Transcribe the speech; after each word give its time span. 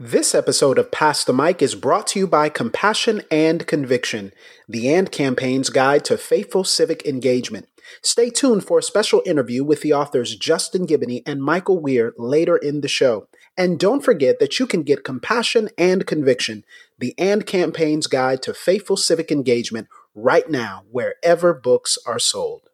This 0.00 0.32
episode 0.32 0.78
of 0.78 0.92
Pass 0.92 1.24
the 1.24 1.32
Mic 1.32 1.60
is 1.60 1.74
brought 1.74 2.06
to 2.08 2.20
you 2.20 2.28
by 2.28 2.50
Compassion 2.50 3.20
and 3.32 3.66
Conviction, 3.66 4.32
the 4.68 4.94
AND 4.94 5.10
campaign's 5.10 5.70
guide 5.70 6.04
to 6.04 6.16
faithful 6.16 6.62
civic 6.62 7.04
engagement. 7.04 7.66
Stay 8.00 8.30
tuned 8.30 8.64
for 8.64 8.78
a 8.78 8.82
special 8.82 9.24
interview 9.26 9.64
with 9.64 9.82
the 9.82 9.92
authors 9.92 10.36
Justin 10.36 10.86
Giboney 10.86 11.24
and 11.26 11.42
Michael 11.42 11.80
Wear 11.80 12.12
later 12.16 12.56
in 12.56 12.80
the 12.80 12.86
show. 12.86 13.26
And 13.56 13.80
don't 13.80 14.04
forget 14.04 14.38
that 14.38 14.60
you 14.60 14.68
can 14.68 14.84
get 14.84 15.02
Compassion 15.02 15.68
and 15.76 16.06
Conviction, 16.06 16.62
the 16.96 17.12
AND 17.18 17.44
campaign's 17.44 18.06
guide 18.06 18.40
to 18.42 18.54
faithful 18.54 18.96
civic 18.96 19.32
engagement, 19.32 19.88
right 20.14 20.48
now, 20.48 20.84
wherever 20.92 21.52
books 21.52 21.98
are 22.06 22.20
sold. 22.20 22.68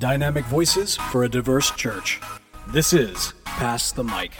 Dynamic 0.00 0.46
voices 0.46 0.96
for 0.96 1.24
a 1.24 1.28
diverse 1.28 1.70
church. 1.72 2.22
This 2.68 2.94
is 2.94 3.34
Pass 3.44 3.92
the 3.92 4.02
Mic. 4.02 4.32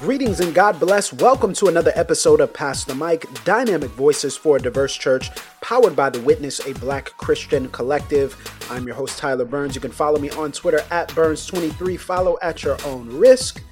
Greetings 0.00 0.40
and 0.40 0.54
God 0.54 0.80
bless. 0.80 1.12
Welcome 1.12 1.52
to 1.52 1.66
another 1.66 1.92
episode 1.94 2.40
of 2.40 2.54
Pass 2.54 2.84
the 2.84 2.94
Mic 2.94 3.26
Dynamic 3.44 3.90
Voices 3.90 4.34
for 4.34 4.56
a 4.56 4.58
Diverse 4.58 4.96
Church, 4.96 5.28
powered 5.60 5.94
by 5.94 6.08
The 6.08 6.22
Witness, 6.22 6.66
a 6.66 6.72
black 6.72 7.10
Christian 7.18 7.68
collective. 7.68 8.34
I'm 8.70 8.86
your 8.86 8.96
host, 8.96 9.18
Tyler 9.18 9.44
Burns. 9.44 9.74
You 9.74 9.82
can 9.82 9.92
follow 9.92 10.18
me 10.18 10.30
on 10.30 10.52
Twitter 10.52 10.80
at 10.90 11.10
Burns23. 11.10 12.00
Follow 12.00 12.38
at 12.40 12.62
your 12.62 12.78
own 12.86 13.14
risk. 13.14 13.62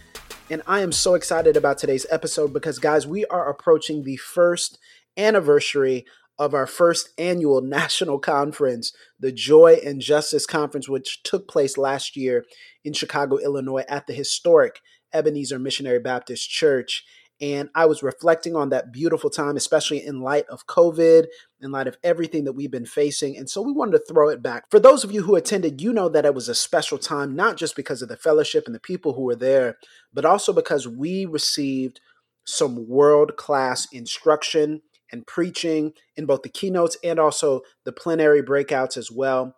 And 0.51 0.61
I 0.67 0.81
am 0.81 0.93
so 0.93 1.15
excited 1.15 1.57
about 1.57 1.79
today's 1.79 2.05
episode 2.11 2.53
because, 2.53 2.79
guys, 2.79 3.07
we 3.07 3.25
are 3.25 3.49
approaching 3.49 4.05
the 4.05 4.19
first 4.19 4.79
anniversary 5.17 6.05
of 6.41 6.55
our 6.55 6.67
first 6.67 7.11
annual 7.19 7.61
national 7.61 8.19
conference, 8.19 8.95
the 9.21 9.31
Joy 9.31 9.79
and 9.85 10.01
Justice 10.01 10.47
Conference, 10.47 10.89
which 10.89 11.23
took 11.23 11.47
place 11.47 11.77
last 11.77 12.17
year 12.17 12.47
in 12.83 12.95
Chicago, 12.95 13.37
Illinois, 13.37 13.85
at 13.91 14.07
the 14.07 14.15
historic 14.15 14.81
Ebenezer 15.13 15.59
Missionary 15.59 16.01
Baptist 16.01 16.49
Church. 16.49 17.05
And 17.43 17.69
I 17.75 17.85
was 17.85 18.03
reflecting 18.03 18.57
on 18.57 18.71
that 18.71 18.91
beautiful 18.91 19.29
time, 19.29 19.57
especially 19.57 20.05
in 20.05 20.21
light 20.21 20.47
of 20.49 20.67
COVID, 20.67 21.27
in 21.61 21.73
light 21.73 21.87
of 21.87 21.99
everything 22.03 22.45
that 22.45 22.53
we've 22.53 22.71
been 22.71 22.87
facing. 22.87 23.37
And 23.37 23.49
so 23.49 23.61
we 23.61 23.73
wanted 23.73 23.93
to 23.93 24.05
throw 24.09 24.31
it 24.31 24.43
back. 24.43 24.65
For 24.71 24.81
those 24.81 25.05
of 25.05 25.13
you 25.13 25.23
who 25.23 25.37
attended, 25.37 25.83
you 25.83 25.93
know 25.93 26.09
that 26.09 26.25
it 26.25 26.35
was 26.35 26.49
a 26.49 26.55
special 26.55 26.97
time, 26.97 27.37
not 27.37 27.59
just 27.59 27.77
because 27.77 28.01
of 28.01 28.09
the 28.09 28.17
fellowship 28.17 28.65
and 28.65 28.75
the 28.75 28.81
people 28.81 29.13
who 29.13 29.23
were 29.23 29.37
there, 29.37 29.77
but 30.13 30.25
also 30.25 30.55
because 30.55 30.89
we 30.89 31.27
received 31.27 32.01
some 32.47 32.89
world 32.89 33.37
class 33.37 33.87
instruction 33.93 34.81
and 35.13 35.27
preaching 35.27 35.93
in 36.17 36.27
both 36.27 36.43
the 36.43 36.49
keynotes 36.49 36.97
and 37.03 37.19
also 37.19 37.63
the 37.85 37.93
plenary 37.93 38.43
breakouts 38.43 38.97
as 38.97 39.11
well. 39.11 39.57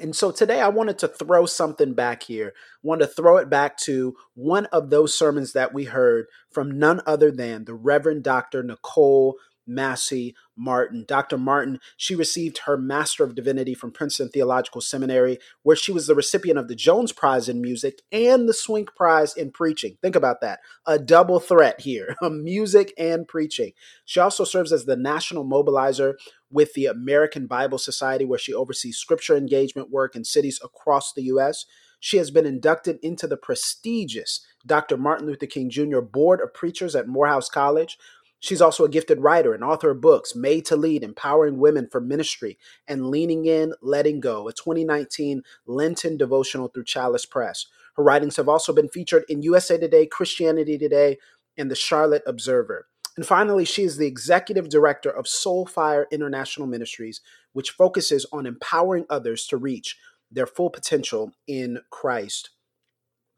And 0.00 0.14
so 0.14 0.32
today 0.32 0.60
I 0.60 0.68
wanted 0.68 0.98
to 0.98 1.08
throw 1.08 1.46
something 1.46 1.94
back 1.94 2.24
here. 2.24 2.52
I 2.56 2.78
wanted 2.82 3.06
to 3.06 3.12
throw 3.12 3.36
it 3.36 3.48
back 3.48 3.76
to 3.78 4.16
one 4.34 4.66
of 4.66 4.90
those 4.90 5.16
sermons 5.16 5.52
that 5.52 5.72
we 5.72 5.84
heard 5.84 6.26
from 6.50 6.78
none 6.78 7.00
other 7.06 7.30
than 7.30 7.64
the 7.64 7.74
Reverend 7.74 8.24
Dr. 8.24 8.62
Nicole 8.64 9.36
Massie 9.66 10.34
Martin. 10.56 11.04
Dr. 11.06 11.38
Martin, 11.38 11.80
she 11.96 12.14
received 12.14 12.58
her 12.66 12.76
Master 12.76 13.24
of 13.24 13.34
Divinity 13.34 13.74
from 13.74 13.92
Princeton 13.92 14.28
Theological 14.28 14.80
Seminary, 14.80 15.38
where 15.62 15.76
she 15.76 15.92
was 15.92 16.06
the 16.06 16.14
recipient 16.14 16.58
of 16.58 16.68
the 16.68 16.74
Jones 16.74 17.12
Prize 17.12 17.48
in 17.48 17.60
Music 17.60 18.02
and 18.12 18.48
the 18.48 18.54
Swink 18.54 18.94
Prize 18.94 19.34
in 19.34 19.50
Preaching. 19.50 19.96
Think 20.02 20.16
about 20.16 20.40
that. 20.40 20.60
A 20.86 20.98
double 20.98 21.40
threat 21.40 21.80
here 21.80 22.16
um, 22.22 22.44
music 22.44 22.92
and 22.98 23.26
preaching. 23.26 23.72
She 24.04 24.20
also 24.20 24.44
serves 24.44 24.72
as 24.72 24.84
the 24.84 24.96
national 24.96 25.44
mobilizer 25.44 26.14
with 26.50 26.72
the 26.74 26.86
American 26.86 27.46
Bible 27.46 27.78
Society, 27.78 28.24
where 28.24 28.38
she 28.38 28.54
oversees 28.54 28.98
scripture 28.98 29.36
engagement 29.36 29.90
work 29.90 30.14
in 30.14 30.24
cities 30.24 30.60
across 30.62 31.12
the 31.12 31.22
U.S. 31.24 31.66
She 31.98 32.18
has 32.18 32.30
been 32.30 32.46
inducted 32.46 32.98
into 33.02 33.26
the 33.26 33.36
prestigious 33.36 34.44
Dr. 34.66 34.96
Martin 34.96 35.26
Luther 35.26 35.46
King 35.46 35.70
Jr. 35.70 36.00
Board 36.00 36.40
of 36.40 36.52
Preachers 36.52 36.94
at 36.94 37.08
Morehouse 37.08 37.48
College, 37.48 37.98
She's 38.44 38.60
also 38.60 38.84
a 38.84 38.90
gifted 38.90 39.20
writer 39.20 39.54
and 39.54 39.64
author 39.64 39.90
of 39.90 40.02
books 40.02 40.36
Made 40.36 40.66
to 40.66 40.76
Lead, 40.76 41.02
Empowering 41.02 41.56
Women 41.56 41.88
for 41.90 41.98
Ministry, 41.98 42.58
and 42.86 43.06
Leaning 43.06 43.46
In, 43.46 43.72
Letting 43.80 44.20
Go, 44.20 44.48
a 44.48 44.52
2019 44.52 45.42
Lenten 45.64 46.18
devotional 46.18 46.68
through 46.68 46.84
Chalice 46.84 47.24
Press. 47.24 47.64
Her 47.96 48.02
writings 48.02 48.36
have 48.36 48.46
also 48.46 48.74
been 48.74 48.90
featured 48.90 49.24
in 49.30 49.40
USA 49.40 49.78
Today, 49.78 50.04
Christianity 50.04 50.76
Today, 50.76 51.16
and 51.56 51.70
the 51.70 51.74
Charlotte 51.74 52.22
Observer. 52.26 52.86
And 53.16 53.24
finally, 53.24 53.64
she 53.64 53.82
is 53.84 53.96
the 53.96 54.06
executive 54.06 54.68
director 54.68 55.08
of 55.08 55.24
Soulfire 55.24 56.04
International 56.10 56.66
Ministries, 56.66 57.22
which 57.54 57.70
focuses 57.70 58.26
on 58.30 58.44
empowering 58.44 59.06
others 59.08 59.46
to 59.46 59.56
reach 59.56 59.96
their 60.30 60.46
full 60.46 60.68
potential 60.68 61.32
in 61.46 61.78
Christ. 61.88 62.50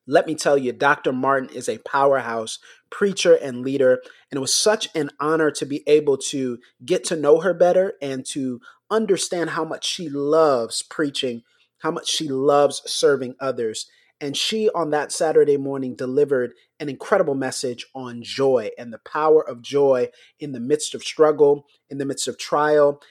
Let 0.07 0.27
me 0.27 0.35
tell 0.35 0.57
you, 0.57 0.73
Dr. 0.73 1.13
Martin 1.13 1.49
is 1.51 1.69
a 1.69 1.79
powerhouse 1.79 2.59
preacher 2.91 3.35
and 3.35 3.63
leader. 3.63 4.01
And 4.31 4.39
it 4.39 4.41
was 4.41 4.55
such 4.55 4.89
an 4.95 5.11
honor 5.19 5.51
to 5.53 5.67
be 5.67 5.83
able 5.87 6.17
to 6.29 6.59
get 6.85 7.05
to 7.05 7.17
know 7.17 7.41
her 7.41 7.55
better 7.55 7.95
and 8.01 8.25
to 8.27 8.61
understand 8.91 9.51
how 9.51 9.65
much 9.65 9.85
she 9.87 10.09
loves 10.09 10.83
preaching, 10.83 11.43
how 11.79 11.91
much 11.91 12.09
she 12.09 12.29
loves 12.29 12.83
serving 12.87 13.35
others. 13.41 13.87
And 14.21 14.37
she, 14.37 14.71
on 14.71 14.91
that 14.91 15.13
Saturday 15.13 15.59
morning, 15.59 15.95
delivered 15.95 16.55
an 16.81 16.89
incredible 16.89 17.35
message 17.35 17.87
on 17.95 18.23
joy 18.23 18.71
and 18.79 18.93
the 18.93 18.99
power 18.99 19.47
of 19.47 19.61
joy 19.61 20.09
in 20.41 20.53
the 20.53 20.61
midst 20.61 20.95
of 20.95 21.03
struggle, 21.03 21.67
in 21.91 21.99
the 21.99 22.07
midst 22.07 22.27
of 22.27 22.39
trial, 22.39 23.03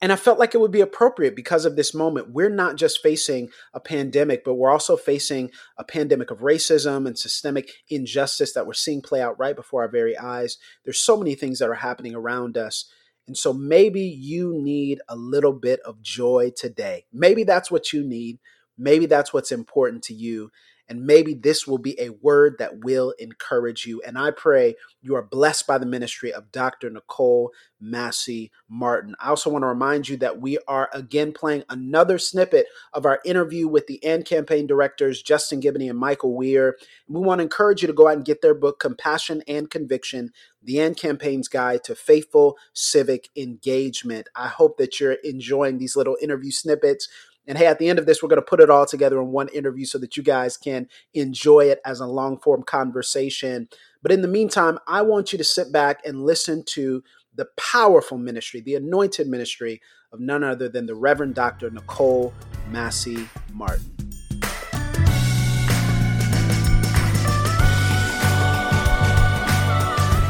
and 0.00 0.12
I 0.12 0.16
felt 0.16 0.38
like 0.38 0.54
it 0.54 0.60
would 0.60 0.70
be 0.70 0.80
appropriate 0.80 1.34
because 1.34 1.64
of 1.64 1.74
this 1.74 1.92
moment. 1.92 2.30
We're 2.30 2.50
not 2.50 2.76
just 2.76 3.02
facing 3.02 3.48
a 3.74 3.80
pandemic, 3.80 4.44
but 4.44 4.54
we're 4.54 4.70
also 4.70 4.96
facing 4.96 5.50
a 5.76 5.82
pandemic 5.82 6.30
of 6.30 6.38
racism 6.38 7.06
and 7.06 7.18
systemic 7.18 7.70
injustice 7.88 8.52
that 8.52 8.66
we're 8.66 8.74
seeing 8.74 9.02
play 9.02 9.20
out 9.20 9.38
right 9.38 9.56
before 9.56 9.82
our 9.82 9.90
very 9.90 10.16
eyes. 10.16 10.56
There's 10.84 11.00
so 11.00 11.16
many 11.16 11.34
things 11.34 11.58
that 11.58 11.68
are 11.68 11.74
happening 11.74 12.14
around 12.14 12.56
us. 12.56 12.88
And 13.26 13.36
so 13.36 13.52
maybe 13.52 14.02
you 14.02 14.54
need 14.56 15.00
a 15.08 15.16
little 15.16 15.52
bit 15.52 15.80
of 15.80 16.00
joy 16.00 16.52
today. 16.56 17.06
Maybe 17.12 17.42
that's 17.42 17.70
what 17.70 17.92
you 17.92 18.02
need. 18.02 18.38
Maybe 18.78 19.06
that's 19.06 19.32
what's 19.32 19.52
important 19.52 20.04
to 20.04 20.14
you. 20.14 20.50
And 20.88 21.06
maybe 21.06 21.34
this 21.34 21.66
will 21.66 21.78
be 21.78 21.98
a 22.00 22.10
word 22.10 22.56
that 22.58 22.84
will 22.84 23.14
encourage 23.18 23.86
you. 23.86 24.00
And 24.02 24.18
I 24.18 24.30
pray 24.30 24.76
you 25.02 25.14
are 25.14 25.22
blessed 25.22 25.66
by 25.66 25.78
the 25.78 25.86
ministry 25.86 26.32
of 26.32 26.50
Dr. 26.50 26.90
Nicole 26.90 27.52
Massie 27.80 28.50
Martin. 28.68 29.14
I 29.20 29.28
also 29.28 29.50
want 29.50 29.62
to 29.62 29.68
remind 29.68 30.08
you 30.08 30.16
that 30.18 30.40
we 30.40 30.58
are 30.66 30.88
again 30.92 31.32
playing 31.32 31.64
another 31.68 32.18
snippet 32.18 32.66
of 32.92 33.06
our 33.06 33.20
interview 33.24 33.68
with 33.68 33.86
the 33.86 34.02
AND 34.04 34.24
campaign 34.24 34.66
directors, 34.66 35.22
Justin 35.22 35.60
Giboney 35.60 35.90
and 35.90 35.98
Michael 35.98 36.34
Wear. 36.34 36.76
We 37.06 37.20
want 37.20 37.38
to 37.38 37.44
encourage 37.44 37.82
you 37.82 37.86
to 37.88 37.94
go 37.94 38.08
out 38.08 38.16
and 38.16 38.24
get 38.24 38.42
their 38.42 38.54
book, 38.54 38.80
Compassion 38.80 39.42
and 39.46 39.70
Conviction 39.70 40.32
the 40.62 40.80
AND 40.80 40.96
campaign's 40.96 41.48
guide 41.48 41.84
to 41.84 41.94
faithful 41.94 42.58
civic 42.72 43.28
engagement. 43.36 44.28
I 44.34 44.48
hope 44.48 44.76
that 44.78 44.98
you're 44.98 45.12
enjoying 45.12 45.78
these 45.78 45.96
little 45.96 46.16
interview 46.20 46.50
snippets. 46.50 47.08
And 47.48 47.56
hey, 47.56 47.66
at 47.66 47.78
the 47.78 47.88
end 47.88 47.98
of 47.98 48.04
this, 48.04 48.22
we're 48.22 48.28
going 48.28 48.42
to 48.42 48.46
put 48.46 48.60
it 48.60 48.68
all 48.68 48.84
together 48.84 49.18
in 49.18 49.32
one 49.32 49.48
interview 49.48 49.86
so 49.86 49.96
that 49.98 50.18
you 50.18 50.22
guys 50.22 50.58
can 50.58 50.86
enjoy 51.14 51.60
it 51.60 51.80
as 51.82 51.98
a 51.98 52.06
long 52.06 52.38
form 52.38 52.62
conversation. 52.62 53.68
But 54.02 54.12
in 54.12 54.20
the 54.20 54.28
meantime, 54.28 54.78
I 54.86 55.00
want 55.00 55.32
you 55.32 55.38
to 55.38 55.44
sit 55.44 55.72
back 55.72 56.02
and 56.04 56.26
listen 56.26 56.62
to 56.66 57.02
the 57.34 57.46
powerful 57.56 58.18
ministry, 58.18 58.60
the 58.60 58.74
anointed 58.74 59.28
ministry 59.28 59.80
of 60.12 60.20
none 60.20 60.44
other 60.44 60.68
than 60.68 60.84
the 60.84 60.94
Reverend 60.94 61.36
Dr. 61.36 61.70
Nicole 61.70 62.34
Massie 62.70 63.26
Martin. 63.54 63.96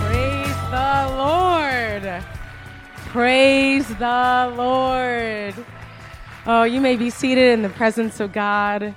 Praise 0.05 0.57
the 0.71 1.15
Lord. 1.19 2.25
Praise 3.11 3.89
the 3.97 4.55
Lord. 4.57 5.55
Oh, 6.51 6.63
you 6.63 6.81
may 6.81 6.97
be 6.97 7.11
seated 7.11 7.53
in 7.53 7.61
the 7.61 7.69
presence 7.69 8.21
of 8.21 8.33
God. 8.33 8.95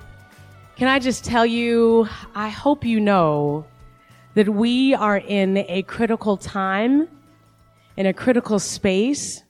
Can 0.78 0.88
I 0.88 1.00
just 1.00 1.26
tell 1.26 1.46
you, 1.46 2.08
I 2.34 2.48
hope 2.48 2.86
you 2.86 3.02
know 3.02 3.66
that 4.36 4.48
we 4.48 4.94
are 4.94 5.18
in 5.18 5.58
a 5.58 5.82
critical 5.82 6.38
time, 6.38 7.10
in 7.98 8.06
a 8.06 8.14
critical 8.14 8.58
space, 8.58 9.44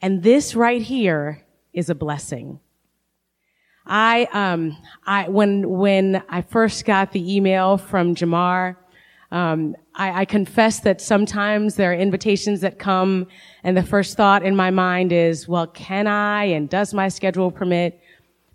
and 0.00 0.22
this 0.22 0.54
right 0.54 0.80
here 0.80 1.44
is 1.72 1.90
a 1.90 1.96
blessing. 1.96 2.60
I, 3.84 4.28
um, 4.32 4.76
I, 5.04 5.28
when, 5.28 5.68
when 5.68 6.22
I 6.28 6.42
first 6.42 6.84
got 6.84 7.10
the 7.10 7.34
email 7.36 7.76
from 7.76 8.14
Jemar, 8.14 8.76
Um, 9.30 9.76
I, 9.94 10.20
I 10.20 10.24
confess 10.24 10.80
that 10.80 11.00
sometimes 11.00 11.74
there 11.74 11.90
are 11.90 11.94
invitations 11.94 12.60
that 12.60 12.78
come 12.78 13.26
and 13.64 13.76
the 13.76 13.82
first 13.82 14.16
thought 14.16 14.44
in 14.44 14.54
my 14.54 14.70
mind 14.70 15.12
is, 15.12 15.48
well, 15.48 15.66
can 15.66 16.06
I 16.06 16.44
and 16.44 16.68
does 16.68 16.94
my 16.94 17.08
schedule 17.08 17.50
permit? 17.50 18.00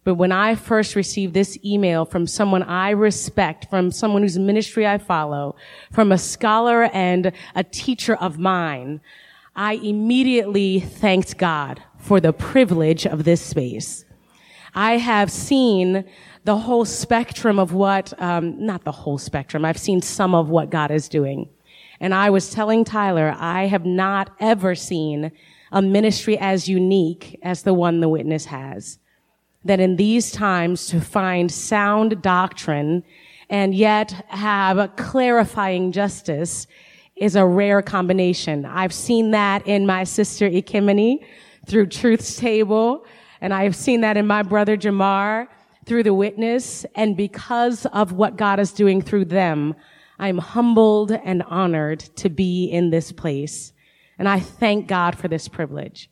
But 0.04 0.16
when 0.16 0.32
I 0.32 0.56
first 0.56 0.96
received 0.96 1.34
this 1.34 1.60
email 1.64 2.06
from 2.06 2.26
someone 2.26 2.64
I 2.64 2.92
respect, 2.92 3.70
from 3.70 3.92
someone 3.92 4.24
whose 4.24 4.40
ministry 4.40 4.88
I 4.88 4.98
follow, 4.98 5.56
from 5.92 6.12
a 6.12 6.18
scholar 6.18 6.86
and 6.86 7.32
a 7.54 7.64
teacher 7.64 8.16
of 8.16 8.40
mine, 8.40 9.02
I 9.56 9.74
immediately 9.74 10.80
thanked 10.80 11.38
God 11.38 11.84
for 12.00 12.20
the 12.20 12.34
privilege 12.34 13.06
of 13.06 13.26
this 13.26 13.42
space. 13.42 14.06
I 14.74 14.98
have 14.98 15.30
seen 15.30 16.06
the 16.44 16.58
whole 16.58 16.86
spectrum 16.86 17.60
of 17.60 17.74
what, 17.74 18.20
um, 18.22 18.66
not 18.66 18.84
the 18.84 18.92
whole 18.92 19.18
spectrum, 19.18 19.64
I've 19.64 19.78
seen 19.78 20.02
some 20.02 20.34
of 20.34 20.50
what 20.50 20.70
God 20.70 20.92
is 20.92 21.08
doing. 21.08 21.50
And 22.00 22.16
I 22.16 22.32
was 22.32 22.50
telling 22.50 22.84
Tyler, 22.84 23.36
I 23.38 23.68
have 23.68 23.86
not 23.86 24.32
ever 24.40 24.74
seen 24.74 25.32
a 25.72 25.82
ministry 25.82 26.38
as 26.38 26.68
unique 26.68 27.40
as 27.44 27.62
the 27.62 27.74
one 27.74 28.00
the 28.00 28.10
witness 28.10 28.46
has. 28.46 28.98
That 29.64 29.80
in 29.80 29.96
these 29.96 30.32
times 30.32 30.88
to 30.88 31.00
find 31.00 31.52
sound 31.52 32.24
doctrine 32.24 33.04
and 33.50 33.76
yet 33.76 34.26
have 34.30 34.80
a 34.80 34.88
clarifying 34.88 35.92
justice 35.92 36.66
is 37.16 37.36
a 37.36 37.46
rare 37.46 37.84
combination. 37.84 38.66
I've 38.66 38.94
seen 38.94 39.32
that 39.32 39.68
in 39.68 39.86
my 39.86 40.06
sister 40.06 40.50
Ekemini 40.50 41.24
through 41.68 41.88
Truth's 41.88 42.36
Table, 42.38 43.06
and 43.42 43.54
I've 43.54 43.76
seen 43.76 44.02
that 44.02 44.18
in 44.18 44.26
my 44.26 44.42
brother 44.42 44.76
Jemar 44.76 45.48
through 45.86 46.04
the 46.04 46.14
witness. 46.14 46.86
And 46.96 47.18
because 47.18 47.86
of 47.88 48.12
what 48.12 48.38
God 48.38 48.60
is 48.60 48.72
doing 48.72 49.02
through 49.02 49.26
them, 49.26 49.76
I'm 50.20 50.38
humbled 50.38 51.12
and 51.12 51.44
honored 51.44 52.00
to 52.18 52.30
be 52.30 52.66
in 52.66 52.90
this 52.92 53.12
place. 53.12 53.74
And 54.20 54.30
I 54.30 54.40
thank 54.40 54.88
God 54.88 55.18
for 55.18 55.28
this 55.28 55.48
privilege. 55.48 56.10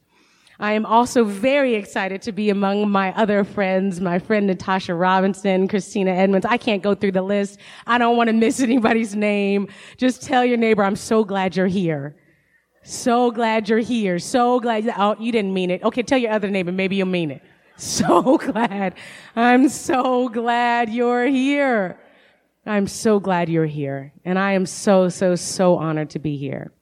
I 0.61 0.73
am 0.73 0.85
also 0.85 1.23
very 1.23 1.75
excited 1.75 2.21
to 2.23 2.33
be 2.33 2.49
among 2.49 2.89
my 2.89 3.13
other 3.15 3.45
friends, 3.45 4.01
my 4.01 4.19
friend 4.19 4.47
Natasha 4.47 4.93
Robinson, 4.93 5.69
Christina 5.69 6.11
Edmonds. 6.11 6.45
I 6.45 6.57
can't 6.57 6.83
go 6.83 6.93
through 6.93 7.13
the 7.13 7.21
list. 7.21 7.59
I 7.87 7.97
don't 7.97 8.17
want 8.17 8.27
to 8.27 8.33
miss 8.33 8.59
anybody's 8.59 9.15
name. 9.15 9.69
Just 9.95 10.21
tell 10.21 10.43
your 10.43 10.57
neighbor, 10.57 10.83
I'm 10.83 10.97
so 10.97 11.23
glad 11.23 11.55
you're 11.55 11.67
here. 11.67 12.15
So 12.83 13.31
glad 13.31 13.69
you're 13.69 13.79
here. 13.79 14.19
So 14.19 14.59
glad. 14.59 14.91
Oh, 14.97 15.15
you 15.17 15.31
didn't 15.31 15.53
mean 15.53 15.71
it. 15.71 15.81
Okay, 15.83 16.03
tell 16.03 16.17
your 16.17 16.31
other 16.31 16.49
neighbor, 16.49 16.71
maybe 16.73 16.97
you'll 16.97 17.07
mean 17.07 17.31
it. 17.31 17.41
So 17.99 18.37
glad. 18.37 18.95
I'm 19.37 19.69
so 19.69 20.27
glad 20.27 20.89
you're 20.89 21.27
here. 21.27 21.97
I'm 22.65 22.87
so 22.87 23.21
glad 23.21 23.47
you're 23.47 23.65
here. 23.65 24.11
And 24.25 24.37
I 24.37 24.51
am 24.51 24.65
so, 24.65 25.07
so, 25.07 25.35
so 25.37 25.77
honored 25.77 26.09
to 26.09 26.19
be 26.19 26.35
here. 26.35 26.73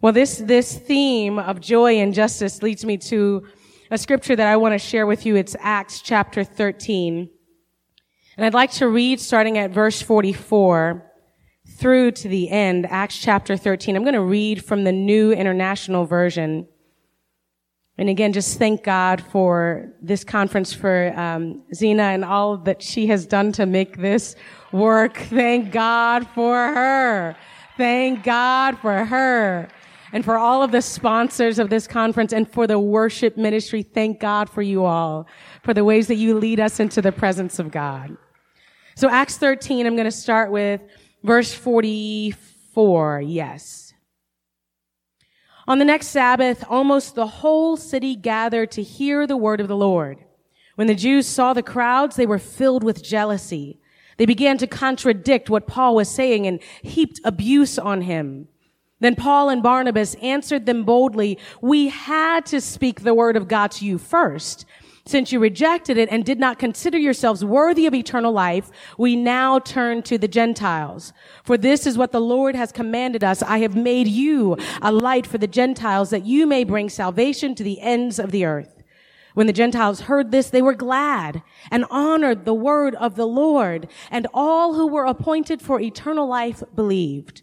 Well, 0.00 0.12
this, 0.12 0.38
this 0.38 0.78
theme 0.78 1.40
of 1.40 1.60
joy 1.60 1.94
and 1.96 2.14
justice 2.14 2.62
leads 2.62 2.84
me 2.84 2.98
to 2.98 3.48
a 3.90 3.98
scripture 3.98 4.36
that 4.36 4.46
I 4.46 4.56
want 4.56 4.74
to 4.74 4.78
share 4.78 5.06
with 5.06 5.26
you. 5.26 5.34
It's 5.34 5.56
Acts 5.58 6.02
chapter 6.02 6.44
13. 6.44 7.28
And 8.36 8.46
I'd 8.46 8.54
like 8.54 8.70
to 8.72 8.88
read 8.88 9.18
starting 9.18 9.58
at 9.58 9.72
verse 9.72 10.00
44 10.00 11.04
through 11.66 12.12
to 12.12 12.28
the 12.28 12.48
end, 12.48 12.86
Acts 12.86 13.18
chapter 13.18 13.56
13. 13.56 13.96
I'm 13.96 14.04
going 14.04 14.14
to 14.14 14.20
read 14.20 14.64
from 14.64 14.84
the 14.84 14.92
New 14.92 15.32
International 15.32 16.04
Version. 16.04 16.68
And 17.98 18.08
again, 18.08 18.32
just 18.32 18.58
thank 18.58 18.84
God 18.84 19.20
for 19.20 19.92
this 20.00 20.22
conference, 20.22 20.72
for 20.72 21.12
um, 21.18 21.62
Zena 21.74 22.04
and 22.04 22.24
all 22.24 22.56
that 22.58 22.80
she 22.80 23.08
has 23.08 23.26
done 23.26 23.50
to 23.52 23.66
make 23.66 23.96
this 23.96 24.36
work. 24.70 25.16
Thank 25.16 25.72
God 25.72 26.28
for 26.28 26.54
her. 26.54 27.36
Thank 27.76 28.22
God 28.22 28.78
for 28.78 29.04
her. 29.04 29.68
And 30.12 30.24
for 30.24 30.38
all 30.38 30.62
of 30.62 30.70
the 30.70 30.80
sponsors 30.80 31.58
of 31.58 31.70
this 31.70 31.88
conference 31.88 32.32
and 32.32 32.50
for 32.50 32.68
the 32.68 32.78
worship 32.78 33.36
ministry, 33.36 33.82
thank 33.82 34.20
God 34.20 34.48
for 34.48 34.62
you 34.62 34.84
all, 34.84 35.26
for 35.64 35.74
the 35.74 35.84
ways 35.84 36.06
that 36.06 36.14
you 36.14 36.38
lead 36.38 36.60
us 36.60 36.80
into 36.80 37.02
the 37.02 37.12
presence 37.12 37.58
of 37.58 37.72
God. 37.72 38.16
So 38.94 39.10
Acts 39.10 39.38
13, 39.38 39.86
I'm 39.86 39.96
going 39.96 40.06
to 40.06 40.10
start 40.10 40.50
with 40.50 40.80
verse 41.24 41.52
44. 41.52 43.22
Yes. 43.22 43.87
On 45.68 45.78
the 45.78 45.84
next 45.84 46.06
Sabbath, 46.06 46.64
almost 46.66 47.14
the 47.14 47.26
whole 47.26 47.76
city 47.76 48.16
gathered 48.16 48.70
to 48.70 48.82
hear 48.82 49.26
the 49.26 49.36
word 49.36 49.60
of 49.60 49.68
the 49.68 49.76
Lord. 49.76 50.16
When 50.76 50.86
the 50.86 50.94
Jews 50.94 51.26
saw 51.26 51.52
the 51.52 51.62
crowds, 51.62 52.16
they 52.16 52.24
were 52.24 52.38
filled 52.38 52.82
with 52.82 53.02
jealousy. 53.02 53.78
They 54.16 54.24
began 54.24 54.56
to 54.58 54.66
contradict 54.66 55.50
what 55.50 55.66
Paul 55.66 55.94
was 55.94 56.08
saying 56.08 56.46
and 56.46 56.60
heaped 56.80 57.20
abuse 57.22 57.78
on 57.78 58.00
him. 58.00 58.48
Then 59.00 59.14
Paul 59.14 59.50
and 59.50 59.62
Barnabas 59.62 60.14
answered 60.22 60.64
them 60.64 60.84
boldly, 60.84 61.38
we 61.60 61.88
had 61.88 62.46
to 62.46 62.62
speak 62.62 63.02
the 63.02 63.12
word 63.12 63.36
of 63.36 63.46
God 63.46 63.70
to 63.72 63.84
you 63.84 63.98
first. 63.98 64.64
Since 65.08 65.32
you 65.32 65.40
rejected 65.40 65.96
it 65.96 66.10
and 66.10 66.22
did 66.22 66.38
not 66.38 66.58
consider 66.58 66.98
yourselves 66.98 67.42
worthy 67.42 67.86
of 67.86 67.94
eternal 67.94 68.30
life, 68.30 68.70
we 68.98 69.16
now 69.16 69.58
turn 69.58 70.02
to 70.02 70.18
the 70.18 70.28
Gentiles. 70.28 71.14
For 71.44 71.56
this 71.56 71.86
is 71.86 71.96
what 71.96 72.12
the 72.12 72.20
Lord 72.20 72.54
has 72.54 72.72
commanded 72.72 73.24
us. 73.24 73.42
I 73.42 73.60
have 73.60 73.74
made 73.74 74.06
you 74.06 74.58
a 74.82 74.92
light 74.92 75.26
for 75.26 75.38
the 75.38 75.46
Gentiles 75.46 76.10
that 76.10 76.26
you 76.26 76.46
may 76.46 76.62
bring 76.62 76.90
salvation 76.90 77.54
to 77.54 77.62
the 77.62 77.80
ends 77.80 78.18
of 78.18 78.32
the 78.32 78.44
earth. 78.44 78.82
When 79.32 79.46
the 79.46 79.54
Gentiles 79.54 80.02
heard 80.02 80.30
this, 80.30 80.50
they 80.50 80.60
were 80.60 80.74
glad 80.74 81.42
and 81.70 81.86
honored 81.90 82.44
the 82.44 82.52
word 82.52 82.94
of 82.96 83.16
the 83.16 83.26
Lord, 83.26 83.88
and 84.10 84.26
all 84.34 84.74
who 84.74 84.88
were 84.88 85.06
appointed 85.06 85.62
for 85.62 85.80
eternal 85.80 86.28
life 86.28 86.62
believed. 86.74 87.40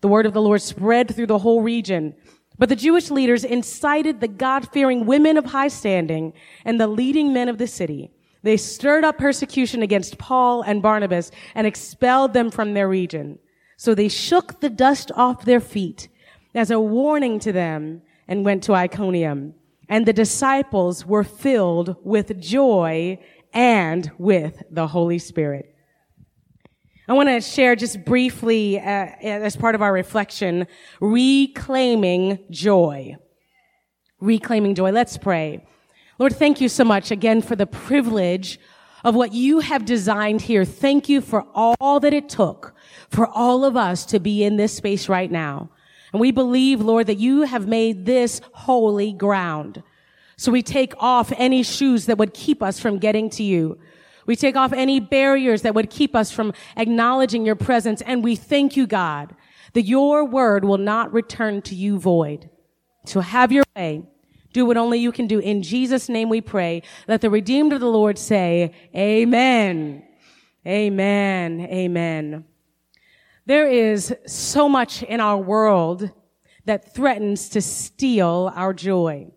The 0.00 0.08
word 0.08 0.26
of 0.26 0.34
the 0.34 0.42
Lord 0.42 0.62
spread 0.62 1.14
through 1.14 1.28
the 1.28 1.38
whole 1.38 1.62
region. 1.62 2.16
But 2.58 2.68
the 2.68 2.76
Jewish 2.76 3.10
leaders 3.10 3.44
incited 3.44 4.20
the 4.20 4.28
God-fearing 4.28 5.06
women 5.06 5.36
of 5.36 5.46
high 5.46 5.68
standing 5.68 6.32
and 6.64 6.80
the 6.80 6.86
leading 6.86 7.32
men 7.32 7.48
of 7.48 7.58
the 7.58 7.66
city. 7.66 8.12
They 8.42 8.56
stirred 8.56 9.04
up 9.04 9.18
persecution 9.18 9.82
against 9.82 10.18
Paul 10.18 10.62
and 10.62 10.82
Barnabas 10.82 11.30
and 11.54 11.66
expelled 11.66 12.32
them 12.32 12.50
from 12.50 12.74
their 12.74 12.88
region. 12.88 13.38
So 13.76 13.94
they 13.94 14.08
shook 14.08 14.60
the 14.60 14.70
dust 14.70 15.10
off 15.16 15.44
their 15.44 15.60
feet 15.60 16.08
as 16.54 16.70
a 16.70 16.78
warning 16.78 17.40
to 17.40 17.52
them 17.52 18.02
and 18.28 18.44
went 18.44 18.62
to 18.64 18.74
Iconium. 18.74 19.54
And 19.88 20.06
the 20.06 20.12
disciples 20.12 21.04
were 21.04 21.24
filled 21.24 21.96
with 22.04 22.40
joy 22.40 23.18
and 23.52 24.10
with 24.18 24.62
the 24.70 24.86
Holy 24.86 25.18
Spirit. 25.18 25.73
I 27.06 27.12
want 27.12 27.28
to 27.28 27.40
share 27.42 27.76
just 27.76 28.02
briefly, 28.04 28.80
uh, 28.80 28.82
as 28.82 29.56
part 29.56 29.74
of 29.74 29.82
our 29.82 29.92
reflection, 29.92 30.66
reclaiming 31.00 32.38
joy. 32.50 33.16
Reclaiming 34.20 34.74
joy. 34.74 34.90
Let's 34.90 35.18
pray. 35.18 35.66
Lord, 36.18 36.34
thank 36.34 36.62
you 36.62 36.68
so 36.70 36.82
much 36.82 37.10
again 37.10 37.42
for 37.42 37.56
the 37.56 37.66
privilege 37.66 38.58
of 39.04 39.14
what 39.14 39.34
you 39.34 39.60
have 39.60 39.84
designed 39.84 40.40
here. 40.40 40.64
Thank 40.64 41.10
you 41.10 41.20
for 41.20 41.46
all 41.54 42.00
that 42.00 42.14
it 42.14 42.30
took 42.30 42.74
for 43.10 43.26
all 43.28 43.66
of 43.66 43.76
us 43.76 44.06
to 44.06 44.18
be 44.18 44.42
in 44.42 44.56
this 44.56 44.74
space 44.74 45.08
right 45.08 45.30
now. 45.30 45.68
And 46.12 46.20
we 46.20 46.30
believe, 46.30 46.80
Lord, 46.80 47.08
that 47.08 47.18
you 47.18 47.42
have 47.42 47.66
made 47.66 48.06
this 48.06 48.40
holy 48.52 49.12
ground. 49.12 49.82
So 50.36 50.50
we 50.50 50.62
take 50.62 50.94
off 50.98 51.32
any 51.36 51.62
shoes 51.62 52.06
that 52.06 52.18
would 52.18 52.32
keep 52.32 52.62
us 52.62 52.80
from 52.80 52.98
getting 52.98 53.28
to 53.30 53.42
you. 53.42 53.78
We 54.26 54.36
take 54.36 54.56
off 54.56 54.72
any 54.72 55.00
barriers 55.00 55.62
that 55.62 55.74
would 55.74 55.90
keep 55.90 56.14
us 56.14 56.30
from 56.30 56.52
acknowledging 56.76 57.44
your 57.44 57.56
presence. 57.56 58.00
And 58.02 58.24
we 58.24 58.36
thank 58.36 58.76
you, 58.76 58.86
God, 58.86 59.34
that 59.74 59.82
your 59.82 60.24
word 60.24 60.64
will 60.64 60.78
not 60.78 61.12
return 61.12 61.62
to 61.62 61.74
you 61.74 61.98
void. 61.98 62.48
So 63.06 63.20
have 63.20 63.52
your 63.52 63.64
way. 63.76 64.02
Do 64.52 64.64
what 64.64 64.76
only 64.76 64.98
you 64.98 65.12
can 65.12 65.26
do. 65.26 65.40
In 65.40 65.62
Jesus' 65.62 66.08
name 66.08 66.28
we 66.28 66.40
pray. 66.40 66.82
Let 67.08 67.20
the 67.20 67.30
redeemed 67.30 67.72
of 67.72 67.80
the 67.80 67.88
Lord 67.88 68.18
say, 68.18 68.72
Amen. 68.96 70.04
Amen. 70.66 71.60
Amen. 71.60 72.44
There 73.46 73.68
is 73.68 74.14
so 74.26 74.68
much 74.68 75.02
in 75.02 75.20
our 75.20 75.36
world 75.36 76.10
that 76.64 76.94
threatens 76.94 77.50
to 77.50 77.60
steal 77.60 78.50
our 78.54 78.72
joy. 78.72 79.30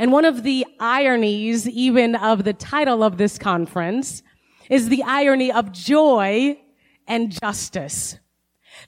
And 0.00 0.12
one 0.12 0.24
of 0.24 0.44
the 0.44 0.64
ironies, 0.80 1.68
even 1.68 2.16
of 2.16 2.44
the 2.44 2.54
title 2.54 3.04
of 3.04 3.18
this 3.18 3.36
conference, 3.36 4.22
is 4.70 4.88
the 4.88 5.02
irony 5.02 5.52
of 5.52 5.72
joy 5.72 6.58
and 7.06 7.30
justice. 7.30 8.18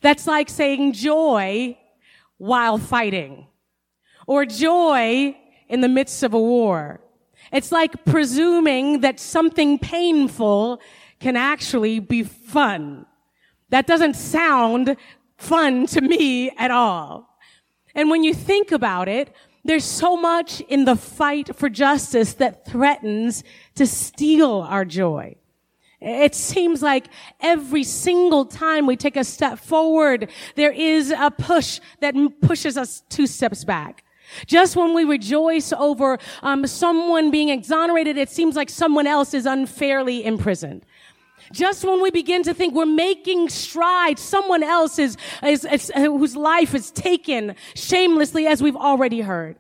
That's 0.01 0.27
like 0.27 0.49
saying 0.49 0.95
joy 0.95 1.77
while 2.39 2.79
fighting 2.79 3.47
or 4.27 4.47
joy 4.47 5.37
in 5.69 5.83
the 5.83 5.89
midst 5.89 6.23
of 6.23 6.33
a 6.33 6.41
war. 6.41 7.03
It's 7.53 7.71
like 7.71 8.07
presuming 8.07 9.03
that 9.03 9.21
something 9.21 9.79
painful 9.79 10.81
can 11.21 11.37
actually 11.37 12.01
be 12.01 12.23
fun. 12.23 13.05
That 13.69 13.87
doesn't 13.87 14.15
sound 14.15 14.97
fun 15.37 15.85
to 15.89 16.01
me 16.01 16.53
at 16.57 16.71
all. 16.71 17.29
And 17.95 18.09
when 18.09 18.25
you 18.25 18.33
think 18.33 18.73
about 18.73 19.11
it, 19.11 19.31
there's 19.65 19.85
so 19.85 20.17
much 20.17 20.61
in 20.63 20.85
the 20.85 20.97
fight 20.97 21.55
for 21.55 21.69
justice 21.69 22.35
that 22.35 22.67
threatens 22.67 23.45
to 23.77 23.87
steal 23.87 24.67
our 24.69 24.85
joy. 24.85 25.37
It 26.01 26.35
seems 26.35 26.83
like 26.83 27.07
every 27.41 27.85
single 27.85 28.45
time 28.45 28.87
we 28.87 28.97
take 28.97 29.17
a 29.17 29.23
step 29.23 29.61
forward, 29.61 30.31
there 30.57 30.73
is 30.73 31.13
a 31.13 31.31
push 31.31 31.81
that 32.01 32.15
pushes 32.41 32.77
us 32.77 33.05
two 33.09 33.29
steps 33.29 33.65
back. 33.65 34.05
Just 34.47 34.75
when 34.75 34.95
we 34.95 35.05
rejoice 35.05 35.73
over 35.73 36.19
um, 36.43 36.67
someone 36.67 37.31
being 37.31 37.51
exonerated, 37.51 38.17
it 38.17 38.31
seems 38.31 38.57
like 38.57 38.71
someone 38.71 39.07
else 39.07 39.35
is 39.35 39.47
unfairly 39.47 40.25
imprisoned. 40.25 40.85
Just 41.53 41.85
when 41.85 42.03
we 42.03 42.11
begin 42.11 42.43
to 42.45 42.55
think 42.55 42.75
we're 42.75 42.87
making 42.87 43.51
strides, 43.51 44.21
someone 44.21 44.63
else 44.63 44.99
is, 44.99 45.17
is, 45.45 45.65
is 45.65 45.93
uh, 45.95 46.01
whose 46.01 46.35
life 46.37 46.75
is 46.75 46.91
taken 46.91 47.55
shamelessly, 47.75 48.47
as 48.47 48.63
we've 48.63 48.77
already 48.77 49.21
heard. 49.21 49.57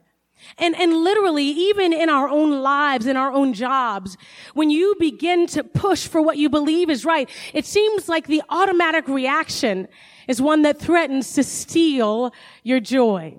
And, 0.58 0.74
and 0.76 0.92
literally, 0.96 1.44
even 1.44 1.92
in 1.92 2.08
our 2.08 2.28
own 2.28 2.62
lives, 2.62 3.06
in 3.06 3.16
our 3.16 3.30
own 3.30 3.52
jobs, 3.52 4.16
when 4.54 4.70
you 4.70 4.94
begin 4.98 5.46
to 5.48 5.62
push 5.62 6.06
for 6.06 6.20
what 6.20 6.36
you 6.36 6.48
believe 6.48 6.90
is 6.90 7.04
right, 7.04 7.28
it 7.54 7.64
seems 7.64 8.08
like 8.08 8.26
the 8.26 8.42
automatic 8.48 9.06
reaction 9.08 9.86
is 10.28 10.42
one 10.42 10.62
that 10.62 10.78
threatens 10.78 11.34
to 11.34 11.44
steal 11.44 12.32
your 12.62 12.80
joy. 12.80 13.38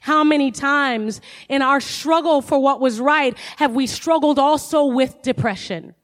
How 0.00 0.24
many 0.24 0.50
times 0.50 1.20
in 1.48 1.62
our 1.62 1.80
struggle 1.80 2.40
for 2.40 2.58
what 2.58 2.80
was 2.80 3.00
right 3.00 3.36
have 3.56 3.74
we 3.74 3.86
struggled 3.86 4.38
also 4.38 4.84
with 4.86 5.22
depression? 5.22 5.94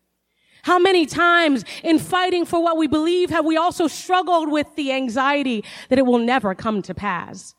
How 0.67 0.81
many 0.81 1.07
times 1.07 1.65
in 1.85 2.01
fighting 2.01 2.45
for 2.45 2.61
what 2.61 2.77
we 2.77 2.89
believe 2.89 3.31
have 3.31 3.45
we 3.45 3.57
also 3.57 3.87
struggled 3.87 4.51
with 4.51 4.67
the 4.75 4.91
anxiety 4.91 5.63
that 5.91 5.97
it 6.01 6.05
will 6.05 6.19
never 6.19 6.57
come 6.57 6.83
to 6.83 6.93
pass? 6.93 7.55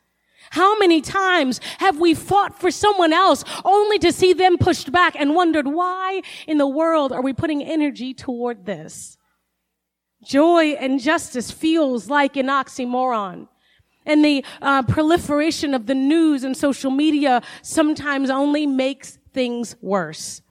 How 0.50 0.78
many 0.78 1.00
times 1.00 1.62
have 1.78 2.02
we 2.02 2.14
fought 2.14 2.60
for 2.60 2.70
someone 2.70 3.14
else 3.14 3.46
only 3.64 3.98
to 4.00 4.12
see 4.12 4.34
them 4.34 4.58
pushed 4.58 4.92
back 4.92 5.16
and 5.18 5.36
wondered 5.36 5.68
why 5.68 6.22
in 6.48 6.58
the 6.58 6.68
world 6.68 7.14
are 7.14 7.22
we 7.22 7.32
putting 7.32 7.64
energy 7.64 8.14
toward 8.14 8.66
this? 8.66 9.18
Joy 10.22 10.72
and 10.72 11.00
justice 11.00 11.50
feels 11.50 12.10
like 12.10 12.36
an 12.36 12.48
oxymoron. 12.48 13.48
And 14.06 14.26
the 14.26 14.44
uh, 14.62 14.84
proliferation 14.84 15.74
of 15.74 15.86
the 15.86 15.96
news 15.96 16.44
and 16.44 16.58
social 16.58 16.92
media 16.92 17.42
sometimes 17.62 18.30
only 18.30 18.68
makes 18.68 19.18
things 19.32 19.78
worse. 19.80 20.42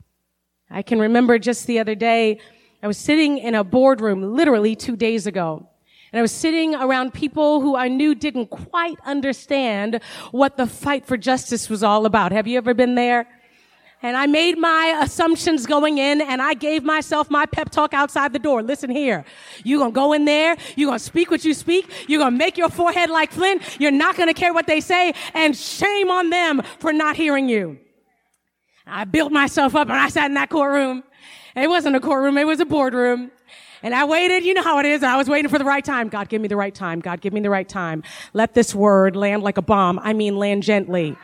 I 0.69 0.81
can 0.81 0.99
remember 0.99 1.39
just 1.39 1.65
the 1.67 1.79
other 1.79 1.95
day, 1.95 2.39
I 2.83 2.87
was 2.87 2.97
sitting 2.97 3.37
in 3.37 3.55
a 3.55 3.63
boardroom 3.63 4.35
literally 4.35 4.75
two 4.75 4.95
days 4.95 5.25
ago. 5.25 5.67
And 6.11 6.19
I 6.19 6.21
was 6.21 6.31
sitting 6.31 6.75
around 6.75 7.13
people 7.13 7.59
who 7.61 7.75
I 7.75 7.89
knew 7.89 8.15
didn't 8.15 8.47
quite 8.47 8.97
understand 9.05 9.99
what 10.31 10.55
the 10.55 10.67
fight 10.67 11.05
for 11.05 11.17
justice 11.17 11.69
was 11.69 11.83
all 11.83 12.05
about. 12.05 12.31
Have 12.31 12.47
you 12.47 12.57
ever 12.57 12.73
been 12.73 12.95
there? 12.95 13.27
And 14.03 14.15
I 14.15 14.27
made 14.27 14.57
my 14.57 14.99
assumptions 15.01 15.65
going 15.65 15.97
in 15.97 16.21
and 16.21 16.39
I 16.41 16.53
gave 16.53 16.83
myself 16.83 17.31
my 17.31 17.47
pep 17.47 17.71
talk 17.71 17.93
outside 17.93 18.31
the 18.31 18.39
door. 18.39 18.61
Listen 18.61 18.91
here. 18.91 19.25
You're 19.63 19.79
going 19.79 19.91
to 19.91 19.95
go 19.95 20.13
in 20.13 20.25
there. 20.25 20.55
You're 20.75 20.87
going 20.87 20.99
to 20.99 21.03
speak 21.03 21.31
what 21.31 21.43
you 21.43 21.53
speak. 21.53 21.89
You're 22.07 22.19
going 22.19 22.33
to 22.33 22.37
make 22.37 22.57
your 22.57 22.69
forehead 22.69 23.09
like 23.09 23.31
flint. 23.31 23.63
You're 23.79 23.91
not 23.91 24.15
going 24.15 24.27
to 24.27 24.35
care 24.35 24.53
what 24.53 24.67
they 24.67 24.81
say 24.81 25.13
and 25.33 25.57
shame 25.57 26.11
on 26.11 26.29
them 26.29 26.61
for 26.79 26.93
not 26.93 27.15
hearing 27.15 27.49
you. 27.49 27.79
I 28.89 29.03
built 29.03 29.31
myself 29.31 29.75
up 29.75 29.89
and 29.89 29.97
I 29.97 30.09
sat 30.09 30.25
in 30.25 30.35
that 30.35 30.49
courtroom. 30.49 31.03
It 31.55 31.69
wasn't 31.69 31.95
a 31.95 31.99
courtroom. 31.99 32.37
It 32.37 32.45
was 32.45 32.59
a 32.59 32.65
boardroom. 32.65 33.31
And 33.83 33.93
I 33.93 34.05
waited, 34.05 34.43
you 34.43 34.53
know 34.53 34.63
how 34.63 34.79
it 34.79 34.85
is. 34.85 35.03
I 35.03 35.17
was 35.17 35.29
waiting 35.29 35.49
for 35.49 35.59
the 35.59 35.65
right 35.65 35.83
time. 35.83 36.09
God, 36.09 36.29
give 36.29 36.41
me 36.41 36.47
the 36.47 36.55
right 36.55 36.73
time. 36.73 36.99
God, 36.99 37.21
give 37.21 37.33
me 37.33 37.41
the 37.41 37.49
right 37.49 37.67
time. 37.67 38.03
Let 38.33 38.53
this 38.53 38.73
word 38.73 39.15
land 39.15 39.43
like 39.43 39.57
a 39.57 39.61
bomb. 39.61 39.99
I 39.99 40.13
mean, 40.13 40.37
land 40.37 40.63
gently. 40.63 41.15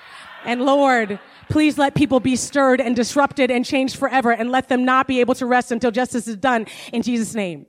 And 0.46 0.62
Lord, 0.65 1.20
please 1.50 1.77
let 1.77 1.96
people 1.96 2.20
be 2.20 2.36
stirred 2.36 2.79
and 2.79 2.96
disrupted 2.96 3.50
and 3.50 3.65
changed 3.65 3.96
forever 3.96 4.32
and 4.32 4.51
let 4.51 4.70
them 4.70 4.86
not 4.86 5.08
be 5.08 5.20
able 5.20 5.36
to 5.36 5.46
rest 5.46 5.72
until 5.72 5.91
justice 5.91 6.27
is 6.27 6.36
done 6.36 6.67
in 6.91 7.01
Jesus' 7.01 7.34
name. 7.34 7.65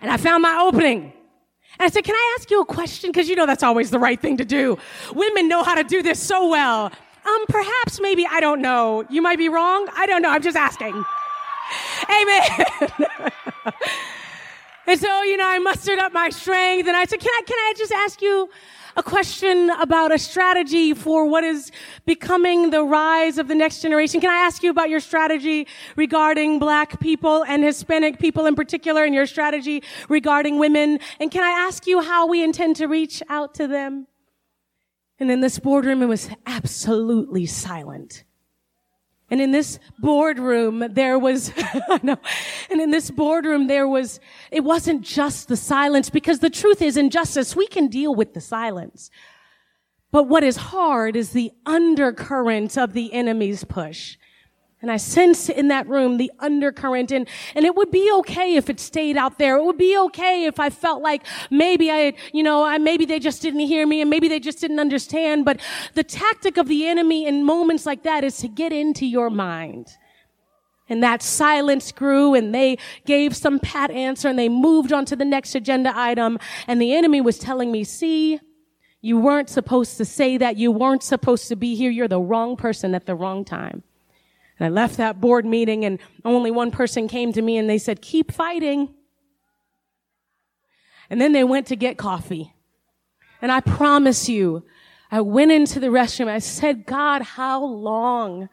And 0.00 0.10
I 0.10 0.16
found 0.16 0.42
my 0.42 0.58
opening. 0.60 1.12
And 1.78 1.86
I 1.86 1.88
said, 1.88 2.04
can 2.04 2.14
I 2.14 2.36
ask 2.38 2.50
you 2.50 2.60
a 2.62 2.66
question? 2.66 3.12
Cause 3.12 3.28
you 3.28 3.36
know 3.36 3.46
that's 3.46 3.62
always 3.62 3.90
the 3.90 3.98
right 3.98 4.20
thing 4.20 4.38
to 4.38 4.44
do. 4.44 4.78
Women 5.14 5.48
know 5.48 5.62
how 5.62 5.74
to 5.74 5.84
do 5.84 6.02
this 6.02 6.22
so 6.22 6.48
well. 6.48 6.90
Um, 7.26 7.44
perhaps, 7.48 8.00
maybe, 8.00 8.24
I 8.26 8.40
don't 8.40 8.60
know. 8.60 9.04
You 9.10 9.20
might 9.20 9.38
be 9.38 9.48
wrong. 9.48 9.88
I 9.96 10.06
don't 10.06 10.22
know. 10.22 10.30
I'm 10.30 10.42
just 10.42 10.56
asking. 10.56 11.04
Amen. 12.08 12.66
and 14.86 15.00
so, 15.00 15.22
you 15.22 15.36
know, 15.36 15.48
I 15.48 15.58
mustered 15.58 15.98
up 15.98 16.12
my 16.12 16.30
strength 16.30 16.86
and 16.86 16.96
I 16.96 17.04
said, 17.04 17.18
can 17.18 17.32
I, 17.32 17.42
can 17.44 17.58
I 17.58 17.72
just 17.76 17.92
ask 17.92 18.22
you 18.22 18.48
a 18.96 19.02
question 19.02 19.70
about 19.70 20.12
a 20.12 20.18
strategy 20.18 20.94
for 20.94 21.28
what 21.28 21.42
is 21.42 21.70
becoming 22.06 22.70
the 22.70 22.82
rise 22.84 23.38
of 23.38 23.48
the 23.48 23.54
next 23.54 23.82
generation? 23.82 24.20
Can 24.20 24.30
I 24.30 24.46
ask 24.46 24.62
you 24.62 24.70
about 24.70 24.88
your 24.88 25.00
strategy 25.00 25.66
regarding 25.96 26.58
black 26.58 27.00
people 27.00 27.44
and 27.44 27.64
Hispanic 27.64 28.18
people 28.18 28.46
in 28.46 28.54
particular 28.54 29.04
and 29.04 29.14
your 29.14 29.26
strategy 29.26 29.82
regarding 30.08 30.58
women? 30.58 31.00
And 31.18 31.30
can 31.30 31.42
I 31.42 31.50
ask 31.50 31.86
you 31.86 32.00
how 32.00 32.26
we 32.26 32.42
intend 32.42 32.76
to 32.76 32.86
reach 32.86 33.22
out 33.28 33.52
to 33.54 33.66
them? 33.66 34.06
And 35.18 35.30
in 35.30 35.40
this 35.40 35.58
boardroom, 35.58 36.02
it 36.02 36.06
was 36.06 36.28
absolutely 36.46 37.46
silent. 37.46 38.24
And 39.28 39.40
in 39.40 39.50
this 39.50 39.80
boardroom, 39.98 40.84
there 40.90 41.18
was, 41.18 41.52
no, 42.02 42.16
and 42.70 42.80
in 42.80 42.90
this 42.90 43.10
boardroom, 43.10 43.66
there 43.66 43.88
was, 43.88 44.20
it 44.52 44.62
wasn't 44.62 45.02
just 45.02 45.48
the 45.48 45.56
silence 45.56 46.10
because 46.10 46.38
the 46.38 46.50
truth 46.50 46.80
is 46.80 46.96
in 46.96 47.10
justice, 47.10 47.56
we 47.56 47.66
can 47.66 47.88
deal 47.88 48.14
with 48.14 48.34
the 48.34 48.40
silence. 48.40 49.10
But 50.12 50.24
what 50.24 50.44
is 50.44 50.56
hard 50.56 51.16
is 51.16 51.30
the 51.30 51.50
undercurrent 51.64 52.78
of 52.78 52.92
the 52.92 53.12
enemy's 53.12 53.64
push. 53.64 54.16
And 54.82 54.92
I 54.92 54.98
sense 54.98 55.48
in 55.48 55.68
that 55.68 55.88
room 55.88 56.18
the 56.18 56.30
undercurrent 56.38 57.10
and, 57.10 57.26
and 57.54 57.64
it 57.64 57.74
would 57.74 57.90
be 57.90 58.12
okay 58.18 58.56
if 58.56 58.68
it 58.68 58.78
stayed 58.78 59.16
out 59.16 59.38
there. 59.38 59.56
It 59.56 59.64
would 59.64 59.78
be 59.78 59.96
okay 59.98 60.44
if 60.44 60.60
I 60.60 60.68
felt 60.68 61.02
like 61.02 61.24
maybe 61.50 61.90
I, 61.90 62.12
you 62.32 62.42
know, 62.42 62.62
I, 62.62 62.76
maybe 62.76 63.06
they 63.06 63.18
just 63.18 63.40
didn't 63.40 63.60
hear 63.60 63.86
me 63.86 64.02
and 64.02 64.10
maybe 64.10 64.28
they 64.28 64.38
just 64.38 64.60
didn't 64.60 64.78
understand. 64.78 65.46
But 65.46 65.60
the 65.94 66.04
tactic 66.04 66.58
of 66.58 66.68
the 66.68 66.86
enemy 66.86 67.26
in 67.26 67.42
moments 67.42 67.86
like 67.86 68.02
that 68.02 68.22
is 68.22 68.36
to 68.38 68.48
get 68.48 68.72
into 68.72 69.06
your 69.06 69.30
mind. 69.30 69.88
And 70.88 71.02
that 71.02 71.22
silence 71.22 71.90
grew 71.90 72.34
and 72.34 72.54
they 72.54 72.78
gave 73.06 73.34
some 73.34 73.58
pat 73.58 73.90
answer 73.90 74.28
and 74.28 74.38
they 74.38 74.48
moved 74.48 74.92
on 74.92 75.04
to 75.06 75.16
the 75.16 75.24
next 75.24 75.54
agenda 75.54 75.92
item. 75.96 76.38
And 76.66 76.80
the 76.80 76.94
enemy 76.94 77.20
was 77.22 77.38
telling 77.38 77.72
me, 77.72 77.82
see, 77.82 78.40
you 79.00 79.18
weren't 79.18 79.48
supposed 79.48 79.96
to 79.96 80.04
say 80.04 80.36
that. 80.36 80.56
You 80.56 80.70
weren't 80.70 81.02
supposed 81.02 81.48
to 81.48 81.56
be 81.56 81.74
here. 81.74 81.90
You're 81.90 82.08
the 82.08 82.20
wrong 82.20 82.56
person 82.56 82.94
at 82.94 83.06
the 83.06 83.14
wrong 83.14 83.44
time. 83.44 83.82
And 84.58 84.66
I 84.66 84.68
left 84.68 84.96
that 84.96 85.20
board 85.20 85.44
meeting 85.44 85.84
and 85.84 85.98
only 86.24 86.50
one 86.50 86.70
person 86.70 87.08
came 87.08 87.32
to 87.32 87.42
me 87.42 87.58
and 87.58 87.68
they 87.68 87.78
said, 87.78 88.00
keep 88.00 88.32
fighting. 88.32 88.94
And 91.10 91.20
then 91.20 91.32
they 91.32 91.44
went 91.44 91.66
to 91.68 91.76
get 91.76 91.98
coffee. 91.98 92.54
And 93.42 93.52
I 93.52 93.60
promise 93.60 94.28
you, 94.28 94.64
I 95.10 95.20
went 95.20 95.52
into 95.52 95.78
the 95.78 95.88
restroom. 95.88 96.28
I 96.28 96.38
said, 96.38 96.86
God, 96.86 97.22
how 97.22 97.64
long? 97.64 98.48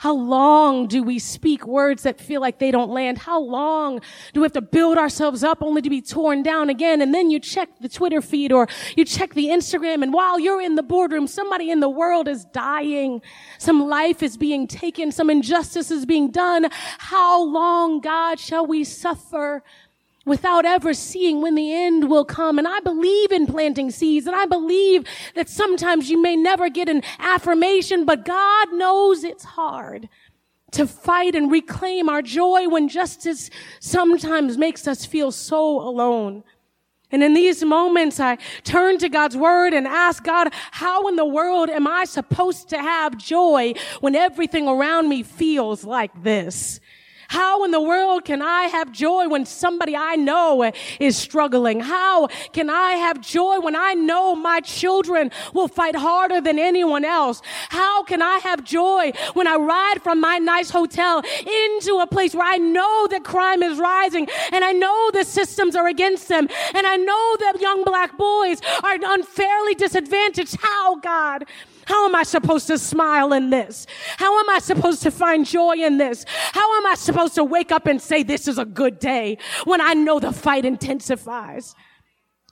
How 0.00 0.14
long 0.14 0.86
do 0.86 1.02
we 1.02 1.18
speak 1.18 1.66
words 1.66 2.04
that 2.04 2.18
feel 2.18 2.40
like 2.40 2.58
they 2.58 2.70
don't 2.70 2.90
land? 2.90 3.18
How 3.18 3.38
long 3.38 4.00
do 4.32 4.40
we 4.40 4.46
have 4.46 4.52
to 4.54 4.62
build 4.62 4.96
ourselves 4.96 5.44
up 5.44 5.58
only 5.60 5.82
to 5.82 5.90
be 5.90 6.00
torn 6.00 6.42
down 6.42 6.70
again? 6.70 7.02
And 7.02 7.12
then 7.12 7.30
you 7.30 7.38
check 7.38 7.68
the 7.82 7.88
Twitter 7.90 8.22
feed 8.22 8.50
or 8.50 8.66
you 8.96 9.04
check 9.04 9.34
the 9.34 9.48
Instagram 9.48 10.02
and 10.02 10.14
while 10.14 10.40
you're 10.40 10.62
in 10.62 10.76
the 10.76 10.82
boardroom, 10.82 11.26
somebody 11.26 11.70
in 11.70 11.80
the 11.80 11.90
world 11.90 12.28
is 12.28 12.46
dying. 12.46 13.20
Some 13.58 13.90
life 13.90 14.22
is 14.22 14.38
being 14.38 14.66
taken. 14.66 15.12
Some 15.12 15.28
injustice 15.28 15.90
is 15.90 16.06
being 16.06 16.30
done. 16.30 16.68
How 16.96 17.44
long, 17.44 18.00
God, 18.00 18.40
shall 18.40 18.66
we 18.66 18.84
suffer? 18.84 19.62
Without 20.24 20.64
ever 20.64 20.92
seeing 20.92 21.40
when 21.40 21.54
the 21.54 21.72
end 21.72 22.10
will 22.10 22.24
come. 22.24 22.58
And 22.58 22.68
I 22.68 22.80
believe 22.80 23.32
in 23.32 23.46
planting 23.46 23.90
seeds 23.90 24.26
and 24.26 24.36
I 24.36 24.46
believe 24.46 25.04
that 25.34 25.48
sometimes 25.48 26.10
you 26.10 26.20
may 26.20 26.36
never 26.36 26.68
get 26.68 26.88
an 26.88 27.02
affirmation, 27.18 28.04
but 28.04 28.24
God 28.24 28.72
knows 28.72 29.24
it's 29.24 29.44
hard 29.44 30.08
to 30.72 30.86
fight 30.86 31.34
and 31.34 31.50
reclaim 31.50 32.08
our 32.08 32.22
joy 32.22 32.68
when 32.68 32.88
justice 32.88 33.50
sometimes 33.80 34.56
makes 34.56 34.86
us 34.86 35.04
feel 35.04 35.32
so 35.32 35.80
alone. 35.80 36.44
And 37.12 37.24
in 37.24 37.34
these 37.34 37.64
moments, 37.64 38.20
I 38.20 38.38
turn 38.62 38.98
to 38.98 39.08
God's 39.08 39.36
word 39.36 39.74
and 39.74 39.86
ask 39.86 40.22
God, 40.22 40.52
how 40.70 41.08
in 41.08 41.16
the 41.16 41.24
world 41.24 41.68
am 41.68 41.88
I 41.88 42.04
supposed 42.04 42.68
to 42.68 42.78
have 42.78 43.18
joy 43.18 43.74
when 44.00 44.14
everything 44.14 44.68
around 44.68 45.08
me 45.08 45.24
feels 45.24 45.84
like 45.84 46.22
this? 46.22 46.78
How 47.30 47.62
in 47.62 47.70
the 47.70 47.80
world 47.80 48.24
can 48.24 48.42
I 48.42 48.64
have 48.64 48.90
joy 48.90 49.28
when 49.28 49.46
somebody 49.46 49.94
I 49.94 50.16
know 50.16 50.72
is 50.98 51.16
struggling? 51.16 51.78
How 51.78 52.26
can 52.52 52.68
I 52.68 52.94
have 52.94 53.20
joy 53.20 53.60
when 53.60 53.76
I 53.76 53.94
know 53.94 54.34
my 54.34 54.58
children 54.58 55.30
will 55.54 55.68
fight 55.68 55.94
harder 55.94 56.40
than 56.40 56.58
anyone 56.58 57.04
else? 57.04 57.40
How 57.68 58.02
can 58.02 58.20
I 58.20 58.38
have 58.38 58.64
joy 58.64 59.12
when 59.34 59.46
I 59.46 59.54
ride 59.54 60.02
from 60.02 60.20
my 60.20 60.38
nice 60.38 60.70
hotel 60.70 61.22
into 61.46 62.00
a 62.00 62.06
place 62.08 62.34
where 62.34 62.48
I 62.48 62.56
know 62.56 63.06
that 63.06 63.22
crime 63.22 63.62
is 63.62 63.78
rising 63.78 64.26
and 64.50 64.64
I 64.64 64.72
know 64.72 65.12
the 65.12 65.22
systems 65.22 65.76
are 65.76 65.86
against 65.86 66.26
them 66.26 66.48
and 66.74 66.84
I 66.84 66.96
know 66.96 67.36
that 67.38 67.60
young 67.60 67.84
black 67.84 68.18
boys 68.18 68.60
are 68.82 68.98
unfairly 69.00 69.76
disadvantaged? 69.76 70.56
How, 70.60 70.96
God? 70.96 71.44
How 71.90 72.06
am 72.06 72.14
I 72.14 72.22
supposed 72.22 72.68
to 72.68 72.78
smile 72.78 73.32
in 73.32 73.50
this? 73.50 73.84
How 74.16 74.38
am 74.38 74.48
I 74.48 74.60
supposed 74.60 75.02
to 75.02 75.10
find 75.10 75.44
joy 75.44 75.74
in 75.74 75.98
this? 75.98 76.24
How 76.52 76.76
am 76.78 76.86
I 76.86 76.94
supposed 76.94 77.34
to 77.34 77.42
wake 77.42 77.72
up 77.72 77.86
and 77.86 78.00
say, 78.00 78.22
this 78.22 78.46
is 78.46 78.58
a 78.58 78.64
good 78.64 79.00
day 79.00 79.38
when 79.64 79.80
I 79.80 79.94
know 79.94 80.20
the 80.20 80.30
fight 80.30 80.64
intensifies? 80.64 81.74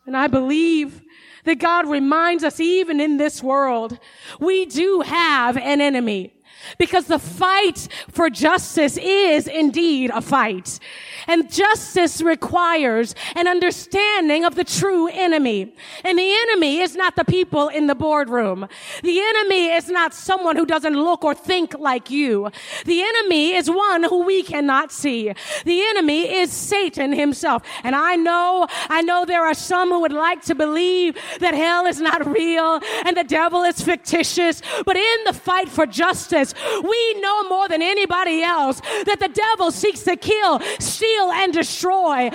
And 0.06 0.16
I 0.16 0.26
believe 0.26 1.02
that 1.44 1.60
God 1.60 1.86
reminds 1.86 2.42
us 2.42 2.58
even 2.58 3.00
in 3.00 3.16
this 3.16 3.40
world, 3.40 4.00
we 4.40 4.66
do 4.66 5.02
have 5.02 5.56
an 5.56 5.80
enemy 5.80 6.34
because 6.78 7.06
the 7.06 7.18
fight 7.18 7.88
for 8.10 8.30
justice 8.30 8.96
is 8.96 9.46
indeed 9.46 10.10
a 10.12 10.20
fight. 10.20 10.78
And 11.26 11.50
justice 11.50 12.20
requires 12.22 13.14
an 13.34 13.46
understanding 13.46 14.44
of 14.44 14.54
the 14.54 14.64
true 14.64 15.08
enemy. 15.08 15.74
And 16.04 16.18
the 16.18 16.34
enemy 16.48 16.78
is 16.78 16.96
not 16.96 17.16
the 17.16 17.24
people 17.24 17.68
in 17.68 17.86
the 17.86 17.94
boardroom. 17.94 18.68
The 19.02 19.20
enemy 19.20 19.68
is 19.68 19.88
not 19.88 20.14
someone 20.14 20.56
who 20.56 20.66
doesn't 20.66 20.94
look 20.94 21.24
or 21.24 21.34
think 21.34 21.78
like 21.78 22.10
you. 22.10 22.50
The 22.84 23.02
enemy 23.02 23.54
is 23.54 23.70
one 23.70 24.04
who 24.04 24.24
we 24.24 24.42
cannot 24.42 24.92
see. 24.92 25.32
The 25.64 25.82
enemy 25.82 26.36
is 26.36 26.52
Satan 26.52 27.12
himself. 27.12 27.62
And 27.84 27.94
I 27.94 28.16
know, 28.16 28.66
I 28.88 29.02
know 29.02 29.24
there 29.24 29.44
are 29.44 29.54
some 29.54 29.90
who 29.90 30.00
would 30.00 30.12
like 30.12 30.42
to 30.42 30.54
believe 30.54 31.16
that 31.40 31.54
hell 31.54 31.86
is 31.86 32.00
not 32.00 32.26
real 32.26 32.80
and 33.04 33.16
the 33.16 33.24
devil 33.24 33.62
is 33.62 33.80
fictitious. 33.80 34.62
But 34.84 34.96
in 34.96 35.24
the 35.24 35.32
fight 35.32 35.68
for 35.68 35.86
justice, 35.86 36.47
we 36.82 37.14
know 37.20 37.48
more 37.48 37.68
than 37.68 37.82
anybody 37.82 38.42
else 38.42 38.80
that 38.80 39.18
the 39.20 39.28
devil 39.28 39.70
seeks 39.70 40.02
to 40.02 40.16
kill, 40.16 40.60
steal, 40.78 41.30
and 41.30 41.52
destroy. 41.52 42.26
And 42.26 42.32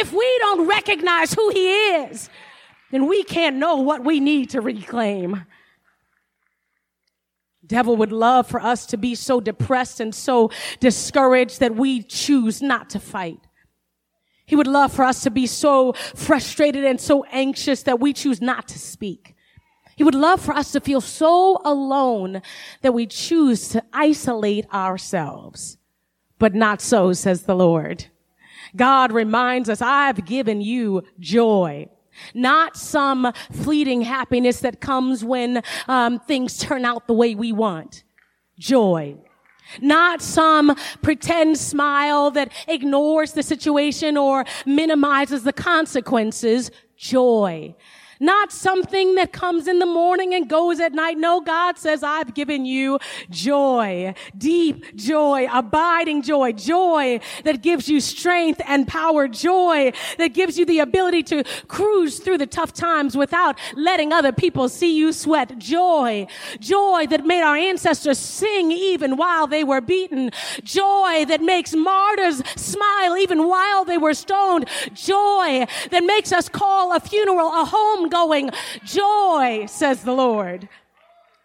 if 0.00 0.12
we 0.12 0.38
don't 0.40 0.66
recognize 0.66 1.34
who 1.34 1.50
he 1.50 1.68
is, 1.68 2.28
then 2.90 3.06
we 3.06 3.24
can't 3.24 3.56
know 3.56 3.76
what 3.76 4.04
we 4.04 4.20
need 4.20 4.50
to 4.50 4.60
reclaim. 4.60 5.46
Devil 7.66 7.96
would 7.96 8.12
love 8.12 8.46
for 8.46 8.60
us 8.60 8.86
to 8.86 8.96
be 8.96 9.14
so 9.14 9.40
depressed 9.40 10.00
and 10.00 10.14
so 10.14 10.50
discouraged 10.80 11.60
that 11.60 11.74
we 11.74 12.02
choose 12.02 12.60
not 12.60 12.90
to 12.90 13.00
fight. 13.00 13.40
He 14.46 14.56
would 14.56 14.66
love 14.66 14.92
for 14.92 15.04
us 15.04 15.22
to 15.22 15.30
be 15.30 15.46
so 15.46 15.94
frustrated 16.14 16.84
and 16.84 17.00
so 17.00 17.24
anxious 17.32 17.82
that 17.84 18.00
we 18.00 18.12
choose 18.12 18.42
not 18.42 18.68
to 18.68 18.78
speak. 18.78 19.33
He 19.96 20.04
would 20.04 20.14
love 20.14 20.40
for 20.40 20.52
us 20.52 20.72
to 20.72 20.80
feel 20.80 21.00
so 21.00 21.60
alone 21.64 22.42
that 22.82 22.94
we 22.94 23.06
choose 23.06 23.68
to 23.68 23.82
isolate 23.92 24.66
ourselves. 24.72 25.78
But 26.38 26.54
not 26.54 26.80
so, 26.80 27.12
says 27.12 27.42
the 27.42 27.54
Lord. 27.54 28.06
God 28.76 29.12
reminds 29.12 29.68
us, 29.68 29.80
I've 29.80 30.24
given 30.24 30.60
you 30.60 31.02
joy. 31.20 31.88
Not 32.32 32.76
some 32.76 33.32
fleeting 33.52 34.02
happiness 34.02 34.60
that 34.60 34.80
comes 34.80 35.24
when 35.24 35.62
um, 35.88 36.18
things 36.20 36.58
turn 36.58 36.84
out 36.84 37.06
the 37.06 37.14
way 37.14 37.34
we 37.34 37.52
want. 37.52 38.04
Joy. 38.58 39.16
Not 39.80 40.22
some 40.22 40.76
pretend 41.02 41.58
smile 41.58 42.30
that 42.32 42.52
ignores 42.68 43.32
the 43.32 43.42
situation 43.42 44.16
or 44.16 44.44
minimizes 44.66 45.42
the 45.42 45.52
consequences. 45.52 46.70
Joy. 46.96 47.74
Not 48.20 48.52
something 48.52 49.14
that 49.16 49.32
comes 49.32 49.66
in 49.66 49.78
the 49.78 49.86
morning 49.86 50.34
and 50.34 50.48
goes 50.48 50.80
at 50.80 50.92
night. 50.92 51.18
No, 51.18 51.40
God 51.40 51.78
says, 51.78 52.02
I've 52.02 52.34
given 52.34 52.64
you 52.64 52.98
joy, 53.30 54.14
deep 54.36 54.96
joy, 54.96 55.48
abiding 55.52 56.22
joy, 56.22 56.52
joy 56.52 57.20
that 57.44 57.62
gives 57.62 57.88
you 57.88 58.00
strength 58.00 58.60
and 58.66 58.86
power, 58.86 59.28
joy 59.28 59.92
that 60.18 60.34
gives 60.34 60.58
you 60.58 60.64
the 60.64 60.78
ability 60.78 61.22
to 61.24 61.44
cruise 61.68 62.18
through 62.18 62.38
the 62.38 62.46
tough 62.46 62.72
times 62.72 63.16
without 63.16 63.58
letting 63.74 64.12
other 64.12 64.32
people 64.32 64.68
see 64.68 64.96
you 64.96 65.12
sweat, 65.12 65.58
joy, 65.58 66.26
joy 66.60 67.06
that 67.08 67.26
made 67.26 67.42
our 67.42 67.56
ancestors 67.56 68.18
sing 68.18 68.70
even 68.72 69.16
while 69.16 69.46
they 69.46 69.64
were 69.64 69.80
beaten, 69.80 70.30
joy 70.62 71.24
that 71.26 71.40
makes 71.42 71.74
martyrs 71.74 72.42
smile 72.56 73.16
even 73.16 73.48
while 73.48 73.84
they 73.84 73.98
were 73.98 74.14
stoned, 74.14 74.68
joy 74.94 75.66
that 75.90 76.04
makes 76.04 76.32
us 76.32 76.48
call 76.48 76.94
a 76.94 77.00
funeral 77.00 77.48
a 77.48 77.64
home 77.64 78.03
ongoing 78.04 78.50
joy, 78.84 79.64
says 79.66 80.02
the 80.02 80.12
Lord. 80.12 80.68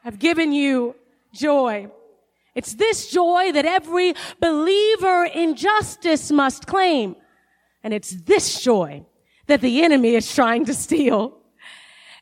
I've 0.03 0.19
given 0.19 0.51
you 0.51 0.95
joy. 1.33 1.89
It's 2.55 2.73
this 2.73 3.09
joy 3.11 3.51
that 3.53 3.65
every 3.65 4.13
believer 4.39 5.25
in 5.33 5.55
justice 5.55 6.31
must 6.31 6.67
claim. 6.67 7.15
And 7.83 7.93
it's 7.93 8.11
this 8.11 8.61
joy 8.61 9.05
that 9.47 9.61
the 9.61 9.83
enemy 9.83 10.15
is 10.15 10.33
trying 10.33 10.65
to 10.65 10.73
steal. 10.73 11.37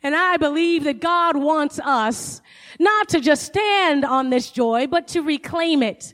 And 0.03 0.15
I 0.15 0.37
believe 0.37 0.83
that 0.83 0.99
God 0.99 1.35
wants 1.35 1.79
us 1.79 2.41
not 2.79 3.09
to 3.09 3.19
just 3.19 3.43
stand 3.43 4.05
on 4.05 4.29
this 4.29 4.51
joy, 4.51 4.85
but 4.85 5.07
to 5.09 5.21
reclaim 5.21 5.81
it. 5.81 6.13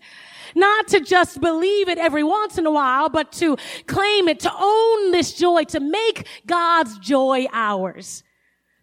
Not 0.56 0.88
to 0.90 1.00
just 1.00 1.42
believe 1.42 1.90
it 1.90 1.98
every 1.98 2.24
once 2.24 2.58
in 2.58 2.66
a 2.66 2.72
while, 2.72 3.10
but 3.10 3.32
to 3.34 3.58
claim 3.88 4.28
it, 4.28 4.40
to 4.42 4.52
own 4.54 5.12
this 5.12 5.34
joy, 5.34 5.64
to 5.66 5.80
make 5.80 6.28
God's 6.46 6.98
joy 7.00 7.48
ours. 7.52 8.24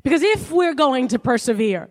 Because 0.02 0.22
if 0.22 0.50
we're 0.50 0.74
going 0.74 1.09
to 1.09 1.18
persevere, 1.18 1.90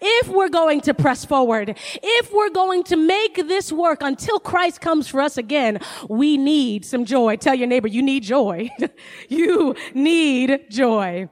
if 0.00 0.28
we're 0.28 0.48
going 0.48 0.80
to 0.82 0.94
press 0.94 1.24
forward, 1.24 1.76
if 2.02 2.32
we're 2.32 2.50
going 2.50 2.84
to 2.84 2.96
make 2.96 3.36
this 3.36 3.72
work 3.72 4.02
until 4.02 4.38
Christ 4.38 4.80
comes 4.80 5.08
for 5.08 5.20
us 5.20 5.36
again, 5.36 5.80
we 6.08 6.36
need 6.36 6.84
some 6.84 7.04
joy. 7.04 7.36
Tell 7.36 7.54
your 7.54 7.66
neighbor, 7.66 7.88
you 7.88 8.02
need 8.02 8.22
joy. 8.22 8.70
you 9.28 9.74
need 9.94 10.66
joy. 10.70 11.28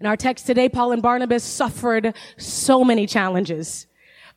In 0.00 0.06
our 0.06 0.16
text 0.16 0.46
today, 0.46 0.68
Paul 0.68 0.92
and 0.92 1.02
Barnabas 1.02 1.44
suffered 1.44 2.14
so 2.36 2.84
many 2.84 3.06
challenges. 3.06 3.86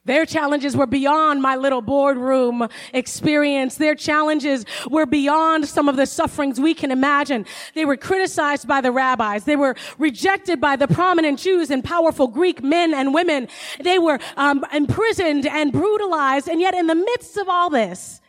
Their 0.05 0.25
challenges 0.25 0.75
were 0.75 0.87
beyond 0.87 1.41
my 1.41 1.55
little 1.55 1.81
boardroom 1.81 2.67
experience. 2.93 3.75
Their 3.75 3.95
challenges 3.95 4.65
were 4.89 5.05
beyond 5.05 5.67
some 5.67 5.89
of 5.89 5.97
the 5.97 6.05
sufferings 6.05 6.59
we 6.59 6.73
can 6.73 6.89
imagine. 6.89 7.45
They 7.75 7.85
were 7.85 7.97
criticized 7.97 8.67
by 8.67 8.81
the 8.81 8.91
rabbis. 8.91 9.43
They 9.43 9.57
were 9.57 9.75
rejected 9.97 10.61
by 10.61 10.77
the 10.77 10.87
prominent 10.87 11.39
Jews 11.39 11.69
and 11.69 11.83
powerful 11.83 12.27
Greek 12.27 12.63
men 12.63 12.93
and 12.93 13.13
women. 13.13 13.49
They 13.81 13.99
were 13.99 14.19
um, 14.37 14.65
imprisoned 14.73 15.45
and 15.45 15.71
brutalized. 15.71 16.47
And 16.47 16.61
yet 16.61 16.73
in 16.73 16.87
the 16.87 16.95
midst 16.95 17.37
of 17.37 17.49
all 17.49 17.69
this, 17.69 18.21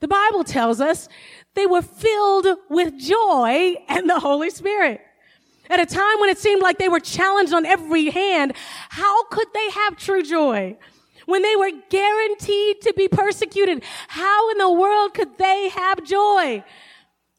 the 0.00 0.08
Bible 0.08 0.44
tells 0.44 0.80
us 0.80 1.08
they 1.54 1.66
were 1.66 1.82
filled 1.82 2.48
with 2.68 2.98
joy 2.98 3.76
and 3.88 4.10
the 4.10 4.18
Holy 4.18 4.50
Spirit. 4.50 5.00
At 5.70 5.80
a 5.80 5.86
time 5.86 6.20
when 6.20 6.28
it 6.28 6.38
seemed 6.38 6.60
like 6.60 6.78
they 6.78 6.90
were 6.90 7.00
challenged 7.00 7.54
on 7.54 7.64
every 7.64 8.10
hand, 8.10 8.52
how 8.90 9.24
could 9.28 9.48
they 9.54 9.70
have 9.70 9.96
true 9.96 10.22
joy? 10.22 10.76
When 11.26 11.42
they 11.42 11.56
were 11.56 11.70
guaranteed 11.90 12.80
to 12.82 12.92
be 12.96 13.08
persecuted. 13.08 13.82
How 14.08 14.50
in 14.50 14.58
the 14.58 14.70
world 14.70 15.14
could 15.14 15.38
they 15.38 15.68
have 15.70 16.04
joy? 16.04 16.64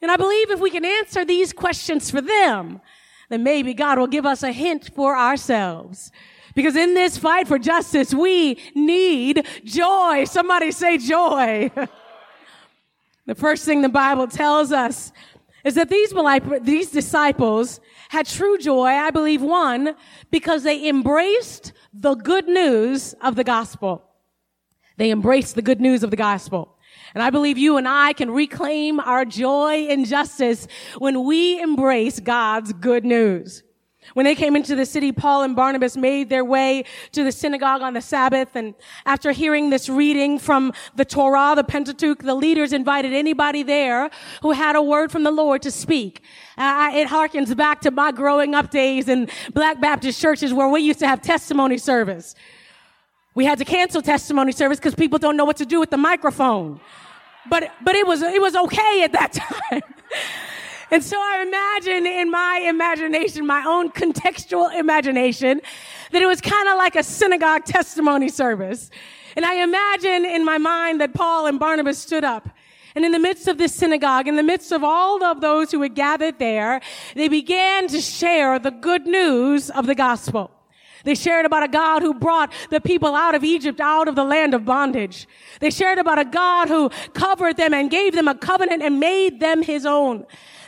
And 0.01 0.11
I 0.11 0.17
believe 0.17 0.51
if 0.51 0.59
we 0.59 0.69
can 0.69 0.85
answer 0.85 1.25
these 1.25 1.53
questions 1.53 2.11
for 2.11 2.21
them, 2.21 2.81
then 3.29 3.43
maybe 3.43 3.73
God 3.73 3.97
will 3.97 4.07
give 4.07 4.25
us 4.25 4.43
a 4.43 4.51
hint 4.51 4.91
for 4.93 5.15
ourselves. 5.15 6.11
Because 6.53 6.75
in 6.75 6.93
this 6.93 7.17
fight 7.17 7.47
for 7.47 7.59
justice, 7.59 8.13
we 8.13 8.59
need 8.75 9.45
joy. 9.63 10.25
Somebody 10.25 10.71
say 10.71 10.97
joy. 10.97 11.71
the 13.25 13.35
first 13.35 13.65
thing 13.65 13.81
the 13.81 13.89
Bible 13.89 14.27
tells 14.27 14.71
us 14.71 15.11
is 15.65 15.73
that 15.75 15.89
these, 15.89 16.13
these 16.61 16.91
disciples 16.91 17.79
had 18.09 18.27
true 18.27 18.57
joy, 18.57 18.85
I 18.85 19.09
believe, 19.09 19.41
one, 19.41 19.95
because 20.31 20.63
they 20.63 20.87
embraced 20.87 21.73
the 21.97 22.15
good 22.15 22.47
news 22.47 23.13
of 23.21 23.35
the 23.35 23.43
gospel. 23.43 24.03
They 24.97 25.11
embraced 25.11 25.55
the 25.55 25.61
good 25.61 25.79
news 25.79 26.03
of 26.03 26.11
the 26.11 26.17
gospel. 26.17 26.77
And 27.13 27.23
I 27.23 27.29
believe 27.29 27.57
you 27.57 27.77
and 27.77 27.87
I 27.87 28.13
can 28.13 28.31
reclaim 28.31 28.99
our 28.99 29.25
joy 29.25 29.87
and 29.89 30.05
justice 30.05 30.67
when 30.97 31.23
we 31.23 31.61
embrace 31.61 32.19
God's 32.19 32.73
good 32.73 33.05
news. 33.05 33.63
When 34.13 34.23
they 34.23 34.35
came 34.35 34.55
into 34.55 34.75
the 34.75 34.85
city, 34.85 35.11
Paul 35.11 35.43
and 35.43 35.55
Barnabas 35.55 35.97
made 35.97 36.29
their 36.29 36.45
way 36.45 36.85
to 37.11 37.23
the 37.23 37.31
synagogue 37.31 37.81
on 37.81 37.93
the 37.93 38.01
Sabbath. 38.01 38.55
And 38.55 38.75
after 39.05 39.31
hearing 39.31 39.69
this 39.69 39.89
reading 39.89 40.39
from 40.39 40.73
the 40.95 41.05
Torah, 41.05 41.53
the 41.55 41.63
Pentateuch, 41.63 42.19
the 42.19 42.35
leaders 42.35 42.71
invited 42.71 43.13
anybody 43.13 43.63
there 43.63 44.09
who 44.41 44.51
had 44.51 44.75
a 44.75 44.81
word 44.81 45.11
from 45.11 45.23
the 45.23 45.31
Lord 45.31 45.61
to 45.63 45.71
speak. 45.71 46.21
Uh, 46.57 46.91
it 46.93 47.07
harkens 47.07 47.55
back 47.55 47.81
to 47.81 47.91
my 47.91 48.11
growing 48.11 48.55
up 48.55 48.71
days 48.71 49.09
in 49.09 49.29
Black 49.53 49.81
Baptist 49.81 50.21
churches 50.21 50.53
where 50.53 50.67
we 50.69 50.81
used 50.81 50.99
to 50.99 51.07
have 51.07 51.21
testimony 51.21 51.77
service. 51.77 52.35
We 53.33 53.43
had 53.43 53.57
to 53.57 53.65
cancel 53.65 54.01
testimony 54.01 54.53
service 54.53 54.79
because 54.79 54.95
people 54.95 55.19
don't 55.19 55.35
know 55.35 55.45
what 55.45 55.57
to 55.57 55.65
do 55.65 55.79
with 55.79 55.89
the 55.89 55.97
microphone. 55.97 56.79
But, 57.49 57.71
but 57.83 57.95
it 57.95 58.07
was, 58.07 58.21
it 58.21 58.41
was 58.41 58.55
okay 58.55 59.03
at 59.03 59.11
that 59.11 59.33
time. 59.69 59.81
And 60.91 61.03
so 61.03 61.17
I 61.17 61.41
imagine 61.41 62.05
in 62.05 62.29
my 62.29 62.65
imagination, 62.67 63.47
my 63.47 63.63
own 63.65 63.89
contextual 63.89 64.73
imagination, 64.77 65.61
that 66.11 66.21
it 66.21 66.27
was 66.27 66.41
kind 66.41 66.67
of 66.69 66.77
like 66.77 66.95
a 66.95 67.03
synagogue 67.03 67.65
testimony 67.65 68.29
service. 68.29 68.91
And 69.35 69.45
I 69.45 69.63
imagine 69.63 70.25
in 70.25 70.45
my 70.45 70.57
mind 70.57 71.01
that 71.01 71.13
Paul 71.13 71.47
and 71.47 71.59
Barnabas 71.59 71.97
stood 71.97 72.23
up. 72.23 72.49
And 72.95 73.03
in 73.03 73.11
the 73.11 73.19
midst 73.19 73.49
of 73.49 73.57
this 73.57 73.75
synagogue, 73.75 74.27
in 74.27 74.37
the 74.37 74.43
midst 74.43 74.71
of 74.71 74.83
all 74.83 75.21
of 75.21 75.41
those 75.41 75.71
who 75.71 75.81
had 75.81 75.95
gathered 75.95 76.39
there, 76.39 76.79
they 77.13 77.27
began 77.27 77.89
to 77.89 77.99
share 77.99 78.57
the 78.57 78.71
good 78.71 79.05
news 79.05 79.69
of 79.69 79.85
the 79.85 79.95
gospel. 79.95 80.49
They 81.03 81.13
shared 81.13 81.45
about 81.45 81.63
a 81.63 81.67
God 81.67 82.01
who 82.01 82.13
brought 82.13 82.51
the 82.69 82.79
people 82.79 83.13
out 83.13 83.35
of 83.35 83.43
Egypt, 83.43 83.79
out 83.81 84.07
of 84.07 84.15
the 84.15 84.23
land 84.23 84.53
of 84.53 84.65
bondage. 84.65 85.27
They 85.59 85.69
shared 85.69 85.99
about 85.99 86.19
a 86.19 86.25
God 86.25 86.67
who 86.67 86.89
covered 87.13 87.57
them 87.57 87.73
and 87.73 87.91
gave 87.91 88.13
them 88.13 88.27
a 88.27 88.35
covenant 88.35 88.81
and 88.81 88.99
made 88.99 89.39
them 89.39 89.61
his 89.61 89.85
own. 89.85 90.25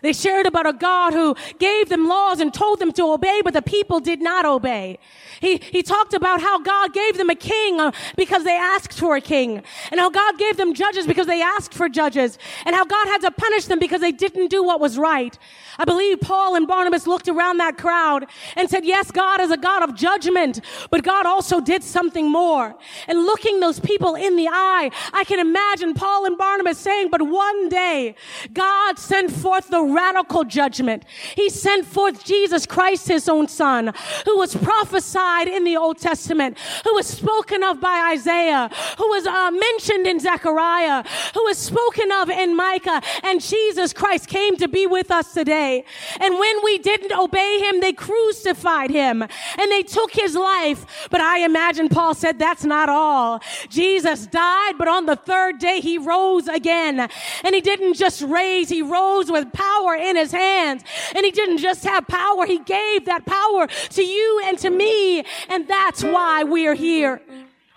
They 0.08 0.14
shared 0.14 0.46
about 0.46 0.66
a 0.66 0.72
God 0.72 1.12
who 1.12 1.36
gave 1.60 1.90
them 1.90 2.08
laws 2.08 2.40
and 2.40 2.54
told 2.54 2.80
them 2.80 2.94
to 2.94 3.12
obey, 3.12 3.42
but 3.44 3.54
the 3.54 3.62
people 3.62 4.00
did 4.00 4.22
not 4.22 4.46
obey. 4.46 5.00
He, 5.40 5.58
he 5.58 5.84
talked 5.84 6.14
about 6.14 6.42
how 6.42 6.60
God 6.60 6.94
gave 6.94 7.18
them 7.18 7.30
a 7.30 7.36
king 7.36 7.80
uh, 7.80 7.92
because 8.16 8.44
they 8.44 8.56
asked 8.58 8.98
for 8.98 9.16
a 9.16 9.22
king. 9.22 9.62
And 9.92 10.00
how 10.00 10.10
God 10.10 10.38
gave 10.38 10.58
them 10.58 10.74
judges 10.74 11.06
because 11.06 11.28
they 11.28 11.42
asked 11.42 11.74
for 11.74 11.90
judges. 11.90 12.38
And 12.66 12.76
how 12.76 12.86
God 12.86 13.08
had 13.08 13.22
to 13.22 13.32
punish 13.32 13.66
them 13.66 13.80
because 13.80 14.02
they 14.02 14.12
didn't 14.12 14.48
do 14.48 14.64
what 14.64 14.80
was 14.80 14.98
right. 14.98 15.38
I 15.78 15.86
believe 15.86 16.20
Paul 16.22 16.56
and 16.56 16.68
Barnabas 16.68 17.06
looked 17.06 17.28
around 17.28 17.58
that 17.58 17.78
crowd 17.78 18.26
and 18.56 18.70
said, 18.70 18.84
yes, 18.84 19.12
God 19.12 19.40
is 19.42 19.52
a 19.52 19.58
God 19.58 19.84
of 19.84 19.96
judgment, 19.96 20.62
but 20.90 21.04
God 21.04 21.26
also 21.26 21.62
did 21.62 21.84
something 21.84 22.30
more. 22.30 22.76
And 23.08 23.20
looking 23.20 23.60
those 23.60 23.80
people 23.80 24.16
in 24.16 24.36
the 24.36 24.48
eye, 24.48 24.90
I 25.14 25.24
can 25.26 25.40
imagine 25.40 25.94
Paul 25.94 26.26
and 26.26 26.38
Barnabas 26.38 26.80
saying, 26.80 27.10
but 27.12 27.22
one 27.22 27.70
day 27.70 28.16
God 28.54 28.98
sent 28.98 29.32
forth 29.32 29.68
the 29.68 29.84
radical 29.84 30.44
judgment. 30.44 31.04
He 31.36 31.50
sent 31.50 31.86
forth 31.86 32.24
Jesus 32.24 32.66
Christ, 32.66 33.08
his 33.08 33.30
own 33.30 33.48
son, 33.48 33.94
who 34.26 34.38
was 34.38 34.56
prophesied 34.56 35.27
in 35.48 35.64
the 35.64 35.78
Old 35.78 35.98
Testament, 35.98 36.58
who 36.84 36.94
was 36.94 37.06
spoken 37.06 37.64
of 37.64 37.82
by 37.82 38.12
Isaiah, 38.14 38.70
who 38.98 39.08
was 39.10 39.26
uh, 39.28 39.52
mentioned 39.52 40.08
in 40.08 40.20
Zechariah, 40.20 41.04
who 41.34 41.44
was 41.44 41.58
spoken 41.58 42.12
of 42.14 42.30
in 42.30 42.56
Micah, 42.56 43.02
and 43.24 43.42
Jesus 43.42 43.94
Christ 43.94 44.28
came 44.28 44.56
to 44.58 44.68
be 44.68 44.88
with 44.88 45.12
us 45.12 45.34
today. 45.34 45.84
And 46.20 46.40
when 46.40 46.64
we 46.64 46.78
didn't 46.78 47.12
obey 47.12 47.60
him, 47.60 47.82
they 47.82 47.94
crucified 47.94 48.90
him 48.90 49.22
and 49.22 49.72
they 49.72 49.84
took 49.84 50.12
his 50.14 50.36
life. 50.36 51.08
But 51.12 51.22
I 51.22 51.40
imagine 51.40 51.90
Paul 51.90 52.14
said 52.14 52.40
that's 52.40 52.64
not 52.64 52.90
all. 52.90 53.42
Jesus 53.70 54.28
died, 54.28 54.74
but 54.78 54.88
on 54.88 55.06
the 55.06 55.16
third 55.16 55.60
day 55.60 55.80
he 55.82 55.98
rose 55.98 56.48
again. 56.48 57.10
And 57.44 57.56
he 57.56 57.62
didn't 57.62 57.96
just 57.96 58.22
raise, 58.22 58.70
he 58.70 58.82
rose 58.82 59.30
with 59.30 59.52
power 59.52 59.96
in 59.96 60.16
his 60.16 60.32
hands. 60.32 60.84
And 61.16 61.26
he 61.26 61.32
didn't 61.32 61.58
just 61.58 61.84
have 61.84 62.08
power, 62.08 62.46
he 62.46 62.60
gave 62.60 63.06
that 63.06 63.26
power 63.26 63.68
to 63.68 64.04
you 64.04 64.42
and 64.46 64.58
to 64.60 64.70
me. 64.70 65.17
And 65.50 65.68
that's 65.68 66.04
why 66.04 66.44
we 66.44 66.68
are 66.68 66.74
here. 66.74 67.22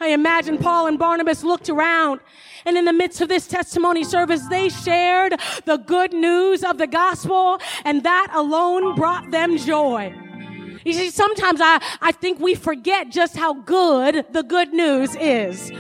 I 0.01 0.09
imagine 0.09 0.59
Paul 0.59 0.87
and 0.87 0.99
Barnabas 0.99 1.45
looked 1.45 1.69
around 1.69 2.21
and 2.65 2.77
in 2.77 2.85
the 2.85 2.93
midst 2.93 3.21
of 3.21 3.29
this 3.29 3.47
testimony 3.47 4.05
service, 4.05 4.47
they 4.49 4.69
shared 4.69 5.35
the 5.65 5.77
good 5.79 6.13
news 6.13 6.63
of 6.63 6.79
the 6.79 6.87
gospel 6.87 7.59
and 7.85 8.03
that 8.03 8.29
alone 8.35 8.95
brought 8.95 9.31
them 9.31 9.57
joy. 9.57 10.15
You 10.85 10.93
see, 10.93 11.11
sometimes 11.11 11.61
I, 11.63 11.83
I 12.01 12.13
think 12.13 12.41
we 12.41 12.55
forget 12.55 13.11
just 13.11 13.37
how 13.37 13.55
good 13.55 14.27
the 14.33 14.43
good 14.43 14.73
news 14.73 15.15
is. 15.17 15.71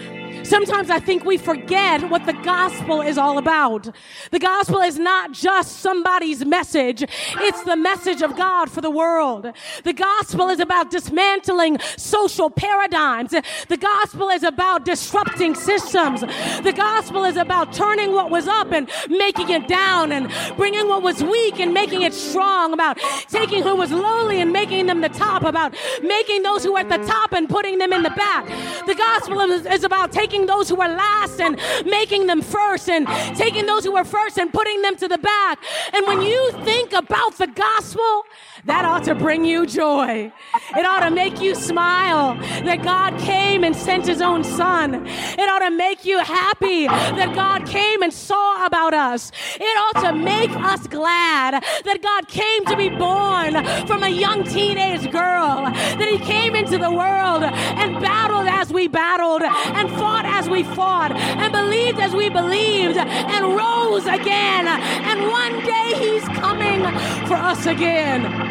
Sometimes 0.50 0.90
I 0.90 0.98
think 0.98 1.24
we 1.24 1.38
forget 1.38 2.10
what 2.10 2.26
the 2.26 2.32
gospel 2.32 3.02
is 3.02 3.16
all 3.16 3.38
about. 3.38 3.88
The 4.32 4.40
gospel 4.40 4.80
is 4.80 4.98
not 4.98 5.30
just 5.30 5.78
somebody's 5.78 6.44
message. 6.44 7.04
It's 7.36 7.62
the 7.62 7.76
message 7.76 8.20
of 8.20 8.36
God 8.36 8.68
for 8.68 8.80
the 8.80 8.90
world. 8.90 9.46
The 9.84 9.92
gospel 9.92 10.48
is 10.48 10.58
about 10.58 10.90
dismantling 10.90 11.78
social 11.96 12.50
paradigms. 12.50 13.30
The 13.30 13.76
gospel 13.76 14.28
is 14.30 14.42
about 14.42 14.84
disrupting 14.84 15.54
systems. 15.54 16.22
The 16.22 16.74
gospel 16.76 17.22
is 17.22 17.36
about 17.36 17.72
turning 17.72 18.10
what 18.12 18.32
was 18.32 18.48
up 18.48 18.72
and 18.72 18.90
making 19.08 19.50
it 19.50 19.68
down 19.68 20.10
and 20.10 20.32
bringing 20.56 20.88
what 20.88 21.04
was 21.04 21.22
weak 21.22 21.60
and 21.60 21.72
making 21.72 22.02
it 22.02 22.12
strong, 22.12 22.72
about 22.72 22.98
taking 23.28 23.62
who 23.62 23.76
was 23.76 23.92
lowly 23.92 24.40
and 24.40 24.52
making 24.52 24.86
them 24.86 25.00
the 25.00 25.10
top, 25.10 25.44
about 25.44 25.76
making 26.02 26.42
those 26.42 26.64
who 26.64 26.74
are 26.74 26.80
at 26.80 26.88
the 26.88 27.06
top 27.06 27.30
and 27.34 27.48
putting 27.48 27.78
them 27.78 27.92
in 27.92 28.02
the 28.02 28.10
back. 28.10 28.48
The 28.88 28.96
gospel 28.96 29.40
is 29.42 29.84
about 29.84 30.10
taking 30.10 30.39
taking 30.40 30.56
those 30.56 30.68
who 30.68 30.76
were 30.76 30.88
last 30.88 31.40
and 31.40 31.58
making 31.84 32.26
them 32.26 32.40
first, 32.40 32.88
and 32.88 33.06
taking 33.36 33.66
those 33.66 33.84
who 33.84 33.92
were 33.92 34.04
first 34.04 34.38
and 34.38 34.52
putting 34.52 34.80
them 34.82 34.96
to 34.96 35.08
the 35.08 35.18
back. 35.18 35.58
And 35.92 36.06
when 36.06 36.22
you 36.22 36.52
think 36.64 36.92
about 36.92 37.36
the 37.36 37.46
gospel, 37.46 38.24
that 38.64 38.84
ought 38.84 39.04
to 39.04 39.14
bring 39.14 39.44
you 39.44 39.66
joy. 39.66 40.32
It 40.76 40.86
ought 40.86 41.00
to 41.00 41.10
make 41.10 41.40
you 41.40 41.54
smile 41.54 42.34
that 42.64 42.82
God 42.82 43.18
came 43.20 43.64
and 43.64 43.74
sent 43.74 44.06
his 44.06 44.20
own 44.20 44.44
son. 44.44 45.06
It 45.06 45.48
ought 45.48 45.60
to 45.60 45.70
make 45.70 46.04
you 46.04 46.18
happy 46.18 46.86
that 46.86 47.34
God 47.34 47.66
came 47.66 48.02
and 48.02 48.12
saw 48.12 48.66
about 48.66 48.94
us. 48.94 49.32
It 49.56 49.62
ought 49.62 50.02
to 50.04 50.12
make 50.12 50.50
us 50.50 50.86
glad 50.86 51.62
that 51.84 52.02
God 52.02 52.28
came 52.28 52.64
to 52.66 52.76
be 52.76 52.88
born 52.88 53.64
from 53.86 54.02
a 54.02 54.08
young 54.08 54.44
teenage 54.44 55.10
girl, 55.10 55.64
that 55.64 56.08
he 56.10 56.18
came 56.18 56.54
into 56.54 56.78
the 56.78 56.90
world 56.90 57.42
and 57.42 58.00
battled 58.00 58.46
as 58.46 58.72
we 58.72 58.88
battled 58.88 59.42
and 59.42 59.88
fought 59.90 60.24
as 60.24 60.48
we 60.48 60.62
fought 60.62 61.12
and 61.12 61.52
believed 61.52 61.98
as 61.98 62.14
we 62.14 62.28
believed 62.28 62.96
and 62.96 63.56
rose 63.56 64.06
again. 64.06 64.66
And 64.68 65.22
one 65.28 65.64
day 65.64 65.94
he's 65.98 66.24
coming 66.38 66.82
for 67.26 67.34
us 67.34 67.66
again. 67.66 68.49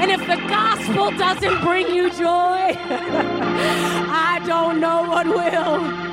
And 0.00 0.10
if 0.10 0.20
the 0.20 0.36
gospel 0.48 1.10
doesn't 1.10 1.60
bring 1.60 1.94
you 1.94 2.08
joy, 2.10 2.24
I 4.08 4.42
don't 4.46 4.80
know 4.80 5.02
what 5.02 5.26
will. 5.26 6.10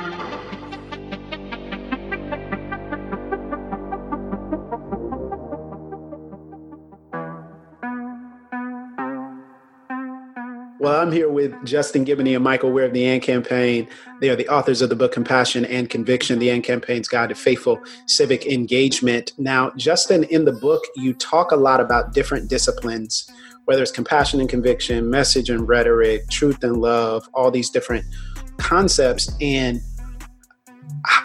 Well, 10.80 11.00
I'm 11.00 11.10
here 11.10 11.28
with 11.28 11.54
Justin 11.64 12.04
Giboney 12.04 12.34
and 12.34 12.44
Michael 12.44 12.70
Wear 12.70 12.84
of 12.84 12.92
the 12.92 13.04
AND 13.04 13.22
Campaign. 13.22 13.88
They 14.20 14.28
are 14.28 14.36
the 14.36 14.48
authors 14.48 14.80
of 14.80 14.90
the 14.90 14.96
book 14.96 15.12
Compassion 15.12 15.64
and 15.64 15.90
Conviction, 15.90 16.38
the 16.38 16.50
AND 16.50 16.62
Campaign's 16.62 17.08
Guide 17.08 17.30
to 17.30 17.34
Faithful 17.34 17.80
Civic 18.06 18.46
Engagement. 18.46 19.32
Now, 19.38 19.70
Justin, 19.76 20.24
in 20.24 20.44
the 20.44 20.52
book, 20.52 20.84
you 20.94 21.14
talk 21.14 21.52
a 21.52 21.56
lot 21.56 21.80
about 21.80 22.12
different 22.12 22.48
disciplines, 22.48 23.30
whether 23.68 23.82
it's 23.82 23.92
compassion 23.92 24.40
and 24.40 24.48
conviction, 24.48 25.10
message 25.10 25.50
and 25.50 25.68
rhetoric, 25.68 26.26
truth 26.30 26.64
and 26.64 26.78
love, 26.78 27.28
all 27.34 27.50
these 27.50 27.68
different 27.68 28.02
concepts. 28.56 29.30
And 29.42 29.82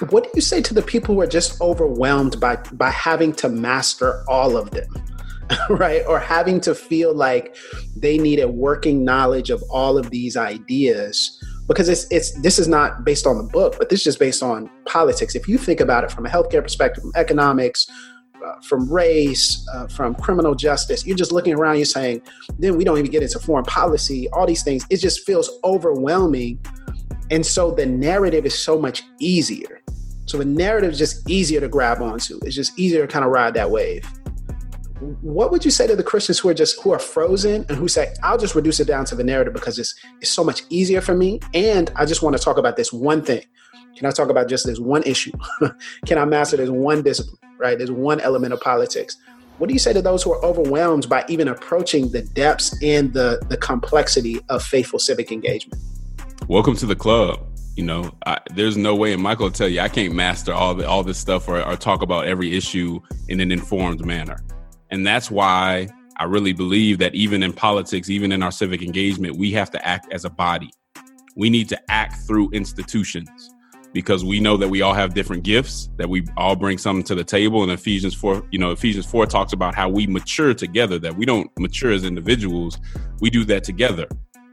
what 0.09 0.25
do 0.25 0.29
you 0.35 0.41
say 0.41 0.61
to 0.63 0.73
the 0.73 0.81
people 0.81 1.15
who 1.15 1.21
are 1.21 1.27
just 1.27 1.61
overwhelmed 1.61 2.41
by, 2.41 2.57
by 2.73 2.89
having 2.89 3.31
to 3.35 3.47
master 3.47 4.25
all 4.27 4.57
of 4.57 4.71
them? 4.71 4.93
right? 5.69 6.03
Or 6.05 6.19
having 6.19 6.59
to 6.61 6.75
feel 6.75 7.15
like 7.15 7.55
they 7.95 8.17
need 8.17 8.41
a 8.41 8.49
working 8.49 9.05
knowledge 9.05 9.49
of 9.49 9.63
all 9.69 9.97
of 9.97 10.09
these 10.09 10.35
ideas 10.35 11.41
because 11.69 11.87
it's 11.87 12.05
it's 12.11 12.31
this 12.41 12.59
is 12.59 12.67
not 12.67 13.05
based 13.05 13.25
on 13.25 13.37
the 13.37 13.43
book, 13.43 13.75
but 13.77 13.89
this 13.89 13.99
is 13.99 14.03
just 14.03 14.19
based 14.19 14.43
on 14.43 14.69
politics. 14.85 15.33
If 15.33 15.47
you 15.47 15.57
think 15.57 15.79
about 15.79 16.03
it 16.03 16.11
from 16.11 16.25
a 16.25 16.29
healthcare 16.29 16.61
perspective, 16.61 17.03
from 17.03 17.13
economics, 17.15 17.87
uh, 18.45 18.59
from 18.61 18.91
race, 18.91 19.65
uh, 19.73 19.87
from 19.87 20.15
criminal 20.15 20.55
justice, 20.55 21.05
you're 21.05 21.17
just 21.17 21.31
looking 21.31 21.53
around, 21.53 21.77
you're 21.77 21.85
saying, 21.85 22.21
then 22.59 22.77
we 22.77 22.83
don't 22.83 22.97
even 22.97 23.11
get 23.11 23.23
into 23.23 23.39
foreign 23.39 23.65
policy, 23.65 24.29
all 24.29 24.45
these 24.45 24.63
things. 24.63 24.85
It 24.89 24.97
just 24.97 25.25
feels 25.25 25.49
overwhelming. 25.63 26.59
And 27.31 27.45
so 27.45 27.71
the 27.71 27.85
narrative 27.85 28.45
is 28.45 28.57
so 28.57 28.79
much 28.79 29.03
easier. 29.19 29.81
So 30.25 30.37
the 30.37 30.45
narrative 30.45 30.91
is 30.91 30.97
just 30.97 31.29
easier 31.29 31.59
to 31.59 31.67
grab 31.67 32.01
onto. 32.01 32.39
It's 32.43 32.55
just 32.55 32.77
easier 32.79 33.05
to 33.05 33.11
kind 33.11 33.25
of 33.25 33.31
ride 33.31 33.53
that 33.55 33.69
wave 33.69 34.05
what 35.21 35.51
would 35.51 35.65
you 35.65 35.71
say 35.71 35.87
to 35.87 35.95
the 35.95 36.03
Christians 36.03 36.39
who 36.39 36.49
are 36.49 36.53
just 36.53 36.81
who 36.81 36.91
are 36.91 36.99
frozen 36.99 37.65
and 37.67 37.77
who 37.77 37.87
say, 37.87 38.13
I'll 38.23 38.37
just 38.37 38.55
reduce 38.55 38.79
it 38.79 38.87
down 38.87 39.05
to 39.05 39.15
the 39.15 39.23
narrative 39.23 39.53
because 39.53 39.77
it's 39.79 39.95
it's 40.21 40.31
so 40.31 40.43
much 40.43 40.63
easier 40.69 41.01
for 41.01 41.15
me. 41.15 41.39
And 41.53 41.91
I 41.95 42.05
just 42.05 42.21
want 42.21 42.37
to 42.37 42.41
talk 42.41 42.57
about 42.57 42.77
this 42.77 42.93
one 42.93 43.23
thing. 43.23 43.43
Can 44.03 44.09
I 44.09 44.11
talk 44.11 44.27
about 44.27 44.49
just 44.49 44.65
this 44.65 44.79
one 44.79 45.01
issue? 45.03 45.31
Can 46.05 46.17
I 46.17 46.25
master 46.25 46.57
this 46.57 46.69
one 46.69 47.03
discipline? 47.03 47.37
Right? 47.57 47.77
There's 47.77 47.89
one 47.89 48.19
element 48.19 48.51
of 48.51 48.59
politics. 48.59 49.15
What 49.59 49.67
do 49.67 49.73
you 49.73 49.79
say 49.79 49.93
to 49.93 50.01
those 50.01 50.21
who 50.21 50.33
are 50.33 50.43
overwhelmed 50.43 51.07
by 51.07 51.23
even 51.29 51.47
approaching 51.47 52.11
the 52.11 52.21
depths 52.21 52.77
and 52.83 53.13
the, 53.13 53.41
the 53.47 53.55
complexity 53.55 54.41
of 54.49 54.61
faithful 54.61 54.99
civic 54.99 55.31
engagement? 55.31 55.81
Welcome 56.49 56.75
to 56.75 56.85
the 56.85 56.97
club. 56.97 57.47
You 57.77 57.85
know, 57.85 58.11
I, 58.25 58.39
there's 58.53 58.75
no 58.75 58.93
way, 58.93 59.13
and 59.13 59.23
Michael 59.23 59.45
will 59.45 59.53
tell 59.53 59.69
you, 59.69 59.79
I 59.79 59.87
can't 59.87 60.13
master 60.13 60.51
all 60.51 60.75
the, 60.75 60.85
all 60.85 61.05
this 61.05 61.17
stuff 61.17 61.47
or, 61.47 61.63
or 61.63 61.77
talk 61.77 62.01
about 62.01 62.25
every 62.25 62.57
issue 62.57 62.99
in 63.29 63.39
an 63.39 63.53
informed 63.53 64.05
manner. 64.05 64.43
And 64.89 65.07
that's 65.07 65.31
why 65.31 65.87
I 66.17 66.25
really 66.25 66.51
believe 66.51 66.97
that 66.97 67.15
even 67.15 67.41
in 67.41 67.53
politics, 67.53 68.09
even 68.09 68.33
in 68.33 68.43
our 68.43 68.51
civic 68.51 68.81
engagement, 68.81 69.37
we 69.37 69.51
have 69.51 69.71
to 69.71 69.87
act 69.87 70.11
as 70.11 70.25
a 70.25 70.29
body. 70.29 70.71
We 71.37 71.49
need 71.49 71.69
to 71.69 71.79
act 71.89 72.27
through 72.27 72.49
institutions 72.51 73.52
because 73.93 74.25
we 74.25 74.39
know 74.39 74.57
that 74.57 74.67
we 74.67 74.81
all 74.81 74.93
have 74.93 75.13
different 75.13 75.43
gifts, 75.43 75.89
that 75.97 76.09
we 76.09 76.25
all 76.35 76.55
bring 76.55 76.77
something 76.77 77.03
to 77.05 77.15
the 77.15 77.23
table. 77.23 77.63
And 77.63 77.71
Ephesians 77.71 78.13
4, 78.15 78.47
you 78.51 78.59
know, 78.59 78.71
Ephesians 78.71 79.05
4 79.05 79.27
talks 79.27 79.53
about 79.53 79.75
how 79.75 79.87
we 79.87 80.07
mature 80.07 80.53
together, 80.53 80.97
that 80.99 81.15
we 81.15 81.25
don't 81.25 81.49
mature 81.59 81.91
as 81.91 82.03
individuals, 82.03 82.79
we 83.21 83.29
do 83.29 83.45
that 83.45 83.63
together. 83.63 84.07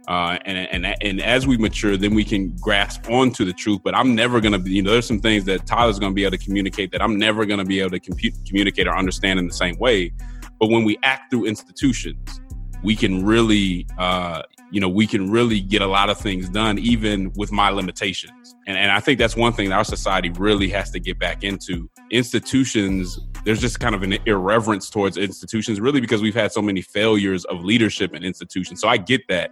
Uh, 0.08 0.38
and, 0.44 0.58
and 0.58 0.96
and 1.02 1.20
as 1.20 1.46
we 1.46 1.56
mature, 1.56 1.96
then 1.96 2.14
we 2.14 2.24
can 2.24 2.54
grasp 2.56 3.08
onto 3.08 3.44
the 3.44 3.52
truth. 3.52 3.80
But 3.84 3.94
I'm 3.94 4.14
never 4.14 4.40
going 4.40 4.52
to 4.52 4.58
be, 4.58 4.72
you 4.72 4.82
know, 4.82 4.90
there's 4.90 5.06
some 5.06 5.20
things 5.20 5.44
that 5.44 5.66
Tyler's 5.66 6.00
going 6.00 6.12
to 6.12 6.14
be 6.14 6.24
able 6.24 6.36
to 6.36 6.44
communicate 6.44 6.90
that 6.92 7.00
I'm 7.00 7.16
never 7.16 7.46
going 7.46 7.60
to 7.60 7.64
be 7.64 7.80
able 7.80 7.98
to 7.98 8.00
communicate 8.46 8.88
or 8.88 8.96
understand 8.96 9.38
in 9.38 9.46
the 9.46 9.54
same 9.54 9.78
way. 9.78 10.12
But 10.58 10.68
when 10.68 10.84
we 10.84 10.98
act 11.04 11.30
through 11.30 11.44
institutions, 11.44 12.40
we 12.82 12.96
can 12.96 13.24
really 13.24 13.86
uh, 13.98 14.42
you 14.70 14.80
know, 14.80 14.88
we 14.88 15.06
can 15.06 15.30
really 15.30 15.60
get 15.60 15.82
a 15.82 15.86
lot 15.86 16.10
of 16.10 16.18
things 16.18 16.48
done, 16.48 16.78
even 16.78 17.32
with 17.34 17.52
my 17.52 17.70
limitations. 17.70 18.32
And, 18.70 18.78
and 18.78 18.92
I 18.92 19.00
think 19.00 19.18
that's 19.18 19.34
one 19.34 19.52
thing 19.52 19.70
that 19.70 19.74
our 19.74 19.84
society 19.84 20.30
really 20.30 20.68
has 20.68 20.92
to 20.92 21.00
get 21.00 21.18
back 21.18 21.42
into. 21.42 21.90
Institutions, 22.12 23.18
there's 23.44 23.60
just 23.60 23.80
kind 23.80 23.96
of 23.96 24.04
an 24.04 24.16
irreverence 24.26 24.88
towards 24.88 25.16
institutions, 25.16 25.80
really, 25.80 26.00
because 26.00 26.22
we've 26.22 26.36
had 26.36 26.52
so 26.52 26.62
many 26.62 26.80
failures 26.80 27.44
of 27.46 27.64
leadership 27.64 28.14
in 28.14 28.22
institutions. 28.22 28.80
So 28.80 28.86
I 28.86 28.96
get 28.96 29.26
that. 29.28 29.50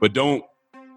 But 0.00 0.12
don't 0.12 0.44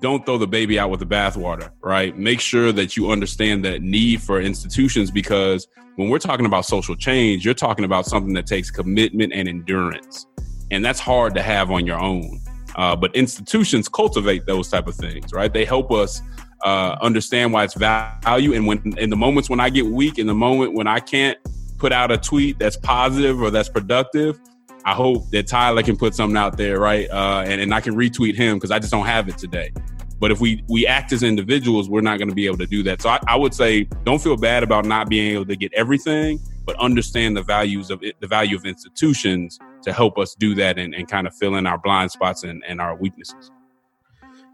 don't 0.02 0.24
throw 0.24 0.38
the 0.38 0.46
baby 0.46 0.78
out 0.78 0.92
with 0.92 1.00
the 1.00 1.06
bathwater, 1.08 1.72
right? 1.82 2.16
Make 2.16 2.42
sure 2.42 2.72
that 2.74 2.96
you 2.96 3.10
understand 3.10 3.66
that 3.66 3.82
need 3.82 4.22
for 4.22 4.40
institutions 4.40 5.10
because 5.10 5.68
when 5.96 6.10
we're 6.10 6.20
talking 6.20 6.46
about 6.46 6.66
social 6.66 6.96
change, 6.96 7.44
you're 7.44 7.54
talking 7.56 7.86
about 7.86 8.06
something 8.06 8.34
that 8.34 8.46
takes 8.46 8.70
commitment 8.70 9.34
and 9.34 9.48
endurance. 9.48 10.28
And 10.70 10.86
that's 10.86 11.00
hard 11.00 11.34
to 11.36 11.42
have 11.42 11.72
on 11.72 11.88
your 11.88 12.00
own. 12.00 12.40
Uh, 12.76 12.96
but 12.96 13.16
institutions 13.16 13.88
cultivate 13.88 14.46
those 14.46 14.70
type 14.70 14.88
of 14.88 14.96
things, 14.96 15.32
right? 15.32 15.52
They 15.52 15.66
help 15.66 15.92
us 15.92 16.22
uh, 16.64 16.98
understand 17.02 17.54
why 17.54 17.64
it's 17.64 17.74
value. 17.74 18.54
And 18.54 18.66
when 18.66 18.98
in 18.98 19.10
the 19.10 19.16
moments 19.16 19.50
when 19.50 19.60
I 19.60 19.70
get 19.70 19.86
weak, 19.86 20.18
in 20.18 20.28
the 20.28 20.34
moment 20.34 20.74
when 20.74 20.88
I 20.88 21.00
can't 21.00 21.38
put 21.78 21.92
out 21.92 22.12
a 22.12 22.18
tweet 22.18 22.60
that's 22.60 22.78
positive 22.78 23.42
or 23.42 23.52
that's 23.52 23.70
productive, 23.70 24.40
I 24.86 24.94
hope 24.94 25.30
that 25.32 25.48
Tyler 25.48 25.84
can 25.84 25.98
put 25.98 26.16
something 26.16 26.38
out 26.38 26.58
there, 26.58 26.80
right? 26.80 27.10
Uh, 27.10 27.44
and, 27.46 27.62
and 27.62 27.74
I 27.74 27.82
can 27.82 27.96
retweet 27.96 28.36
him 28.36 28.58
because 28.58 28.72
I 28.72 28.80
just 28.80 28.92
don't 28.92 29.06
have 29.06 29.30
it 29.30 29.38
today. 29.38 29.72
But 30.20 30.32
if 30.32 30.40
we 30.40 30.64
we 30.70 30.88
act 30.88 31.12
as 31.12 31.22
individuals, 31.22 31.90
we're 31.90 32.02
not 32.02 32.18
going 32.18 32.30
to 32.30 32.36
be 32.36 32.46
able 32.46 32.60
to 32.60 32.66
do 32.66 32.84
that. 32.84 33.02
So 33.02 33.10
I, 33.10 33.20
I, 33.28 33.36
would 33.36 33.54
say, 33.54 33.84
don't 34.06 34.22
feel 34.22 34.38
bad 34.38 34.64
about 34.64 34.86
not 34.86 35.10
being 35.10 35.34
able 35.34 35.46
to 35.46 35.56
get 35.58 35.74
everything, 35.74 36.40
but 36.66 36.80
understand 36.80 37.36
the 37.36 37.44
values 37.44 37.92
of 37.92 38.02
it, 38.04 38.16
the 38.22 38.28
value 38.28 38.56
of 38.56 38.66
institutions 38.66 39.60
to 39.82 39.92
help 39.92 40.18
us 40.18 40.34
do 40.36 40.56
that 40.56 40.80
and, 40.80 40.96
and 40.96 41.10
kind 41.10 41.28
of 41.28 41.36
fill 41.36 41.56
in 41.56 41.68
our 41.68 41.78
blind 41.78 42.12
spots 42.12 42.44
and, 42.44 42.64
and 42.66 42.80
our 42.80 42.96
weaknesses. 42.96 43.52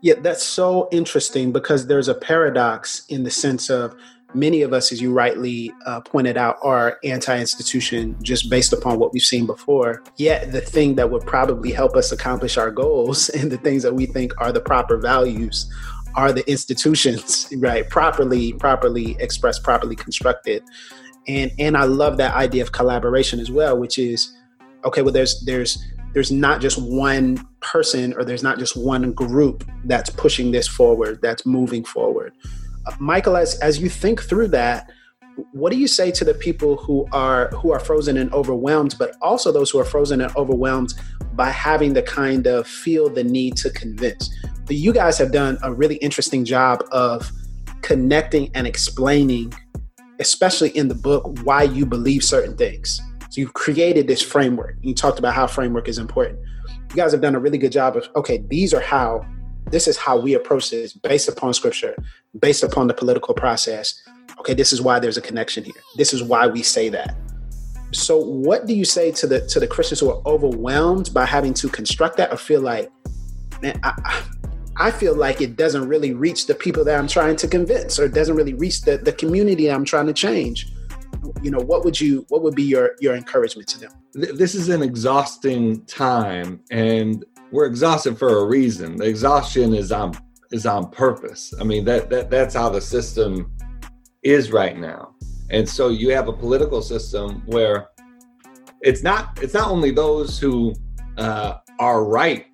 Yeah, 0.02 0.16
that's 0.22 0.44
so 0.44 0.88
interesting 0.92 1.52
because 1.52 1.88
there's 1.88 2.08
a 2.08 2.14
paradox 2.14 3.06
in 3.10 3.24
the 3.24 3.32
sense 3.32 3.70
of 3.70 3.96
many 4.34 4.62
of 4.62 4.74
us, 4.74 4.92
as 4.92 5.02
you 5.02 5.12
rightly 5.12 5.74
uh, 5.86 6.00
pointed 6.02 6.38
out, 6.38 6.58
are 6.64 6.98
anti 7.04 7.38
institution 7.38 8.16
just 8.22 8.50
based 8.50 8.72
upon 8.72 9.00
what 9.00 9.14
we've 9.14 9.22
seen 9.22 9.46
before. 9.46 10.04
Yet, 10.16 10.52
the 10.52 10.62
thing 10.62 10.96
that 10.96 11.10
would 11.10 11.26
probably 11.26 11.72
help 11.72 11.96
us 11.96 12.12
accomplish 12.12 12.58
our 12.58 12.72
goals 12.72 13.30
and 13.38 13.52
the 13.52 13.58
things 13.58 13.84
that 13.84 13.94
we 13.94 14.06
think 14.06 14.32
are 14.40 14.52
the 14.52 14.62
proper 14.62 14.98
values 14.98 15.72
are 16.16 16.32
the 16.32 16.50
institutions, 16.50 17.52
right? 17.58 17.90
Properly, 17.90 18.54
properly 18.54 19.18
expressed, 19.20 19.64
properly 19.64 19.96
constructed. 19.96 20.64
And, 21.28 21.52
and 21.60 21.78
I 21.78 21.84
love 21.84 22.18
that 22.18 22.34
idea 22.36 22.64
of 22.64 22.72
collaboration 22.72 23.40
as 23.40 23.52
well, 23.52 23.78
which 23.78 24.00
is 24.00 24.36
okay, 24.86 25.02
well, 25.02 25.12
there's, 25.12 25.44
there's, 25.46 25.78
there's 26.14 26.32
not 26.32 26.62
just 26.62 26.82
one 26.82 27.46
person 27.60 28.14
or 28.14 28.24
there's 28.24 28.44
not 28.44 28.58
just 28.58 28.76
one 28.76 29.12
group 29.14 29.64
that's 29.86 30.10
pushing 30.10 30.52
this 30.52 30.68
forward, 30.68 31.20
that's 31.22 31.46
moving 31.46 31.84
forward 31.84 32.34
uh, 32.86 32.96
Michael, 33.00 33.38
as 33.38 33.56
as 33.60 33.80
you 33.80 33.90
think 33.90 34.22
through 34.22 34.48
that, 34.50 34.90
what 35.54 35.72
do 35.72 35.78
you 35.78 35.88
say 35.88 36.12
to 36.12 36.26
the 36.26 36.34
people 36.34 36.78
who 36.78 37.08
are 37.12 37.50
who 37.50 37.72
are 37.72 37.80
frozen 37.80 38.18
and 38.18 38.32
overwhelmed, 38.34 38.96
but 38.98 39.16
also 39.22 39.52
those 39.52 39.70
who 39.70 39.80
are 39.80 39.86
frozen 39.86 40.22
and 40.22 40.36
overwhelmed 40.36 40.94
by 41.34 41.50
having 41.50 41.94
the 41.94 42.02
kind 42.02 42.48
of 42.48 42.68
feel 42.68 43.10
the 43.10 43.24
need 43.24 43.56
to 43.58 43.70
convince? 43.70 44.30
But 44.66 44.76
you 44.76 44.94
guys 44.94 45.18
have 45.18 45.32
done 45.32 45.58
a 45.64 45.74
really 45.74 45.96
interesting 45.96 46.46
job 46.46 46.84
of 46.92 47.32
connecting 47.82 48.52
and 48.56 48.68
explaining, 48.68 49.54
especially 50.20 50.70
in 50.70 50.88
the 50.88 50.96
book, 50.96 51.40
why 51.44 51.64
you 51.64 51.86
believe 51.86 52.24
certain 52.24 52.56
things. 52.56 53.00
So 53.30 53.42
you've 53.42 53.54
created 53.54 54.08
this 54.08 54.22
framework. 54.22 54.76
You 54.82 54.94
talked 54.94 55.20
about 55.20 55.34
how 55.34 55.48
framework 55.48 55.88
is 55.88 55.98
important. 56.00 56.40
You 56.90 56.96
guys 56.96 57.12
have 57.12 57.22
done 57.22 57.36
a 57.36 57.40
really 57.40 57.58
good 57.58 57.72
job 57.72 57.96
of 57.96 58.08
okay, 58.16 58.44
these 58.50 58.74
are 58.74 58.82
how 58.82 59.26
this 59.72 59.88
is 59.88 59.98
how 59.98 60.20
we 60.20 60.34
approach 60.34 60.72
this 60.72 60.94
based 60.94 61.30
upon 61.30 61.54
scripture, 61.54 61.96
based 62.40 62.64
upon 62.64 62.88
the 62.88 62.94
political 62.94 63.34
process. 63.34 64.02
Okay, 64.40 64.54
this 64.54 64.74
is 64.74 64.82
why 64.82 65.00
there's 65.00 65.18
a 65.18 65.22
connection 65.22 65.64
here. 65.64 65.82
This 65.96 66.14
is 66.14 66.24
why 66.24 66.48
we 66.48 66.64
say 66.64 66.90
that. 66.90 67.16
So 67.92 68.18
what 68.18 68.66
do 68.66 68.74
you 68.74 68.86
say 68.86 69.12
to 69.12 69.28
the 69.28 69.46
to 69.48 69.60
the 69.60 69.68
Christians 69.68 70.00
who 70.00 70.10
are 70.10 70.22
overwhelmed 70.26 71.14
by 71.14 71.26
having 71.26 71.54
to 71.56 71.70
construct 71.70 72.18
that 72.18 72.32
or 72.32 72.38
feel 72.38 72.62
like, 72.62 72.90
man, 73.62 73.80
I, 73.84 74.24
I 74.78 74.92
feel 74.92 75.16
like 75.16 75.42
it 75.42 75.56
doesn't 75.56 75.88
really 75.88 76.14
reach 76.14 76.48
the 76.48 76.56
people 76.56 76.86
that 76.86 76.98
I'm 76.98 77.08
trying 77.08 77.36
to 77.38 77.48
convince 77.48 78.00
or 78.00 78.06
it 78.06 78.14
doesn't 78.14 78.36
really 78.36 78.54
reach 78.54 78.82
the, 78.82 78.98
the 78.98 79.12
community 79.12 79.70
I'm 79.70 79.86
trying 79.86 80.08
to 80.08 80.14
change. 80.14 80.72
You 81.42 81.52
know, 81.52 81.60
what 81.60 81.84
would 81.86 82.00
you 82.00 82.26
what 82.30 82.42
would 82.44 82.56
be 82.56 82.64
your 82.64 82.92
your 83.00 83.16
encouragement 83.16 83.68
to 83.70 83.80
them? 83.80 83.92
This 84.14 84.56
is 84.56 84.70
an 84.70 84.82
exhausting 84.82 85.86
time 85.86 86.62
and 86.72 87.26
we're 87.52 87.66
exhausted 87.66 88.18
for 88.18 88.40
a 88.40 88.46
reason. 88.46 88.98
The 88.98 89.06
exhaustion 89.06 89.74
is 89.74 89.92
on 89.92 90.14
is 90.52 90.66
on 90.66 90.90
purpose. 90.92 91.54
I 91.60 91.64
mean 91.64 91.86
that 91.86 92.10
that 92.10 92.30
that's 92.30 92.56
how 92.56 92.70
the 92.70 92.82
system 92.82 93.52
is 94.24 94.52
right 94.52 94.78
now. 94.78 95.16
And 95.50 95.68
so 95.68 95.90
you 95.90 96.12
have 96.12 96.28
a 96.28 96.34
political 96.34 96.82
system 96.82 97.42
where 97.46 97.90
it's 98.82 99.04
not 99.04 99.40
it's 99.42 99.54
not 99.54 99.70
only 99.70 99.92
those 99.92 100.40
who 100.40 100.74
uh, 101.18 101.58
are 101.80 102.04
right 102.06 102.46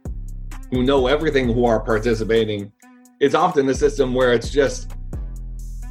who 0.72 0.84
know 0.84 1.08
everything 1.08 1.52
who 1.52 1.66
are 1.66 1.80
participating. 1.80 2.72
It's 3.20 3.36
often 3.36 3.70
a 3.70 3.74
system 3.74 4.14
where 4.14 4.34
it's 4.34 4.50
just 4.50 4.95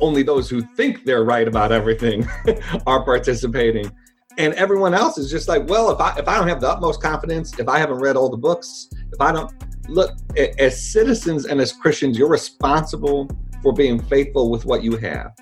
only 0.01 0.23
those 0.23 0.49
who 0.49 0.63
think 0.75 1.05
they're 1.05 1.25
right 1.25 1.47
about 1.47 1.73
everything 1.73 2.27
are 2.87 3.05
participating. 3.05 3.91
And 4.37 4.53
everyone 4.55 4.95
else 4.95 5.17
is 5.17 5.31
just 5.31 5.47
like 5.47 5.69
well 5.69 5.91
if 5.93 6.01
i 6.01 6.19
if 6.19 6.27
i 6.27 6.37
don't 6.37 6.49
have 6.49 6.61
the 6.61 6.69
utmost 6.69 7.01
confidence 7.01 7.57
if 7.59 7.69
i 7.69 7.79
haven't 7.79 7.99
read 7.99 8.17
all 8.17 8.29
the 8.29 8.37
books 8.37 8.89
if 9.13 9.21
i 9.21 9.31
don't 9.31 9.53
look 9.89 10.11
as 10.59 10.91
citizens 10.91 11.47
and 11.47 11.61
as 11.61 11.73
christians 11.73 12.19
you're 12.19 12.29
responsible 12.29 13.29
for 13.63 13.73
being 13.73 14.03
faithful 14.03 14.51
with 14.51 14.65
what 14.65 14.83
you 14.83 14.97
have. 14.97 15.33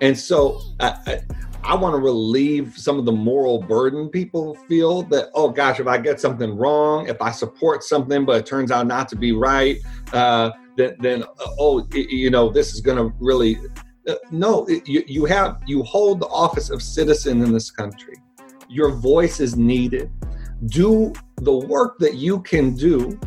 And 0.00 0.18
so 0.18 0.60
i, 0.80 0.88
I, 1.06 1.20
I 1.64 1.76
want 1.76 1.94
to 1.94 1.98
relieve 1.98 2.76
some 2.76 2.98
of 2.98 3.04
the 3.04 3.12
moral 3.12 3.60
burden 3.60 4.08
people 4.08 4.56
feel 4.68 5.02
that 5.04 5.30
oh 5.34 5.48
gosh 5.48 5.78
if 5.78 5.86
i 5.86 5.96
get 5.96 6.20
something 6.20 6.56
wrong 6.56 7.08
if 7.08 7.22
i 7.22 7.30
support 7.30 7.84
something 7.84 8.24
but 8.24 8.36
it 8.38 8.46
turns 8.46 8.72
out 8.72 8.86
not 8.86 9.08
to 9.10 9.16
be 9.16 9.30
right 9.32 9.78
uh, 10.12 10.50
then, 10.76 10.96
then 10.98 11.24
oh 11.58 11.86
you 11.92 12.30
know 12.30 12.50
this 12.50 12.74
is 12.74 12.80
going 12.80 12.96
to 12.98 13.14
really 13.20 13.58
Uh, 14.08 14.14
no 14.30 14.66
you, 14.68 15.04
you 15.06 15.24
have 15.24 15.62
you 15.64 15.82
hold 15.84 16.18
the 16.18 16.26
office 16.26 16.70
of 16.70 16.82
citizen 16.82 17.42
in 17.42 17.52
this 17.52 17.70
country 17.70 18.16
your 18.72 18.90
voice 18.90 19.38
is 19.38 19.54
needed. 19.54 20.10
Do 20.66 21.12
the 21.36 21.52
work 21.54 21.98
that 21.98 22.14
you 22.14 22.40
can 22.40 22.74
do. 22.74 23.20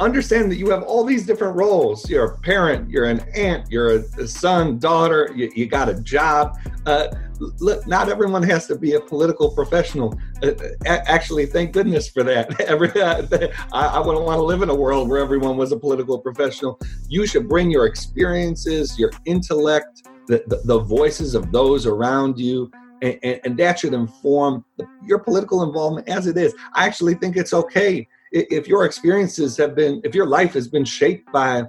Understand 0.00 0.50
that 0.50 0.56
you 0.56 0.70
have 0.70 0.82
all 0.82 1.04
these 1.04 1.26
different 1.26 1.56
roles. 1.56 2.08
You're 2.08 2.24
a 2.24 2.38
parent, 2.38 2.90
you're 2.90 3.04
an 3.04 3.20
aunt, 3.34 3.70
you're 3.70 3.98
a, 3.98 4.28
son, 4.28 4.78
daughter, 4.78 5.30
you, 5.34 5.50
you 5.54 5.66
got 5.66 5.88
a 5.88 6.00
job. 6.00 6.58
Uh, 6.86 7.08
look, 7.38 7.86
not 7.86 8.08
everyone 8.08 8.42
has 8.42 8.66
to 8.66 8.76
be 8.76 8.94
a 8.94 9.00
political 9.00 9.50
professional. 9.50 10.18
Uh, 10.42 10.52
actually, 10.86 11.46
thank 11.46 11.72
goodness 11.72 12.08
for 12.08 12.22
that. 12.24 12.60
Every, 12.68 12.90
uh, 13.00 13.26
I, 13.72 13.86
I 13.86 13.98
wouldn't 14.00 14.24
want 14.24 14.38
to 14.38 14.42
live 14.42 14.62
in 14.62 14.70
a 14.70 14.74
world 14.74 15.08
where 15.08 15.20
everyone 15.20 15.56
was 15.56 15.72
a 15.72 15.76
political 15.76 16.18
professional. 16.18 16.80
You 17.08 17.26
should 17.26 17.48
bring 17.48 17.70
your 17.70 17.86
experiences, 17.86 18.98
your 18.98 19.12
intellect, 19.24 20.08
the, 20.26 20.42
the, 20.46 20.62
the 20.64 20.80
voices 20.80 21.34
of 21.34 21.52
those 21.52 21.86
around 21.86 22.38
you 22.38 22.70
and, 23.02 23.18
and, 23.22 23.40
and 23.44 23.56
that 23.58 23.78
should 23.78 23.92
inform 23.92 24.64
your 25.04 25.18
political 25.18 25.62
involvement 25.62 26.08
as 26.08 26.26
it 26.26 26.36
is. 26.36 26.54
I 26.74 26.86
actually 26.86 27.14
think 27.14 27.36
it's 27.36 27.52
okay 27.52 28.08
if 28.34 28.66
your 28.66 28.84
experiences 28.84 29.56
have 29.56 29.74
been, 29.74 30.00
if 30.04 30.14
your 30.14 30.26
life 30.26 30.54
has 30.54 30.68
been 30.68 30.84
shaped 30.84 31.30
by 31.32 31.64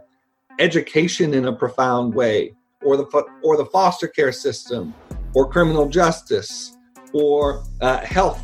education 0.59 1.33
in 1.33 1.45
a 1.45 1.53
profound 1.53 2.13
way, 2.13 2.55
or 2.81 2.97
the 2.97 3.05
or 3.43 3.55
the 3.57 3.65
foster 3.65 4.07
care 4.07 4.31
system, 4.31 4.93
or 5.33 5.49
criminal 5.49 5.87
justice, 5.87 6.75
or 7.13 7.63
uh, 7.81 7.99
health. 7.99 8.43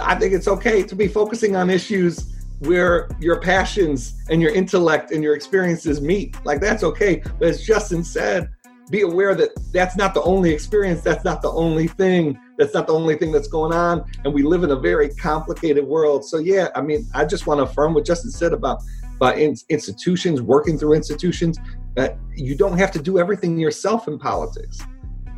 I 0.00 0.14
think 0.14 0.32
it's 0.32 0.48
okay 0.48 0.82
to 0.82 0.94
be 0.94 1.08
focusing 1.08 1.56
on 1.56 1.68
issues 1.70 2.32
where 2.60 3.08
your 3.20 3.40
passions 3.40 4.14
and 4.30 4.40
your 4.40 4.52
intellect 4.52 5.10
and 5.10 5.22
your 5.22 5.34
experiences 5.34 6.00
meet. 6.00 6.36
Like 6.44 6.60
that's 6.60 6.84
okay. 6.84 7.22
But 7.38 7.48
as 7.48 7.62
Justin 7.62 8.04
said, 8.04 8.50
be 8.90 9.00
aware 9.02 9.34
that 9.34 9.50
that's 9.72 9.96
not 9.96 10.14
the 10.14 10.22
only 10.22 10.50
experience 10.50 11.00
that's 11.00 11.24
not 11.24 11.42
the 11.42 11.50
only 11.50 11.88
thing 11.88 12.38
that's 12.58 12.74
not 12.74 12.86
the 12.86 12.92
only 12.92 13.16
thing 13.16 13.32
that's 13.32 13.48
going 13.48 13.72
on 13.72 14.04
and 14.24 14.32
we 14.32 14.42
live 14.42 14.62
in 14.62 14.70
a 14.70 14.76
very 14.76 15.08
complicated 15.14 15.84
world. 15.84 16.24
So 16.24 16.38
yeah 16.38 16.68
i 16.74 16.80
mean 16.80 17.06
i 17.14 17.24
just 17.24 17.46
want 17.46 17.58
to 17.58 17.64
affirm 17.64 17.94
what 17.94 18.04
justin 18.04 18.30
said 18.30 18.52
about 18.52 18.82
about 19.16 19.38
in, 19.38 19.54
institutions 19.68 20.42
working 20.42 20.76
through 20.76 20.94
institutions 20.94 21.58
that 21.94 22.18
you 22.34 22.56
don't 22.56 22.78
have 22.78 22.90
to 22.90 22.98
do 22.98 23.18
everything 23.18 23.58
yourself 23.58 24.08
in 24.08 24.18
politics. 24.18 24.80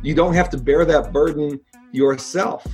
You 0.01 0.15
don't 0.15 0.33
have 0.33 0.49
to 0.51 0.57
bear 0.57 0.85
that 0.85 1.11
burden 1.11 1.59
yourself. 1.91 2.65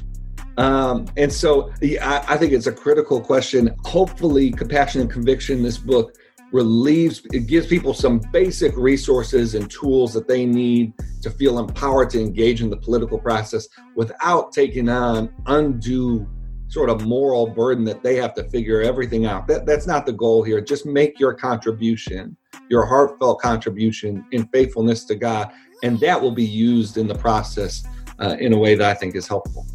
Um, 0.58 1.08
and 1.18 1.32
so 1.32 1.72
I, 1.82 2.24
I 2.30 2.38
think 2.38 2.54
it's 2.54 2.68
a 2.68 2.72
critical 2.72 3.20
question. 3.20 3.76
Hopefully 3.84 4.52
compassion 4.52 5.02
and 5.02 5.10
conviction 5.10 5.64
this 5.64 5.78
book 5.78 6.16
relieves 6.52 7.22
it 7.32 7.48
gives 7.48 7.68
people 7.68 7.94
some 7.94 8.20
basic 8.32 8.76
resources 8.76 9.56
and 9.56 9.70
tools 9.72 10.14
that 10.14 10.28
they 10.28 10.46
need 10.46 10.94
to 11.22 11.30
feel 11.30 11.60
empowered 11.60 12.10
to 12.10 12.20
engage 12.20 12.62
in 12.62 12.70
the 12.70 12.78
political 12.78 13.18
process 13.18 13.68
without 13.96 14.52
taking 14.52 14.90
on 14.90 15.34
undue 15.46 16.28
sort 16.68 16.90
of 16.90 17.06
moral 17.06 17.48
burden 17.48 17.84
that 17.84 18.02
they 18.02 18.16
have 18.16 18.34
to 18.34 18.46
figure 18.46 18.82
everything 18.82 19.26
out. 19.26 19.46
That, 19.46 19.66
that's 19.66 19.86
not 19.86 20.06
the 20.06 20.14
goal 20.14 20.42
here. 20.42 20.62
Just 20.62 20.86
make 20.86 21.20
your 21.20 21.34
contribution, 21.34 22.38
your 22.70 22.86
heartfelt 22.86 23.42
contribution 23.42 24.26
in 24.32 24.48
faithfulness 24.48 25.04
to 25.06 25.16
God, 25.16 25.52
and 25.84 26.00
that 26.00 26.22
will 26.22 26.32
be 26.32 26.46
used 26.46 26.98
in 26.98 27.08
the 27.08 27.16
process 27.16 27.84
uh, 28.20 28.38
in 28.40 28.54
a 28.54 28.58
way 28.58 28.76
that 28.76 28.90
I 28.90 28.94
think 28.94 29.16
is 29.16 29.28
helpful. 29.28 29.66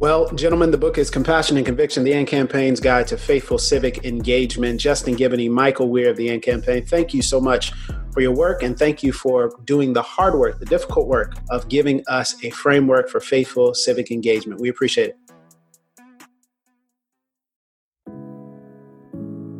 Well, 0.00 0.30
gentlemen, 0.30 0.70
the 0.70 0.78
book 0.78 0.96
is 0.96 1.10
Compassion 1.10 1.56
and 1.56 1.66
Conviction, 1.66 2.04
the 2.04 2.12
AND 2.12 2.28
Campaign's 2.28 2.78
Guide 2.78 3.08
to 3.08 3.16
Faithful 3.16 3.58
Civic 3.58 4.04
Engagement. 4.04 4.78
Justin 4.80 5.16
Giboney, 5.16 5.50
Michael 5.50 5.88
Wear 5.88 6.10
of 6.10 6.16
the 6.16 6.28
AND 6.28 6.40
Campaign, 6.40 6.86
thank 6.86 7.12
you 7.12 7.20
so 7.20 7.40
much 7.40 7.72
for 8.12 8.20
your 8.20 8.32
work 8.32 8.62
and 8.62 8.78
thank 8.78 9.02
you 9.02 9.12
for 9.12 9.52
doing 9.64 9.94
the 9.94 10.02
hard 10.02 10.36
work, 10.38 10.60
the 10.60 10.66
difficult 10.66 11.08
work 11.08 11.34
of 11.50 11.68
giving 11.68 12.04
us 12.06 12.36
a 12.44 12.50
framework 12.50 13.08
for 13.08 13.18
faithful 13.18 13.74
civic 13.74 14.12
engagement. 14.12 14.60
We 14.60 14.68
appreciate 14.68 15.10
it. 15.10 15.18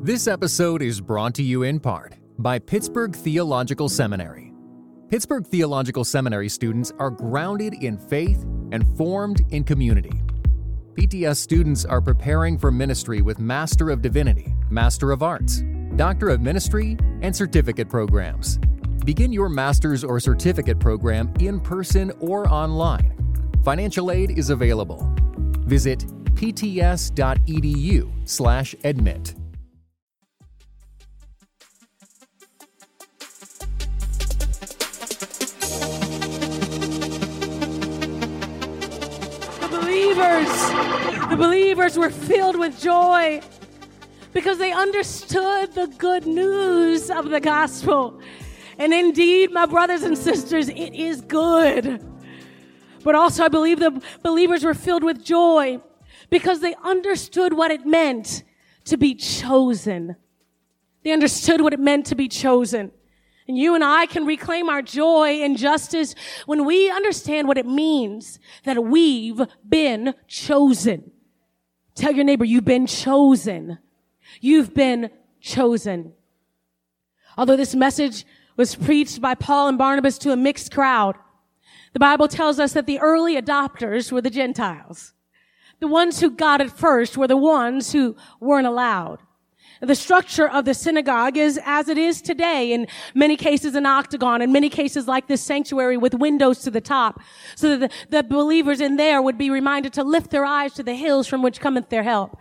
This 0.05 0.29
episode 0.29 0.83
is 0.83 1.01
brought 1.01 1.35
to 1.35 1.43
you 1.43 1.65
in 1.65 1.81
part 1.81 2.15
by 2.39 2.61
Pittsburgh 2.61 3.17
Theological 3.17 3.89
Seminary. 3.89 4.53
Pittsburgh 5.09 5.45
Theological 5.45 6.05
Seminary 6.05 6.49
students 6.49 6.93
are 7.01 7.11
grounded 7.11 7.75
in 7.75 7.99
faith 7.99 8.47
and 8.71 8.87
formed 8.97 9.43
in 9.51 9.65
community. 9.65 10.13
PTS 10.99 11.37
students 11.37 11.85
are 11.85 12.01
preparing 12.01 12.59
for 12.59 12.73
ministry 12.73 13.23
with 13.23 13.39
Master 13.39 13.91
of 13.91 14.03
Divinity, 14.03 14.53
Master 14.69 15.13
of 15.13 15.23
Arts, 15.23 15.63
Doctor 15.95 16.31
of 16.31 16.41
Ministry, 16.41 16.97
and 17.23 17.37
certificate 17.37 17.89
programs. 17.89 18.59
Begin 19.05 19.33
your 19.33 19.49
master's 19.49 20.03
or 20.03 20.19
certificate 20.19 20.81
program 20.81 21.33
in 21.39 21.61
person 21.61 22.11
or 22.19 22.49
online. 22.49 23.15
Financial 23.63 24.11
aid 24.11 24.37
is 24.37 24.51
available. 24.51 25.09
Visit 25.69 26.01
pts.edu/admit. 26.35 29.35
believers, 40.19 41.29
the 41.31 41.37
believers 41.37 41.97
were 41.97 42.11
filled 42.11 42.59
with 42.59 42.81
joy 42.81 43.41
because 44.33 44.59
they 44.59 44.73
understood 44.73 45.73
the 45.75 45.87
good 45.97 46.27
news 46.27 47.09
of 47.09 47.31
the 47.31 47.39
gospel. 47.39 48.21
And 48.79 48.93
indeed, 48.93 49.53
my 49.53 49.67
brothers 49.67 50.03
and 50.03 50.19
sisters, 50.19 50.69
it 50.69 50.93
is 50.95 51.21
good. 51.21 52.05
But 53.05 53.15
also, 53.15 53.45
I 53.45 53.49
believe 53.49 53.79
the 53.79 54.03
believers 54.23 54.65
were 54.65 54.75
filled 54.75 55.05
with 55.05 55.25
joy 55.25 55.81
because 56.31 56.61
they 56.61 56.75
understood 56.83 57.53
what 57.53 57.71
it 57.71 57.87
meant 57.87 58.43
to 58.87 58.97
be 58.97 59.15
chosen. 59.15 60.17
They 61.05 61.13
understood 61.13 61.61
what 61.61 61.73
it 61.73 61.81
meant 61.81 62.07
to 62.07 62.17
be 62.17 62.27
chosen. 62.27 62.91
And 63.49 63.57
you 63.57 63.75
and 63.75 63.83
I 63.83 64.05
can 64.05 64.27
reclaim 64.27 64.69
our 64.69 64.83
joy 64.83 65.41
and 65.43 65.57
justice 65.57 66.15
when 66.45 66.67
we 66.67 66.91
understand 66.91 67.49
what 67.49 67.57
it 67.57 67.67
means 67.67 68.39
that 68.65 68.85
we've 68.85 69.41
been 69.67 70.15
chosen. 70.27 71.11
Tell 71.95 72.13
your 72.13 72.25
neighbor, 72.25 72.45
you've 72.45 72.67
been 72.67 72.87
chosen. 72.87 73.79
You've 74.43 74.75
been 74.75 75.11
chosen. 75.41 76.13
Although 77.39 77.57
this 77.57 77.75
message 77.75 78.27
was 78.57 78.75
preached 78.75 79.21
by 79.23 79.35
Paul 79.35 79.69
and 79.69 79.79
Barnabas 79.79 80.19
to 80.19 80.33
a 80.33 80.37
mixed 80.37 80.71
crowd, 80.71 81.17
the 81.95 82.01
Bible 82.01 82.29
tells 82.29 82.61
us 82.61 82.75
that 82.75 82.87
the 82.87 82.99
early 83.01 83.41
adopters 83.41 84.13
were 84.13 84.21
the 84.21 84.29
Gentiles. 84.29 85.15
The 85.81 85.89
ones 85.89 86.21
who 86.21 86.31
got 86.31 86.61
it 86.61 86.71
first 86.71 87.17
were 87.17 87.29
the 87.29 87.37
ones 87.37 87.93
who 87.93 88.15
weren't 88.41 88.67
allowed. 88.67 89.21
The 89.81 89.95
structure 89.95 90.49
of 90.49 90.65
the 90.65 90.75
synagogue 90.75 91.37
is 91.37 91.59
as 91.65 91.89
it 91.89 91.99
is 91.99 92.21
today. 92.21 92.73
In 92.73 92.89
many 93.15 93.37
cases, 93.37 93.75
an 93.75 93.87
octagon. 93.87 94.43
In 94.43 94.51
many 94.51 94.69
cases, 94.69 95.07
like 95.07 95.29
this 95.29 95.41
sanctuary 95.41 95.97
with 95.97 96.15
windows 96.15 96.61
to 96.61 96.71
the 96.71 96.81
top, 96.81 97.21
so 97.55 97.77
that 97.77 97.91
the, 98.11 98.17
the 98.17 98.23
believers 98.23 98.81
in 98.81 98.97
there 98.97 99.23
would 99.23 99.39
be 99.39 99.51
reminded 99.51 99.93
to 99.95 100.03
lift 100.03 100.31
their 100.31 100.45
eyes 100.45 100.75
to 100.75 100.83
the 100.83 100.95
hills 100.95 101.29
from 101.29 101.43
which 101.43 101.61
cometh 101.61 101.91
their 101.91 102.03
help. 102.03 102.37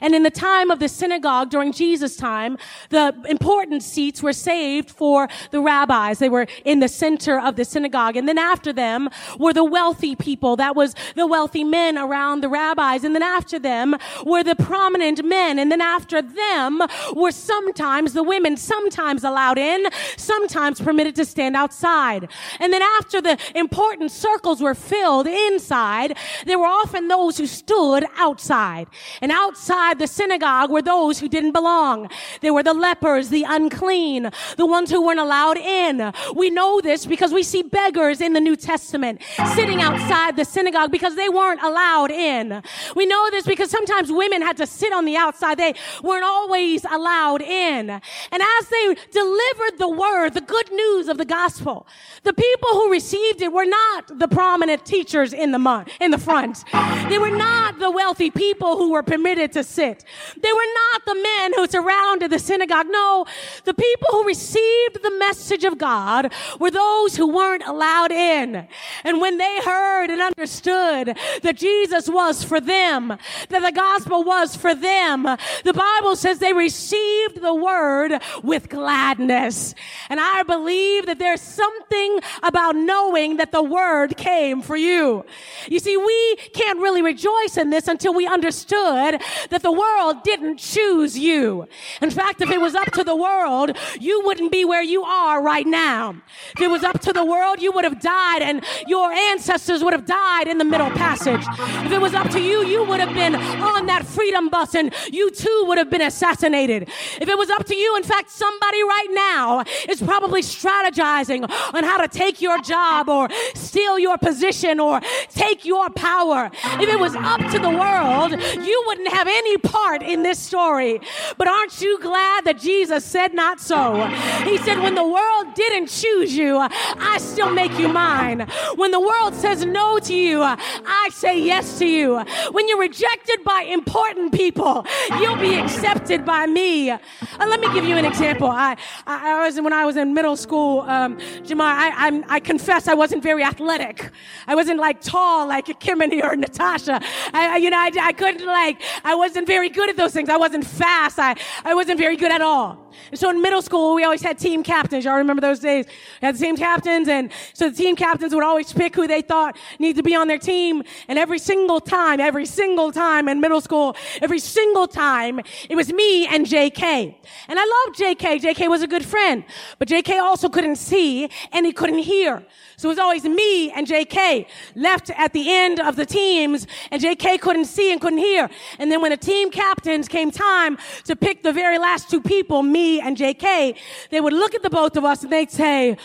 And 0.00 0.14
in 0.14 0.22
the 0.22 0.30
time 0.30 0.70
of 0.70 0.78
the 0.78 0.88
synagogue 0.88 1.50
during 1.50 1.72
Jesus' 1.72 2.16
time, 2.16 2.58
the 2.90 3.14
important 3.28 3.82
seats 3.82 4.22
were 4.22 4.32
saved 4.32 4.90
for 4.90 5.28
the 5.50 5.60
rabbis. 5.60 6.18
They 6.18 6.28
were 6.28 6.46
in 6.64 6.80
the 6.80 6.88
center 6.88 7.40
of 7.40 7.56
the 7.56 7.64
synagogue. 7.64 8.16
And 8.16 8.28
then 8.28 8.38
after 8.38 8.72
them 8.72 9.08
were 9.38 9.52
the 9.52 9.64
wealthy 9.64 10.14
people. 10.14 10.56
That 10.56 10.76
was 10.76 10.94
the 11.14 11.26
wealthy 11.26 11.64
men 11.64 11.98
around 11.98 12.42
the 12.42 12.48
rabbis. 12.48 13.04
And 13.04 13.14
then 13.14 13.22
after 13.22 13.58
them 13.58 13.96
were 14.24 14.42
the 14.42 14.56
prominent 14.56 15.24
men. 15.24 15.58
And 15.58 15.70
then 15.72 15.80
after 15.80 16.22
them 16.22 16.82
were 17.14 17.32
sometimes 17.32 18.12
the 18.12 18.22
women, 18.22 18.56
sometimes 18.56 19.24
allowed 19.24 19.58
in, 19.58 19.86
sometimes 20.16 20.80
permitted 20.80 21.14
to 21.16 21.24
stand 21.24 21.56
outside. 21.56 22.28
And 22.60 22.72
then 22.72 22.82
after 22.82 23.20
the 23.20 23.38
important 23.54 24.10
circles 24.10 24.60
were 24.60 24.74
filled 24.74 25.26
inside, 25.26 26.16
there 26.46 26.58
were 26.58 26.66
often 26.66 27.08
those 27.08 27.38
who 27.38 27.46
stood 27.46 28.04
outside. 28.16 28.86
And 29.22 29.32
outside 29.32 29.87
the 29.94 30.06
synagogue 30.06 30.70
were 30.70 30.82
those 30.82 31.18
who 31.18 31.28
didn't 31.28 31.52
belong. 31.52 32.10
They 32.40 32.50
were 32.50 32.62
the 32.62 32.74
lepers, 32.74 33.28
the 33.28 33.44
unclean, 33.48 34.30
the 34.56 34.66
ones 34.66 34.90
who 34.90 35.04
weren't 35.04 35.20
allowed 35.20 35.58
in. 35.58 36.12
We 36.34 36.50
know 36.50 36.80
this 36.80 37.06
because 37.06 37.32
we 37.32 37.42
see 37.42 37.62
beggars 37.62 38.20
in 38.20 38.32
the 38.32 38.40
New 38.40 38.56
Testament 38.56 39.22
sitting 39.54 39.80
outside 39.80 40.36
the 40.36 40.44
synagogue 40.44 40.90
because 40.90 41.16
they 41.16 41.28
weren't 41.28 41.62
allowed 41.62 42.10
in. 42.10 42.62
We 42.94 43.06
know 43.06 43.28
this 43.30 43.46
because 43.46 43.70
sometimes 43.70 44.10
women 44.10 44.42
had 44.42 44.56
to 44.58 44.66
sit 44.66 44.92
on 44.92 45.04
the 45.04 45.16
outside. 45.16 45.58
They 45.58 45.74
weren't 46.02 46.24
always 46.24 46.84
allowed 46.84 47.42
in. 47.42 47.90
And 47.90 48.02
as 48.32 48.68
they 48.68 48.96
delivered 49.10 49.78
the 49.78 49.88
word, 49.88 50.34
the 50.34 50.40
good 50.40 50.70
news 50.72 51.08
of 51.08 51.18
the 51.18 51.24
gospel, 51.24 51.86
the 52.22 52.32
people 52.32 52.70
who 52.70 52.90
received 52.90 53.42
it 53.42 53.52
were 53.52 53.66
not 53.66 54.18
the 54.18 54.28
prominent 54.28 54.84
teachers 54.84 55.32
in 55.32 55.52
the 55.52 55.86
in 56.00 56.10
the 56.10 56.18
front. 56.18 56.64
They 57.08 57.18
were 57.18 57.30
not 57.30 57.78
the 57.78 57.90
wealthy 57.90 58.30
people 58.30 58.76
who 58.76 58.92
were 58.92 59.02
permitted 59.02 59.52
to 59.52 59.64
sit. 59.78 60.04
They 60.42 60.52
were 60.52 60.72
not 60.90 61.04
the 61.04 61.14
men 61.14 61.52
who 61.54 61.66
surrounded 61.68 62.32
the 62.32 62.40
synagogue. 62.40 62.86
No, 62.90 63.26
the 63.64 63.74
people 63.74 64.08
who 64.10 64.24
received 64.24 65.04
the 65.04 65.16
message 65.18 65.62
of 65.62 65.78
God 65.78 66.32
were 66.58 66.72
those 66.72 67.16
who 67.16 67.28
weren't 67.28 67.62
allowed 67.64 68.10
in. 68.10 68.66
And 69.04 69.20
when 69.20 69.38
they 69.38 69.60
heard 69.60 70.10
and 70.10 70.20
understood 70.20 71.16
that 71.42 71.56
Jesus 71.56 72.08
was 72.08 72.42
for 72.42 72.60
them, 72.60 73.16
that 73.50 73.62
the 73.62 73.70
gospel 73.70 74.24
was 74.24 74.56
for 74.56 74.74
them, 74.74 75.22
the 75.22 75.72
Bible 75.72 76.16
says 76.16 76.40
they 76.40 76.52
received 76.52 77.40
the 77.40 77.54
word 77.54 78.20
with 78.42 78.68
gladness. 78.68 79.76
And 80.08 80.18
I 80.18 80.42
believe 80.42 81.06
that 81.06 81.20
there's 81.20 81.40
something 81.40 82.18
about 82.42 82.74
knowing 82.74 83.36
that 83.36 83.52
the 83.52 83.62
word 83.62 84.16
came 84.16 84.60
for 84.60 84.76
you. 84.76 85.24
You 85.68 85.78
see, 85.78 85.96
we 85.96 86.36
can't 86.52 86.80
really 86.80 87.02
rejoice 87.02 87.56
in 87.56 87.70
this 87.70 87.86
until 87.86 88.12
we 88.12 88.26
understood 88.26 89.22
that 89.50 89.62
the 89.62 89.67
world 89.72 90.22
didn't 90.22 90.58
choose 90.58 91.18
you. 91.18 91.66
In 92.00 92.10
fact, 92.10 92.40
if 92.40 92.50
it 92.50 92.60
was 92.60 92.74
up 92.74 92.90
to 92.92 93.04
the 93.04 93.16
world, 93.16 93.76
you 94.00 94.22
wouldn't 94.24 94.52
be 94.52 94.64
where 94.64 94.82
you 94.82 95.02
are 95.02 95.42
right 95.42 95.66
now. 95.66 96.16
If 96.54 96.62
it 96.62 96.70
was 96.70 96.82
up 96.84 97.00
to 97.00 97.12
the 97.12 97.24
world, 97.24 97.60
you 97.60 97.72
would 97.72 97.84
have 97.84 98.00
died 98.00 98.42
and 98.42 98.64
your 98.86 99.12
ancestors 99.12 99.82
would 99.84 99.92
have 99.92 100.06
died 100.06 100.48
in 100.48 100.58
the 100.58 100.64
middle 100.64 100.90
passage. 100.90 101.44
If 101.84 101.92
it 101.92 102.00
was 102.00 102.14
up 102.14 102.30
to 102.30 102.40
you, 102.40 102.64
you 102.64 102.84
would 102.84 103.00
have 103.00 103.14
been 103.14 103.34
on 103.34 103.86
that 103.86 104.06
freedom 104.06 104.48
bus 104.48 104.74
and 104.74 104.92
you 105.12 105.30
too 105.30 105.64
would 105.66 105.78
have 105.78 105.90
been 105.90 106.02
assassinated. 106.02 106.88
If 107.20 107.28
it 107.28 107.36
was 107.36 107.50
up 107.50 107.66
to 107.66 107.74
you, 107.74 107.96
in 107.96 108.02
fact, 108.02 108.30
somebody 108.30 108.82
right 108.82 109.08
now 109.10 109.64
is 109.88 110.00
probably 110.00 110.42
strategizing 110.42 111.48
on 111.74 111.84
how 111.84 111.98
to 111.98 112.08
take 112.08 112.40
your 112.40 112.60
job 112.62 113.08
or 113.08 113.28
steal 113.54 113.98
your 113.98 114.18
position 114.18 114.80
or 114.80 115.00
take 115.28 115.64
your 115.64 115.90
power. 115.90 116.50
If 116.54 116.88
it 116.88 116.98
was 116.98 117.14
up 117.14 117.40
to 117.52 117.58
the 117.58 117.70
world, 117.70 118.32
you 118.66 118.84
wouldn't 118.86 119.08
have 119.08 119.28
any 119.28 119.57
part 119.58 120.02
in 120.02 120.22
this 120.22 120.38
story. 120.38 121.00
But 121.36 121.48
aren't 121.48 121.80
you 121.80 121.98
glad 122.00 122.44
that 122.44 122.58
Jesus 122.58 123.04
said 123.04 123.34
not 123.34 123.60
so? 123.60 124.06
He 124.44 124.58
said, 124.58 124.80
when 124.80 124.94
the 124.94 125.06
world 125.06 125.54
didn't 125.54 125.88
choose 125.88 126.36
you, 126.36 126.56
I 126.58 127.18
still 127.18 127.50
make 127.50 127.78
you 127.78 127.88
mine. 127.88 128.46
When 128.76 128.90
the 128.90 129.00
world 129.00 129.34
says 129.34 129.64
no 129.64 129.98
to 129.98 130.14
you, 130.14 130.42
I 130.42 131.10
say 131.12 131.40
yes 131.40 131.78
to 131.78 131.86
you. 131.86 132.18
When 132.52 132.68
you're 132.68 132.80
rejected 132.80 133.44
by 133.44 133.62
important 133.62 134.32
people, 134.32 134.86
you'll 135.20 135.36
be 135.36 135.54
accepted 135.54 136.24
by 136.24 136.46
me. 136.46 136.90
Uh, 136.90 136.98
let 137.38 137.60
me 137.60 137.72
give 137.72 137.84
you 137.84 137.96
an 137.96 138.04
example. 138.04 138.48
I, 138.48 138.76
I, 139.06 139.32
I 139.32 139.44
was 139.44 139.60
when 139.60 139.72
I 139.72 139.84
was 139.84 139.96
in 139.96 140.14
middle 140.14 140.36
school, 140.36 140.82
um, 140.82 141.16
Jemar. 141.42 141.62
I, 141.62 142.06
I'm, 142.06 142.24
I 142.28 142.40
confess 142.40 142.88
I 142.88 142.94
wasn't 142.94 143.22
very 143.22 143.42
athletic. 143.42 144.10
I 144.46 144.54
wasn't 144.54 144.78
like 144.78 145.00
tall 145.00 145.46
like 145.48 145.66
Ekemini 145.66 146.22
or 146.28 146.36
Natasha. 146.36 147.00
I, 147.32 147.54
I 147.54 147.56
you 147.56 147.70
know, 147.70 147.78
I, 147.78 147.90
I 148.00 148.12
couldn't 148.12 148.46
like. 148.46 148.80
I 149.04 149.14
wasn't 149.14 149.47
very 149.48 149.70
good 149.70 149.90
at 149.90 149.96
those 149.96 150.12
things. 150.12 150.28
I 150.28 150.36
wasn't 150.36 150.64
fast. 150.64 151.18
I, 151.18 151.34
I 151.64 151.74
wasn't 151.74 151.98
very 151.98 152.16
good 152.16 152.30
at 152.30 152.42
all. 152.42 152.87
And 153.10 153.18
so 153.18 153.30
in 153.30 153.40
middle 153.40 153.62
school, 153.62 153.94
we 153.94 154.04
always 154.04 154.22
had 154.22 154.38
team 154.38 154.62
captains. 154.62 155.04
Y'all 155.04 155.16
remember 155.16 155.40
those 155.40 155.60
days? 155.60 155.86
We 156.20 156.26
had 156.26 156.34
the 156.34 156.38
team 156.38 156.56
captains. 156.56 157.08
And 157.08 157.30
so 157.54 157.70
the 157.70 157.76
team 157.76 157.96
captains 157.96 158.34
would 158.34 158.44
always 158.44 158.72
pick 158.72 158.94
who 158.94 159.06
they 159.06 159.22
thought 159.22 159.56
needed 159.78 159.96
to 159.96 160.02
be 160.02 160.14
on 160.14 160.28
their 160.28 160.38
team. 160.38 160.82
And 161.08 161.18
every 161.18 161.38
single 161.38 161.80
time, 161.80 162.20
every 162.20 162.46
single 162.46 162.92
time 162.92 163.28
in 163.28 163.40
middle 163.40 163.60
school, 163.60 163.96
every 164.22 164.38
single 164.38 164.86
time, 164.86 165.40
it 165.68 165.76
was 165.76 165.92
me 165.92 166.26
and 166.26 166.46
JK. 166.46 167.14
And 167.48 167.58
I 167.58 167.84
loved 167.86 167.98
JK. 167.98 168.40
JK 168.40 168.68
was 168.68 168.82
a 168.82 168.86
good 168.86 169.04
friend. 169.04 169.44
But 169.78 169.88
JK 169.88 170.20
also 170.20 170.48
couldn't 170.48 170.76
see 170.76 171.28
and 171.52 171.66
he 171.66 171.72
couldn't 171.72 171.98
hear. 172.00 172.44
So 172.76 172.88
it 172.88 172.92
was 172.92 172.98
always 172.98 173.24
me 173.24 173.72
and 173.72 173.86
JK 173.86 174.46
left 174.76 175.10
at 175.10 175.32
the 175.32 175.52
end 175.52 175.80
of 175.80 175.96
the 175.96 176.06
teams 176.06 176.66
and 176.92 177.02
JK 177.02 177.40
couldn't 177.40 177.64
see 177.64 177.90
and 177.90 178.00
couldn't 178.00 178.20
hear. 178.20 178.48
And 178.78 178.90
then 178.90 179.02
when 179.02 179.10
the 179.10 179.16
team 179.16 179.50
captains 179.50 180.06
came 180.06 180.30
time 180.30 180.78
to 181.04 181.16
pick 181.16 181.42
the 181.42 181.52
very 181.52 181.78
last 181.78 182.08
two 182.08 182.20
people, 182.20 182.62
me 182.62 182.87
and 182.96 183.16
JK, 183.16 183.76
they 184.10 184.20
would 184.20 184.32
look 184.32 184.54
at 184.54 184.62
the 184.62 184.70
both 184.70 184.96
of 184.96 185.04
us 185.04 185.22
and 185.22 185.32
they'd 185.32 185.50
say, 185.50 185.96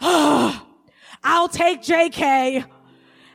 oh, 0.00 0.66
I'll 1.22 1.48
take 1.48 1.82
JK. 1.82 2.64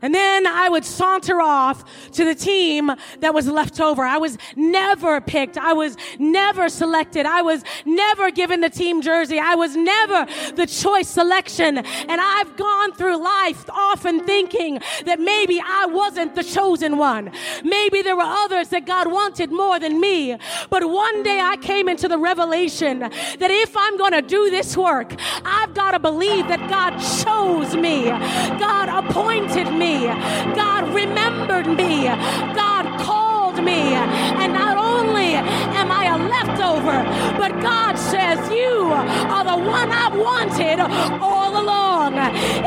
And 0.06 0.14
then 0.14 0.45
I 0.45 0.70
would 0.70 0.86
saunter 0.86 1.41
off 1.41 1.84
to 2.12 2.24
the 2.24 2.36
team 2.36 2.91
that 3.22 3.34
was 3.34 3.47
left 3.47 3.80
over. 3.80 4.03
I 4.03 4.20
was 4.20 4.38
never 4.56 5.20
picked. 5.20 5.58
I 5.58 5.74
was 5.74 5.97
never 6.20 6.70
selected. 6.70 7.26
I 7.26 7.41
was 7.41 7.64
never 7.86 8.30
given 8.30 8.62
the 8.62 8.70
team 8.70 9.01
jersey. 9.01 9.39
I 9.39 9.56
was 9.56 9.76
never 9.76 10.28
the 10.51 10.68
choice 10.68 11.08
selection. 11.08 11.80
And 11.80 12.22
I've 12.22 12.56
gone 12.56 12.93
through 12.93 13.18
life 13.18 13.68
often 13.68 14.24
thinking 14.28 14.80
that 15.06 15.20
maybe 15.20 15.60
I 15.60 15.88
wasn't 15.88 16.36
the 16.36 16.43
chosen 16.43 16.99
one. 16.99 17.32
Maybe 17.64 18.03
there 18.03 18.16
were 18.16 18.22
others 18.22 18.70
that 18.70 18.86
God 18.86 19.12
wanted 19.12 19.51
more 19.51 19.80
than 19.80 19.99
me. 19.99 20.38
But 20.70 20.88
one 20.88 21.24
day 21.24 21.39
I 21.41 21.58
came 21.58 21.89
into 21.89 22.08
the 22.08 22.20
revelation 22.20 22.99
that 22.99 23.49
if 23.49 23.76
I'm 23.76 23.97
going 23.97 24.12
to 24.12 24.22
do 24.22 24.51
this 24.51 24.78
work, 24.78 25.16
I've 25.43 25.74
got 25.74 25.91
to 25.91 25.99
believe 25.99 26.47
that 26.49 26.70
God 26.70 26.91
chose 27.24 27.76
me. 27.76 28.03
God 28.06 28.88
appointed 28.89 29.74
me. 29.74 29.95
God 30.04 30.93
remembered 30.93 31.68
me. 31.68 32.06
God 32.06 33.00
called 33.00 33.64
me. 33.64 33.93
And 34.41 34.54
not 34.54 34.78
only 34.78 35.36
am 35.80 35.91
I 35.91 36.06
a 36.16 36.18
leftover, 36.18 37.04
but 37.38 37.52
God 37.62 37.96
says, 37.98 38.38
You 38.52 38.91
are 39.36 39.43
the 39.43 39.58
one 39.58 39.89
I've 39.91 40.18
wanted 40.18 40.80
all 41.22 41.62
along. 41.62 42.14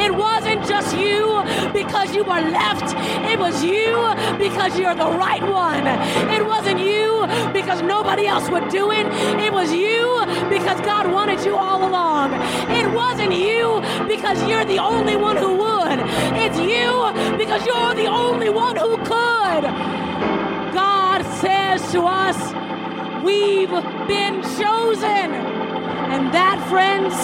It 0.05 0.15
wasn't 0.15 0.67
just 0.67 0.97
you 0.97 1.43
because 1.73 2.15
you 2.15 2.25
were 2.25 2.41
left, 2.41 2.95
it 3.31 3.39
was 3.39 3.63
you 3.63 3.93
because 4.39 4.79
you're 4.79 4.95
the 4.95 5.11
right 5.27 5.43
one. 5.43 5.87
It 6.37 6.45
wasn't 6.45 6.81
you 6.81 7.27
because 7.53 7.83
nobody 7.83 8.27
else 8.27 8.49
would 8.51 8.69
do 8.69 8.91
it, 8.91 9.07
it 9.47 9.53
was 9.53 9.73
you 9.73 10.25
because 10.49 10.81
God 10.81 11.13
wanted 11.13 11.45
you 11.45 11.57
all 11.57 11.87
along. 11.89 12.33
It 12.71 12.91
wasn't 12.93 13.35
you 13.35 13.81
because 14.09 14.43
you're 14.49 14.65
the 14.65 14.79
only 14.79 15.17
one 15.17 15.37
who 15.37 15.57
would, 15.57 15.68
it's 15.91 16.59
you 16.59 17.37
because 17.37 17.65
you're 17.67 17.95
the 17.95 18.07
only 18.07 18.51
one 18.51 18.77
who 18.77 18.97
could. 18.99 19.65
God 20.75 21.23
says 21.41 21.93
to 21.93 22.03
us, 22.03 22.55
We've 23.25 23.71
been 24.07 24.43
chosen. 24.43 25.35
And 26.13 26.33
that, 26.33 26.65
friends, 26.69 27.15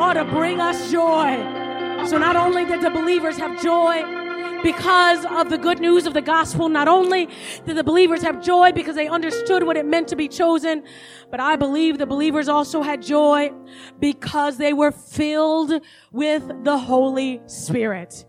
ought 0.00 0.14
to 0.14 0.24
bring 0.24 0.60
us 0.60 0.90
joy. 0.90 1.36
So 2.06 2.18
not 2.18 2.36
only 2.36 2.64
did 2.64 2.80
the 2.80 2.90
believers 2.90 3.36
have 3.38 3.60
joy 3.60 4.23
because 4.64 5.26
of 5.26 5.50
the 5.50 5.58
good 5.58 5.78
news 5.78 6.06
of 6.06 6.14
the 6.14 6.22
gospel, 6.22 6.68
not 6.70 6.88
only 6.88 7.28
did 7.66 7.76
the 7.76 7.84
believers 7.84 8.22
have 8.22 8.42
joy 8.42 8.72
because 8.72 8.96
they 8.96 9.06
understood 9.06 9.62
what 9.62 9.76
it 9.76 9.84
meant 9.84 10.08
to 10.08 10.16
be 10.16 10.26
chosen, 10.26 10.82
but 11.30 11.38
I 11.38 11.54
believe 11.54 11.98
the 11.98 12.06
believers 12.06 12.48
also 12.48 12.80
had 12.80 13.02
joy 13.02 13.52
because 14.00 14.56
they 14.56 14.72
were 14.72 14.90
filled 14.90 15.82
with 16.10 16.50
the 16.64 16.78
Holy 16.78 17.42
Spirit. 17.46 18.24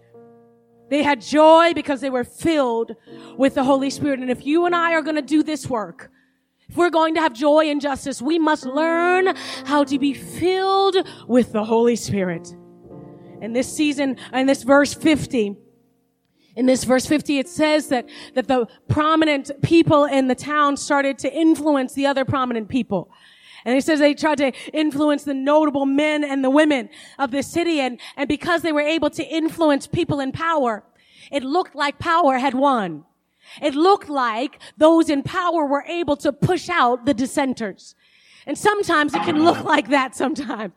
They 0.89 1.03
had 1.03 1.21
joy 1.21 1.73
because 1.73 2.01
they 2.01 2.09
were 2.09 2.25
filled 2.25 2.95
with 3.37 3.55
the 3.55 3.63
Holy 3.63 3.89
Spirit. 3.89 4.19
And 4.19 4.29
if 4.29 4.45
you 4.45 4.65
and 4.65 4.75
I 4.75 4.91
are 4.93 5.01
going 5.01 5.15
to 5.15 5.21
do 5.21 5.41
this 5.41 5.67
work, 5.67 6.11
if 6.67 6.75
we're 6.75 6.89
going 6.89 7.15
to 7.15 7.21
have 7.21 7.33
joy 7.33 7.69
and 7.69 7.79
justice, 7.79 8.21
we 8.21 8.39
must 8.39 8.65
learn 8.65 9.33
how 9.65 9.85
to 9.85 9.97
be 9.97 10.13
filled 10.13 10.97
with 11.29 11.53
the 11.53 11.63
Holy 11.63 11.95
Spirit. 11.95 12.53
In 13.41 13.53
this 13.53 13.73
season, 13.73 14.17
in 14.33 14.47
this 14.47 14.63
verse 14.63 14.93
50, 14.93 15.55
in 16.55 16.65
this 16.65 16.83
verse 16.83 17.05
50, 17.05 17.39
it 17.39 17.49
says 17.49 17.89
that, 17.89 18.07
that 18.33 18.47
the 18.47 18.67
prominent 18.87 19.51
people 19.61 20.05
in 20.05 20.27
the 20.27 20.35
town 20.35 20.77
started 20.77 21.17
to 21.19 21.33
influence 21.33 21.93
the 21.93 22.05
other 22.05 22.23
prominent 22.23 22.69
people. 22.69 23.09
And 23.65 23.73
he 23.73 23.81
says 23.81 23.99
they 23.99 24.13
tried 24.13 24.37
to 24.37 24.51
influence 24.73 25.23
the 25.23 25.33
notable 25.33 25.85
men 25.85 26.23
and 26.23 26.43
the 26.43 26.49
women 26.49 26.89
of 27.17 27.31
the 27.31 27.41
city. 27.41 27.79
And, 27.79 27.99
and 28.15 28.29
because 28.29 28.61
they 28.61 28.71
were 28.71 28.81
able 28.81 29.09
to 29.09 29.23
influence 29.23 29.87
people 29.87 30.19
in 30.19 30.31
power, 30.31 30.83
it 31.31 31.43
looked 31.43 31.75
like 31.75 31.97
power 31.97 32.37
had 32.37 32.53
won. 32.53 33.05
It 33.61 33.73
looked 33.73 34.07
like 34.07 34.59
those 34.77 35.09
in 35.09 35.23
power 35.23 35.65
were 35.65 35.83
able 35.87 36.15
to 36.17 36.31
push 36.31 36.69
out 36.69 37.05
the 37.05 37.13
dissenters. 37.13 37.95
And 38.47 38.57
sometimes 38.57 39.13
it 39.13 39.23
can 39.23 39.43
look 39.43 39.63
like 39.63 39.89
that 39.89 40.15
sometimes. 40.15 40.73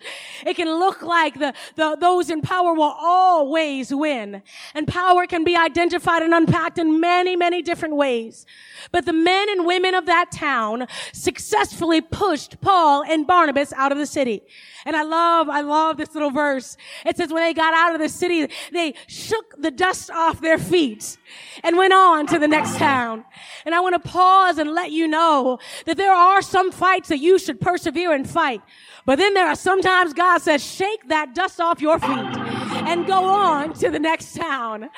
It 0.46 0.54
can 0.54 0.68
look 0.68 1.02
like 1.02 1.38
the, 1.38 1.52
the, 1.76 1.96
those 2.00 2.30
in 2.30 2.40
power 2.40 2.72
will 2.72 2.94
always 2.98 3.92
win. 3.94 4.42
And 4.74 4.88
power 4.88 5.26
can 5.26 5.44
be 5.44 5.54
identified 5.54 6.22
and 6.22 6.32
unpacked 6.32 6.78
in 6.78 6.98
many, 6.98 7.36
many 7.36 7.60
different 7.60 7.96
ways. 7.96 8.46
But 8.90 9.04
the 9.04 9.12
men 9.12 9.50
and 9.50 9.66
women 9.66 9.94
of 9.94 10.06
that 10.06 10.32
town 10.32 10.86
successfully 11.12 12.00
pushed 12.00 12.60
Paul 12.60 13.04
and 13.04 13.26
Barnabas 13.26 13.72
out 13.74 13.92
of 13.92 13.98
the 13.98 14.06
city. 14.06 14.42
And 14.86 14.96
I 14.96 15.02
love, 15.02 15.50
I 15.50 15.60
love 15.60 15.98
this 15.98 16.14
little 16.14 16.30
verse. 16.30 16.76
It 17.04 17.16
says 17.16 17.30
when 17.30 17.42
they 17.42 17.52
got 17.52 17.74
out 17.74 17.94
of 17.94 18.00
the 18.00 18.08
city, 18.08 18.48
they 18.72 18.94
shook 19.06 19.54
the 19.58 19.70
dust 19.70 20.10
off 20.10 20.40
their 20.40 20.56
feet 20.56 21.18
and 21.62 21.76
went 21.76 21.92
on 21.92 22.26
to 22.28 22.38
the 22.38 22.48
next 22.48 22.78
town. 22.78 23.24
And 23.66 23.74
I 23.74 23.80
want 23.80 24.02
to 24.02 24.08
pause 24.08 24.56
and 24.56 24.72
let 24.72 24.90
you 24.90 25.06
know 25.06 25.58
that 25.84 25.98
there 25.98 26.14
are 26.14 26.40
some 26.40 26.72
fights 26.72 27.08
that 27.08 27.18
you 27.18 27.38
should 27.38 27.57
persevere 27.60 28.12
and 28.12 28.28
fight. 28.28 28.62
But 29.04 29.18
then 29.18 29.34
there 29.34 29.46
are 29.46 29.56
sometimes 29.56 30.12
God 30.12 30.38
says, 30.38 30.64
shake 30.64 31.08
that 31.08 31.34
dust 31.34 31.60
off 31.60 31.80
your 31.80 31.98
feet 31.98 32.08
and 32.08 33.06
go 33.06 33.24
on 33.24 33.72
to 33.74 33.90
the 33.90 33.98
next 33.98 34.36
town. 34.36 34.90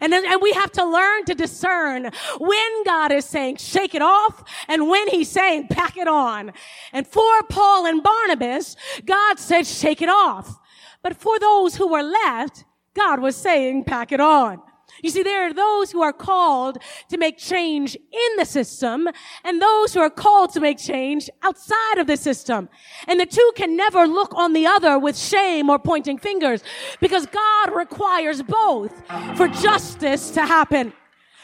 And, 0.00 0.12
then, 0.12 0.24
and 0.26 0.40
we 0.40 0.52
have 0.52 0.72
to 0.72 0.84
learn 0.84 1.24
to 1.24 1.34
discern 1.34 2.10
when 2.38 2.84
God 2.84 3.12
is 3.12 3.24
saying 3.24 3.56
shake 3.56 3.94
it 3.94 4.02
off 4.02 4.44
and 4.68 4.88
when 4.88 5.08
he's 5.08 5.30
saying 5.30 5.68
pack 5.68 5.96
it 5.96 6.08
on. 6.08 6.52
And 6.92 7.06
for 7.06 7.42
Paul 7.48 7.86
and 7.86 8.02
Barnabas, 8.02 8.76
God 9.04 9.38
said 9.38 9.66
shake 9.66 10.02
it 10.02 10.08
off. 10.08 10.58
But 11.02 11.16
for 11.16 11.38
those 11.38 11.76
who 11.76 11.88
were 11.88 12.02
left, 12.02 12.64
God 12.94 13.20
was 13.20 13.36
saying 13.36 13.84
pack 13.84 14.12
it 14.12 14.20
on. 14.20 14.60
You 15.02 15.10
see, 15.10 15.22
there 15.22 15.46
are 15.46 15.52
those 15.52 15.90
who 15.90 16.02
are 16.02 16.12
called 16.12 16.78
to 17.10 17.18
make 17.18 17.38
change 17.38 17.94
in 17.96 18.36
the 18.36 18.44
system 18.44 19.08
and 19.44 19.60
those 19.60 19.94
who 19.94 20.00
are 20.00 20.10
called 20.10 20.52
to 20.52 20.60
make 20.60 20.78
change 20.78 21.28
outside 21.42 21.98
of 21.98 22.06
the 22.06 22.16
system. 22.16 22.68
And 23.06 23.20
the 23.20 23.26
two 23.26 23.52
can 23.56 23.76
never 23.76 24.06
look 24.06 24.34
on 24.34 24.52
the 24.52 24.66
other 24.66 24.98
with 24.98 25.16
shame 25.16 25.70
or 25.70 25.78
pointing 25.78 26.18
fingers 26.18 26.62
because 27.00 27.26
God 27.26 27.74
requires 27.74 28.42
both 28.42 29.02
for 29.36 29.48
justice 29.48 30.30
to 30.30 30.44
happen. 30.44 30.92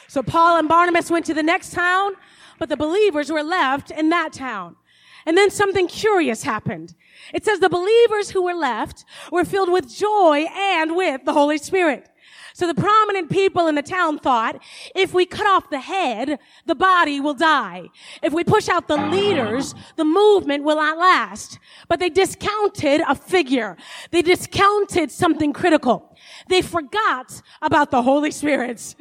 So 0.08 0.22
Paul 0.22 0.58
and 0.58 0.68
Barnabas 0.68 1.10
went 1.10 1.26
to 1.26 1.34
the 1.34 1.42
next 1.42 1.72
town, 1.72 2.12
but 2.58 2.68
the 2.68 2.76
believers 2.76 3.30
were 3.30 3.42
left 3.42 3.90
in 3.90 4.10
that 4.10 4.32
town. 4.32 4.76
And 5.24 5.38
then 5.38 5.50
something 5.50 5.86
curious 5.86 6.42
happened. 6.42 6.94
It 7.32 7.44
says 7.44 7.60
the 7.60 7.68
believers 7.68 8.30
who 8.30 8.42
were 8.42 8.54
left 8.54 9.04
were 9.30 9.44
filled 9.44 9.72
with 9.72 9.92
joy 9.94 10.46
and 10.52 10.96
with 10.96 11.24
the 11.24 11.32
Holy 11.32 11.58
Spirit. 11.58 12.08
So 12.54 12.66
the 12.66 12.74
prominent 12.74 13.30
people 13.30 13.66
in 13.66 13.74
the 13.74 13.82
town 13.82 14.18
thought, 14.18 14.62
if 14.94 15.14
we 15.14 15.24
cut 15.24 15.46
off 15.46 15.70
the 15.70 15.80
head, 15.80 16.38
the 16.66 16.74
body 16.74 17.18
will 17.18 17.34
die. 17.34 17.88
If 18.22 18.32
we 18.32 18.44
push 18.44 18.68
out 18.68 18.88
the 18.88 18.96
leaders, 18.96 19.74
the 19.96 20.04
movement 20.04 20.64
will 20.64 20.76
not 20.76 20.98
last. 20.98 21.58
But 21.88 21.98
they 21.98 22.10
discounted 22.10 23.00
a 23.08 23.14
figure. 23.14 23.76
They 24.10 24.22
discounted 24.22 25.10
something 25.10 25.52
critical. 25.52 26.14
They 26.48 26.62
forgot 26.62 27.40
about 27.60 27.90
the 27.90 28.02
Holy 28.02 28.30
Spirit. 28.30 28.94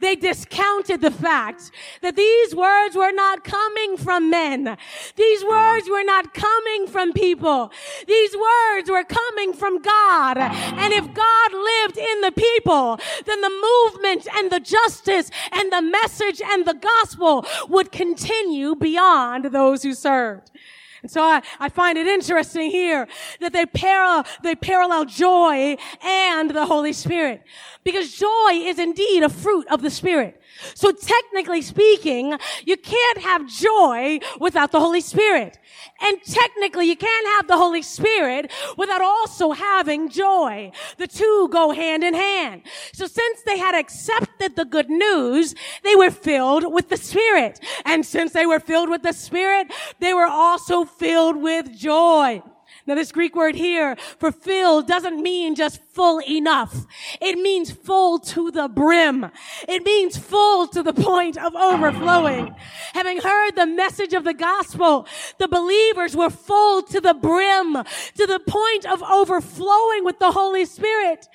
They 0.00 0.14
discounted 0.14 1.00
the 1.00 1.10
fact 1.10 1.70
that 2.02 2.16
these 2.16 2.54
words 2.54 2.94
were 2.94 3.12
not 3.12 3.44
coming 3.44 3.96
from 3.96 4.30
men. 4.30 4.76
These 5.16 5.44
words 5.44 5.88
were 5.88 6.04
not 6.04 6.34
coming 6.34 6.86
from 6.86 7.12
people. 7.12 7.67
These 8.06 8.36
words 8.36 8.90
were 8.90 9.04
coming 9.04 9.52
from 9.52 9.80
God. 9.80 10.38
And 10.38 10.92
if 10.92 11.12
God 11.12 11.52
lived 11.52 11.98
in 11.98 12.20
the 12.20 12.32
people, 12.32 12.98
then 13.26 13.40
the 13.40 13.50
movement 13.50 14.26
and 14.36 14.50
the 14.50 14.60
justice 14.60 15.30
and 15.52 15.72
the 15.72 15.82
message 15.82 16.40
and 16.40 16.66
the 16.66 16.74
gospel 16.74 17.46
would 17.68 17.92
continue 17.92 18.74
beyond 18.74 19.46
those 19.46 19.82
who 19.82 19.94
served. 19.94 20.50
And 21.02 21.10
so 21.10 21.22
I, 21.22 21.42
I 21.60 21.68
find 21.68 21.96
it 21.96 22.06
interesting 22.06 22.70
here 22.70 23.06
that 23.40 23.52
they 23.52 23.66
parallel, 23.66 24.26
they 24.42 24.56
parallel 24.56 25.04
joy 25.04 25.76
and 26.02 26.50
the 26.50 26.66
Holy 26.66 26.92
Spirit. 26.92 27.42
Because 27.84 28.12
joy 28.12 28.50
is 28.52 28.78
indeed 28.78 29.22
a 29.22 29.28
fruit 29.28 29.66
of 29.68 29.82
the 29.82 29.90
Spirit. 29.90 30.40
So 30.74 30.92
technically 30.92 31.62
speaking, 31.62 32.38
you 32.64 32.76
can't 32.76 33.18
have 33.18 33.48
joy 33.48 34.20
without 34.40 34.72
the 34.72 34.80
Holy 34.80 35.00
Spirit. 35.00 35.58
And 36.00 36.22
technically, 36.22 36.86
you 36.86 36.96
can't 36.96 37.26
have 37.36 37.48
the 37.48 37.56
Holy 37.56 37.82
Spirit 37.82 38.52
without 38.76 39.02
also 39.02 39.52
having 39.52 40.08
joy. 40.08 40.72
The 40.96 41.06
two 41.06 41.48
go 41.52 41.72
hand 41.72 42.04
in 42.04 42.14
hand. 42.14 42.62
So 42.92 43.06
since 43.06 43.42
they 43.42 43.58
had 43.58 43.74
accepted 43.74 44.56
the 44.56 44.64
good 44.64 44.90
news, 44.90 45.54
they 45.82 45.96
were 45.96 46.10
filled 46.10 46.72
with 46.72 46.88
the 46.88 46.96
Spirit. 46.96 47.60
And 47.84 48.04
since 48.04 48.32
they 48.32 48.46
were 48.46 48.60
filled 48.60 48.90
with 48.90 49.02
the 49.02 49.12
Spirit, 49.12 49.72
they 49.98 50.14
were 50.14 50.26
also 50.26 50.84
filled 50.84 51.36
with 51.36 51.76
joy. 51.76 52.42
Now, 52.88 52.94
this 52.94 53.12
Greek 53.12 53.36
word 53.36 53.54
here 53.54 53.96
for 54.18 54.32
fill 54.32 54.80
doesn't 54.80 55.22
mean 55.22 55.54
just 55.54 55.78
full 55.92 56.22
enough. 56.26 56.86
It 57.20 57.38
means 57.38 57.70
full 57.70 58.18
to 58.20 58.50
the 58.50 58.66
brim. 58.66 59.30
It 59.68 59.84
means 59.84 60.16
full 60.16 60.66
to 60.68 60.82
the 60.82 60.94
point 60.94 61.36
of 61.36 61.54
overflowing. 61.54 62.54
Having 62.94 63.20
heard 63.20 63.56
the 63.56 63.66
message 63.66 64.14
of 64.14 64.24
the 64.24 64.32
gospel, 64.32 65.06
the 65.36 65.48
believers 65.48 66.16
were 66.16 66.30
full 66.30 66.80
to 66.84 66.98
the 66.98 67.12
brim, 67.12 67.74
to 67.74 68.26
the 68.26 68.40
point 68.48 68.86
of 68.86 69.02
overflowing 69.02 70.06
with 70.06 70.18
the 70.18 70.30
Holy 70.30 70.64
Spirit. 70.64 71.28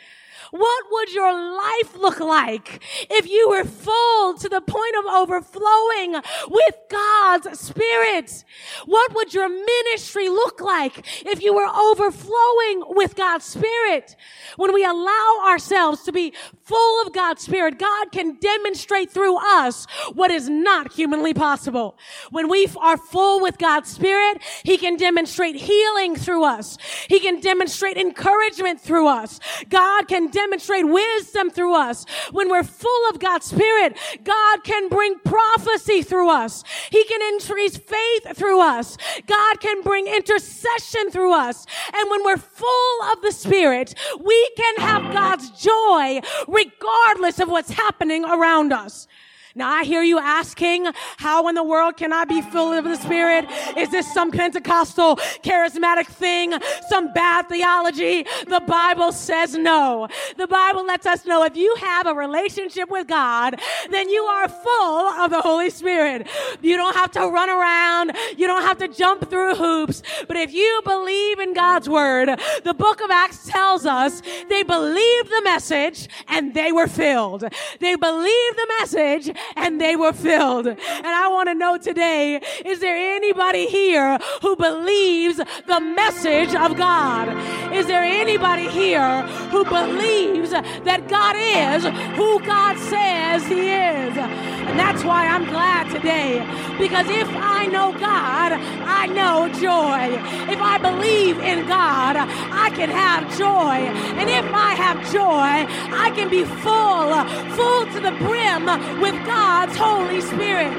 What 0.53 0.83
would 0.91 1.11
your 1.11 1.33
life 1.33 1.95
look 1.95 2.19
like 2.19 2.83
if 3.09 3.27
you 3.27 3.49
were 3.49 3.63
full 3.63 4.35
to 4.35 4.47
the 4.47 4.61
point 4.61 4.95
of 4.99 5.05
overflowing 5.05 6.21
with 6.47 6.75
God's 6.91 7.59
Spirit? 7.59 8.45
What 8.85 9.15
would 9.15 9.33
your 9.33 9.49
ministry 9.49 10.29
look 10.29 10.61
like 10.61 11.07
if 11.25 11.41
you 11.41 11.55
were 11.55 11.65
overflowing 11.65 12.83
with 12.89 13.15
God's 13.15 13.45
Spirit? 13.45 14.15
When 14.55 14.75
we 14.75 14.85
allow 14.85 15.43
ourselves 15.47 16.03
to 16.03 16.11
be 16.11 16.33
full 16.63 17.01
of 17.05 17.13
God's 17.13 17.43
Spirit, 17.43 17.77
God 17.77 18.11
can 18.11 18.37
demonstrate 18.39 19.11
through 19.11 19.37
us 19.37 19.85
what 20.13 20.31
is 20.31 20.47
not 20.49 20.93
humanly 20.93 21.33
possible. 21.33 21.97
When 22.31 22.47
we 22.47 22.67
are 22.79 22.97
full 22.97 23.41
with 23.41 23.57
God's 23.57 23.89
Spirit, 23.89 24.41
He 24.63 24.77
can 24.77 24.95
demonstrate 24.95 25.55
healing 25.55 26.15
through 26.15 26.45
us. 26.45 26.77
He 27.09 27.19
can 27.19 27.41
demonstrate 27.41 27.97
encouragement 27.97 28.79
through 28.79 29.07
us. 29.07 29.39
God 29.69 30.07
can 30.07 30.29
demonstrate 30.29 30.87
wisdom 30.87 31.49
through 31.49 31.75
us. 31.75 32.05
When 32.31 32.49
we're 32.49 32.63
full 32.63 33.09
of 33.09 33.19
God's 33.19 33.45
Spirit, 33.45 33.97
God 34.23 34.63
can 34.63 34.87
bring 34.87 35.19
prophecy 35.19 36.01
through 36.01 36.29
us. 36.29 36.63
He 36.89 37.03
can 37.05 37.21
increase 37.33 37.77
faith 37.77 38.37
through 38.37 38.61
us. 38.61 38.97
God 39.27 39.59
can 39.59 39.81
bring 39.81 40.07
intercession 40.07 41.11
through 41.11 41.33
us. 41.33 41.65
And 41.93 42.09
when 42.09 42.23
we're 42.23 42.37
full 42.37 43.03
of 43.11 43.21
the 43.21 43.31
Spirit, 43.31 43.95
we 44.23 44.51
can 44.55 44.75
have 44.77 45.13
God's 45.13 45.49
joy 45.51 46.21
regardless 46.53 47.39
of 47.39 47.49
what's 47.49 47.71
happening 47.71 48.23
around 48.25 48.71
us. 48.71 49.07
Now 49.55 49.69
I 49.69 49.83
hear 49.83 50.01
you 50.01 50.17
asking, 50.17 50.87
how 51.17 51.47
in 51.47 51.53
the 51.53 51.63
world 51.63 51.95
can 51.95 52.11
I 52.11 52.25
be 52.25 52.41
filled 52.41 52.83
with 52.83 52.85
the 52.85 52.95
Spirit? 52.95 53.45
Is 53.77 53.91
this 53.91 54.11
some 54.11 54.31
Pentecostal 54.31 55.17
charismatic 55.43 56.07
thing? 56.07 56.53
Some 56.89 57.13
bad 57.13 57.49
theology? 57.49 58.25
The 58.47 58.61
Bible 58.65 59.11
says 59.11 59.55
no. 59.55 60.07
The 60.37 60.47
Bible 60.47 60.85
lets 60.87 61.05
us 61.05 61.25
know 61.25 61.43
if 61.43 61.55
you 61.55 61.75
have 61.79 62.07
a 62.07 62.15
relationship 62.15 62.89
with 62.89 63.07
God, 63.07 63.59
then 63.91 64.09
you 64.09 64.23
are 64.23 64.49
full 64.49 65.07
of 65.21 65.29
the 65.29 65.41
Holy 65.41 65.69
Spirit. 65.69 66.27
You 66.61 66.75
don't 66.75 66.95
have 66.95 67.11
to 67.11 67.19
run 67.19 67.49
around. 67.49 68.13
You 68.35 68.47
don't 68.47 68.63
have 68.63 68.79
to 68.79 68.87
jump 68.87 69.29
through 69.29 69.53
hoops. 69.53 70.01
But 70.27 70.37
if 70.37 70.51
you 70.51 70.81
believe 70.83 71.37
in 71.37 71.53
God's 71.53 71.87
word, 71.87 72.39
the 72.63 72.73
book 72.73 73.01
of 73.01 73.11
Acts 73.11 73.47
tells 73.47 73.85
us 73.85 74.23
they 74.49 74.63
believed 74.63 75.29
the 75.29 75.41
message 75.43 76.07
and 76.27 76.55
they 76.55 76.71
were 76.71 76.87
filled. 76.87 77.43
They 77.79 77.95
believed 77.95 78.57
the 78.57 78.67
message 78.79 79.29
and 79.55 79.79
they 79.79 79.95
were 79.95 80.13
filled. 80.13 80.67
And 80.67 80.79
I 81.05 81.27
want 81.29 81.49
to 81.49 81.55
know 81.55 81.77
today, 81.77 82.41
is 82.65 82.79
there 82.79 82.95
anybody 82.95 83.67
here 83.67 84.17
who 84.41 84.55
believes 84.55 85.37
the 85.37 85.79
message 85.79 86.55
of 86.55 86.77
God? 86.77 87.29
Is 87.73 87.87
there 87.87 88.03
anybody 88.03 88.67
here 88.69 89.21
who 89.51 89.63
believes 89.63 90.51
that 90.51 91.07
God 91.07 91.35
is 91.37 91.83
who 92.15 92.39
God 92.45 92.77
says 92.77 93.45
he 93.47 93.69
is? 93.69 94.17
And 94.17 94.79
that's 94.79 95.03
why 95.03 95.27
I'm 95.27 95.45
glad 95.45 95.91
today. 95.91 96.39
Because 96.79 97.07
if 97.09 97.27
I 97.29 97.65
know 97.67 97.91
God, 97.93 98.53
I 98.53 99.07
know 99.07 99.49
joy. 99.49 100.17
If 100.51 100.61
I 100.61 100.77
believe 100.77 101.37
in 101.39 101.67
God, 101.67 102.15
I 102.15 102.69
can 102.71 102.89
have 102.89 103.27
joy. 103.37 103.89
And 104.19 104.29
if 104.29 104.45
I 104.53 104.73
have 104.75 104.97
joy, 105.11 105.67
I 105.93 106.11
can 106.15 106.29
be 106.29 106.45
full, 106.45 107.11
full 107.55 107.85
to 107.93 107.99
the 107.99 108.11
brim 108.23 108.65
with 109.01 109.15
God's 109.33 109.75
Holy 109.75 110.21
Spirit. 110.21 110.71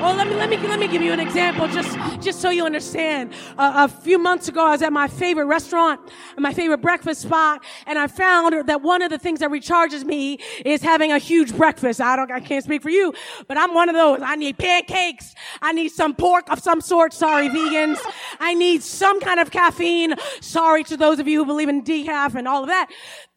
Well, 0.00 0.16
let 0.16 0.26
me 0.28 0.34
let 0.34 0.48
me 0.48 0.56
let 0.56 0.80
me 0.80 0.88
give 0.88 1.02
you 1.02 1.12
an 1.12 1.20
example, 1.20 1.68
just 1.68 1.94
just 2.20 2.40
so 2.40 2.48
you 2.50 2.64
understand. 2.64 3.32
Uh, 3.58 3.86
a 3.86 3.88
few 3.88 4.18
months 4.18 4.48
ago, 4.48 4.64
I 4.64 4.70
was 4.70 4.82
at 4.82 4.92
my 4.92 5.06
favorite 5.06 5.44
restaurant, 5.44 6.00
my 6.38 6.54
favorite 6.54 6.80
breakfast 6.80 7.20
spot, 7.20 7.62
and 7.86 7.98
I 7.98 8.06
found 8.06 8.66
that 8.66 8.80
one 8.80 9.02
of 9.02 9.10
the 9.10 9.18
things 9.18 9.40
that 9.40 9.50
recharges 9.50 10.04
me 10.04 10.38
is 10.64 10.80
having 10.80 11.12
a 11.12 11.18
huge 11.18 11.54
breakfast. 11.54 12.00
I 12.00 12.16
don't, 12.16 12.32
I 12.32 12.40
can't 12.40 12.64
speak 12.64 12.82
for 12.82 12.88
you, 12.90 13.12
but 13.46 13.58
I'm 13.58 13.72
one 13.74 13.88
of 13.90 13.94
those. 13.94 14.20
I 14.22 14.36
need 14.36 14.56
pancakes. 14.58 15.34
I 15.60 15.72
need 15.72 15.90
some 15.90 16.14
pork 16.14 16.50
of 16.50 16.60
some 16.60 16.80
sort. 16.80 17.12
Sorry, 17.12 17.48
vegans. 17.48 17.98
I 18.40 18.54
need 18.54 18.82
some 18.82 19.20
kind 19.20 19.38
of 19.38 19.50
caffeine. 19.50 20.14
Sorry 20.40 20.82
to 20.84 20.96
those 20.96 21.18
of 21.18 21.28
you 21.28 21.38
who 21.38 21.44
believe 21.44 21.68
in 21.68 21.84
decaf 21.84 22.34
and 22.34 22.48
all 22.48 22.62
of 22.62 22.68
that. 22.68 22.90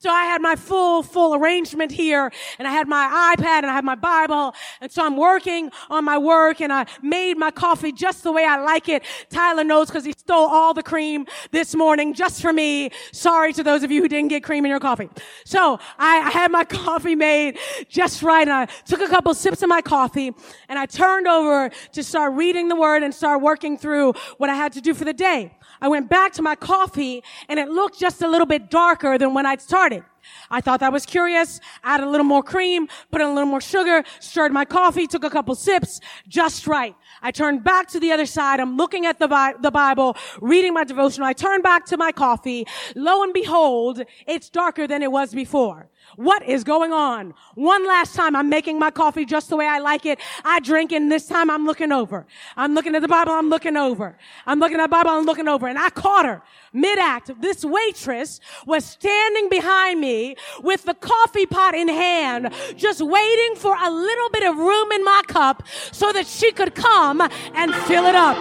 So 0.04 0.10
I 0.10 0.26
had 0.26 0.42
my 0.42 0.58
full, 0.58 1.02
full 1.02 1.34
arrangement 1.34 1.90
here 1.90 2.30
and 2.60 2.68
I 2.68 2.72
had 2.72 2.90
my 2.90 3.34
iPad 3.38 3.60
and 3.60 3.68
I 3.68 3.74
had 3.74 3.86
my 3.86 3.96
Bible. 3.96 4.54
And 4.82 4.92
so 4.92 5.02
I'm 5.06 5.16
working 5.16 5.72
on 5.90 6.04
my 6.04 6.18
work 6.18 6.60
and 6.60 6.74
I 6.74 6.88
made 7.02 7.38
my 7.38 7.52
coffee 7.52 7.94
just 7.94 8.22
the 8.22 8.34
way 8.34 8.44
I 8.44 8.62
like 8.62 8.90
it. 8.90 9.04
Tyler 9.30 9.64
knows 9.64 9.88
because 9.88 10.04
he 10.04 10.12
stole 10.12 10.50
all 10.50 10.74
the 10.74 10.84
cream 10.84 11.26
this 11.52 11.74
morning 11.74 12.14
just 12.14 12.42
for 12.42 12.52
me. 12.52 12.90
Sorry 13.14 13.54
to 13.54 13.64
those 13.64 13.84
of 13.84 13.92
you 13.92 14.02
who 14.02 14.10
didn't 14.10 14.28
get 14.28 14.44
cream 14.44 14.66
in 14.66 14.72
your 14.72 14.82
coffee. 14.82 15.08
So 15.46 15.80
I, 15.98 16.18
I 16.18 16.32
had 16.32 16.52
my 16.52 16.66
coffee 16.84 17.16
made 17.16 17.58
just 17.88 18.22
right 18.24 18.46
and 18.46 18.52
I 18.52 18.66
took 18.84 19.00
a 19.00 19.08
couple 19.08 19.34
sips 19.34 19.64
of 19.64 19.70
my 19.70 19.82
coffee 19.82 20.34
and 20.68 20.78
I 20.78 20.86
turned 20.86 21.30
over 21.30 21.72
to 21.94 22.04
start 22.04 22.34
reading 22.34 22.68
the 22.68 22.76
word 22.76 23.04
and 23.04 23.16
start 23.16 23.42
working 23.42 23.78
through 23.78 24.16
what 24.38 24.50
I 24.50 24.56
had 24.56 24.74
to 24.74 24.82
do 24.82 24.94
for 24.94 25.06
the 25.06 25.14
day. 25.14 25.56
I 25.84 25.90
went 25.90 26.10
back 26.10 26.32
to 26.34 26.42
my 26.42 26.56
coffee 26.56 27.26
and 27.50 27.60
it 27.60 27.68
looked 27.68 28.00
just 28.00 28.22
a 28.22 28.28
little 28.28 28.48
bit 28.48 28.70
darker 28.70 29.18
than 29.18 29.34
when 29.34 29.46
I'd 29.46 29.62
started. 29.62 30.06
I 30.50 30.62
thought 30.62 30.80
that 30.80 30.92
was 30.92 31.06
curious, 31.06 31.60
added 31.84 32.06
a 32.06 32.10
little 32.10 32.26
more 32.26 32.44
cream, 32.44 32.88
put 33.12 33.22
in 33.22 33.28
a 33.28 33.34
little 33.34 33.50
more 33.50 33.62
sugar, 33.62 34.04
stirred 34.20 34.52
my 34.52 34.66
coffee, 34.66 35.08
took 35.08 35.24
a 35.24 35.30
couple 35.30 35.56
sips, 35.56 36.00
just 36.28 36.68
right. 36.68 36.96
I 37.22 37.32
turned 37.32 37.64
back 37.64 37.88
to 37.90 38.00
the 38.00 38.12
other 38.12 38.26
side. 38.26 38.60
I'm 38.60 38.76
looking 38.76 39.06
at 39.06 39.20
the, 39.20 39.28
Bi- 39.28 39.54
the 39.62 39.72
Bible, 39.72 40.18
reading 40.42 40.74
my 40.74 40.84
devotional. 40.84 41.28
I 41.28 41.34
turn 41.34 41.62
back 41.62 41.86
to 41.88 41.98
my 41.98 42.12
coffee. 42.12 42.68
Lo 42.96 43.24
and 43.24 43.34
behold, 43.34 44.04
it's 44.28 44.50
darker 44.50 44.88
than 44.88 45.02
it 45.02 45.12
was 45.12 45.34
before. 45.34 45.90
What 46.16 46.44
is 46.44 46.64
going 46.64 46.92
on? 46.92 47.34
One 47.56 47.88
last 47.88 48.14
time, 48.14 48.36
I'm 48.36 48.50
making 48.50 48.78
my 48.78 48.92
coffee 48.92 49.26
just 49.26 49.50
the 49.50 49.56
way 49.56 49.68
I 49.68 49.80
like 49.80 50.06
it. 50.06 50.20
I 50.44 50.60
drink 50.60 50.92
and 50.92 51.12
this 51.12 51.28
time 51.28 51.50
I'm 51.50 51.66
looking 51.66 51.92
over. 51.92 52.26
I'm 52.58 52.74
looking 52.74 52.94
at 52.96 53.02
the 53.02 53.08
Bible, 53.08 53.32
I'm 53.32 53.50
looking 53.50 53.78
over. 53.78 54.18
I'm 54.46 54.60
looking 54.60 54.80
at 54.80 54.84
the 54.84 54.90
Bible, 54.90 55.12
I'm 55.12 55.26
looking 55.26 55.48
over. 55.48 55.68
And 55.68 55.80
I 55.80 55.90
caught 55.90 56.26
her 56.26 56.42
mid-act. 56.74 57.32
This 57.42 57.64
waitress 57.64 58.40
was 58.66 58.84
standing 58.86 59.50
behind 59.50 60.02
me 60.02 60.13
with 60.62 60.84
the 60.84 60.94
coffee 60.94 61.46
pot 61.46 61.74
in 61.76 61.88
hand, 61.88 62.54
just 62.76 63.02
waiting 63.02 63.56
for 63.56 63.76
a 63.76 63.90
little 63.90 64.30
bit 64.30 64.44
of 64.44 64.58
room 64.58 64.92
in 64.92 65.04
my 65.04 65.22
cup 65.28 65.64
so 65.92 66.12
that 66.12 66.28
she 66.28 66.52
could 66.52 66.76
come 66.76 67.22
and 67.22 67.74
fill 67.88 68.06
it 68.06 68.16
up. 68.16 68.38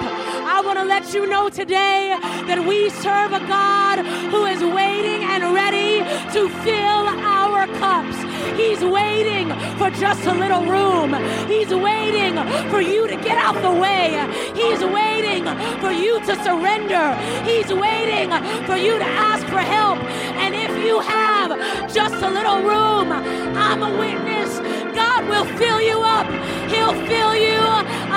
I 0.55 0.61
want 0.65 0.79
to 0.79 0.85
let 0.85 1.15
you 1.15 1.27
know 1.27 1.49
today 1.49 2.17
that 2.49 2.65
we 2.67 2.91
serve 2.91 3.33
a 3.33 3.41
God 3.47 4.05
who 4.33 4.45
is 4.47 4.61
waiting 4.63 5.23
and 5.25 5.55
ready 5.55 6.01
to 6.35 6.49
fill 6.65 7.05
our 7.37 7.67
cups. 7.79 8.32
He's 8.57 8.85
waiting 8.85 9.49
for 9.79 9.91
just 9.91 10.25
a 10.27 10.35
little 10.35 10.65
room. 10.65 11.15
He's 11.47 11.73
waiting 11.75 12.35
for 12.71 12.81
you 12.81 13.07
to 13.09 13.17
get 13.17 13.39
out 13.39 13.61
the 13.63 13.73
way. 13.73 14.19
He's 14.55 14.83
waiting 14.85 15.45
for 15.81 15.91
you 15.91 16.21
to 16.27 16.35
surrender. 16.45 17.15
He's 17.45 17.73
waiting 17.73 18.31
for 18.67 18.77
you 18.77 18.99
to 18.99 19.05
ask 19.05 19.47
for 19.47 19.59
help. 19.59 19.99
And 20.43 20.55
if 20.55 20.73
you 20.85 21.01
have 21.01 21.51
just 21.93 22.15
a 22.23 22.31
little 22.31 22.63
room, 22.63 23.13
I'm 23.13 23.83
a 23.83 23.91
witness. 23.99 24.59
God 24.95 25.29
will 25.29 25.47
fill 25.57 25.81
you 25.81 26.01
up. 26.01 26.27
He'll 26.71 26.95
fill 27.07 27.35
you 27.35 27.61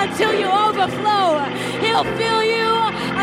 until 0.04 0.34
you 0.34 0.48
overflow. 0.48 1.40
He'll 1.80 2.08
fill 2.18 2.44
you 2.44 2.68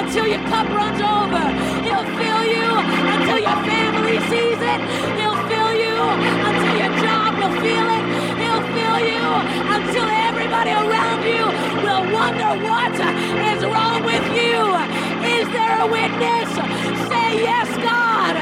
until 0.00 0.26
your 0.26 0.42
cup 0.48 0.68
runs 0.68 1.00
over. 1.00 1.44
He'll 1.86 2.08
fill 2.20 2.44
you 2.56 2.68
until 3.14 3.38
your 3.38 3.58
family 3.68 4.18
sees 4.30 4.60
it. 4.72 4.80
He'll 5.18 5.40
fill 5.48 5.61
until 6.48 6.76
your 6.82 6.92
job 7.04 7.30
will 7.40 7.54
feel 7.64 7.88
it. 7.98 8.04
He'll 8.42 8.64
feel 8.76 8.98
you 9.10 9.26
until 9.76 10.08
everybody 10.28 10.72
around 10.72 11.20
you 11.24 11.44
will 11.84 12.04
wonder 12.12 12.50
what 12.68 12.94
is 13.52 13.60
wrong 13.64 14.00
with 14.04 14.26
you. 14.38 14.60
Is 15.38 15.46
there 15.56 15.76
a 15.80 15.86
witness? 15.86 16.50
Say 17.10 17.28
yes, 17.48 17.68
God. 17.82 18.34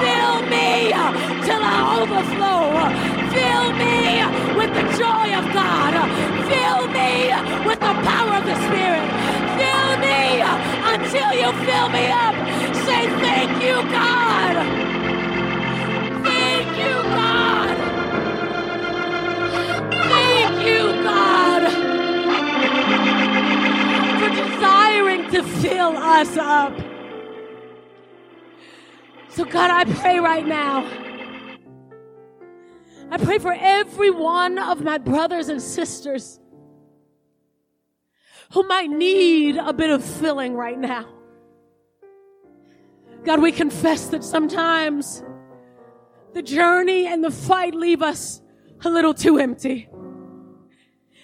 Fill 0.00 0.36
me 0.54 0.92
till 1.46 1.62
I 1.62 1.78
overflow. 2.00 2.66
Fill 3.34 3.66
me 3.82 3.98
with 4.58 4.72
the 4.78 4.84
joy 5.00 5.28
of 5.38 5.44
God. 5.54 5.94
Fill 6.50 6.82
me 6.98 7.10
with 7.66 7.80
the 7.80 7.94
power 8.10 8.34
of 8.40 8.44
the 8.50 8.56
Spirit. 8.66 9.08
Fill 9.58 9.90
me 10.06 10.20
until 10.94 11.30
you 11.40 11.48
fill 11.66 11.88
me 11.90 12.04
up. 12.26 12.34
Say 12.86 13.02
thank 13.22 13.50
you, 13.62 13.76
God. 13.92 14.17
Up. 26.38 26.76
So, 29.28 29.44
God, 29.44 29.70
I 29.70 29.84
pray 29.84 30.18
right 30.18 30.46
now. 30.46 30.84
I 33.10 33.18
pray 33.18 33.38
for 33.38 33.54
every 33.58 34.10
one 34.10 34.58
of 34.58 34.82
my 34.82 34.98
brothers 34.98 35.48
and 35.48 35.62
sisters 35.62 36.40
who 38.52 38.62
might 38.64 38.90
need 38.90 39.56
a 39.56 39.72
bit 39.72 39.90
of 39.90 40.04
filling 40.04 40.54
right 40.54 40.78
now. 40.78 41.06
God, 43.24 43.40
we 43.40 43.52
confess 43.52 44.08
that 44.08 44.24
sometimes 44.24 45.22
the 46.34 46.42
journey 46.42 47.06
and 47.06 47.22
the 47.22 47.30
fight 47.30 47.74
leave 47.74 48.02
us 48.02 48.40
a 48.84 48.90
little 48.90 49.14
too 49.14 49.38
empty. 49.38 49.88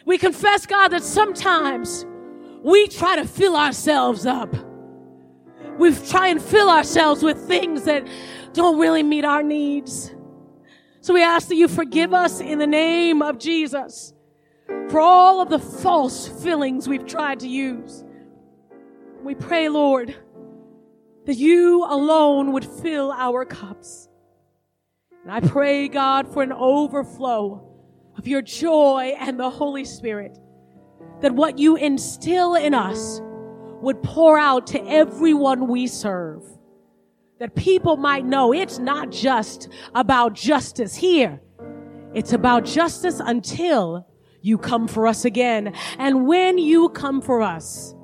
We 0.06 0.18
confess, 0.18 0.66
God, 0.66 0.88
that 0.88 1.02
sometimes 1.02 2.04
we 2.62 2.88
try 2.88 3.16
to 3.16 3.26
fill 3.26 3.56
ourselves 3.56 4.26
up 4.26 4.54
we 5.78 5.94
try 5.94 6.28
and 6.28 6.40
fill 6.40 6.70
ourselves 6.70 7.22
with 7.22 7.38
things 7.38 7.84
that 7.84 8.06
don't 8.52 8.78
really 8.78 9.02
meet 9.02 9.24
our 9.24 9.42
needs. 9.42 10.14
So 11.00 11.12
we 11.12 11.22
ask 11.22 11.48
that 11.48 11.56
you 11.56 11.68
forgive 11.68 12.14
us 12.14 12.40
in 12.40 12.58
the 12.58 12.66
name 12.66 13.20
of 13.20 13.38
Jesus 13.38 14.14
for 14.88 15.00
all 15.00 15.40
of 15.40 15.50
the 15.50 15.58
false 15.58 16.26
fillings 16.42 16.88
we've 16.88 17.06
tried 17.06 17.40
to 17.40 17.48
use. 17.48 18.04
We 19.22 19.34
pray, 19.34 19.68
Lord, 19.68 20.14
that 21.26 21.36
you 21.36 21.84
alone 21.84 22.52
would 22.52 22.64
fill 22.64 23.12
our 23.12 23.44
cups. 23.44 24.08
And 25.22 25.32
I 25.32 25.40
pray, 25.40 25.88
God, 25.88 26.32
for 26.32 26.42
an 26.42 26.52
overflow 26.52 27.66
of 28.16 28.28
your 28.28 28.42
joy 28.42 29.14
and 29.18 29.40
the 29.40 29.50
Holy 29.50 29.84
Spirit, 29.84 30.38
that 31.20 31.32
what 31.32 31.58
you 31.58 31.76
instill 31.76 32.54
in 32.54 32.74
us 32.74 33.20
would 33.80 34.02
pour 34.02 34.38
out 34.38 34.66
to 34.68 34.86
everyone 34.86 35.68
we 35.68 35.86
serve. 35.86 36.42
That 37.40 37.54
people 37.54 37.96
might 37.96 38.24
know 38.24 38.52
it's 38.52 38.78
not 38.78 39.10
just 39.10 39.68
about 39.94 40.34
justice 40.34 40.94
here. 40.94 41.40
It's 42.14 42.32
about 42.32 42.64
justice 42.64 43.20
until 43.20 44.06
you 44.40 44.56
come 44.56 44.86
for 44.86 45.06
us 45.06 45.24
again. 45.24 45.74
And 45.98 46.26
when 46.26 46.58
you 46.58 46.90
come 46.90 47.20
for 47.20 47.42
us, 47.42 47.94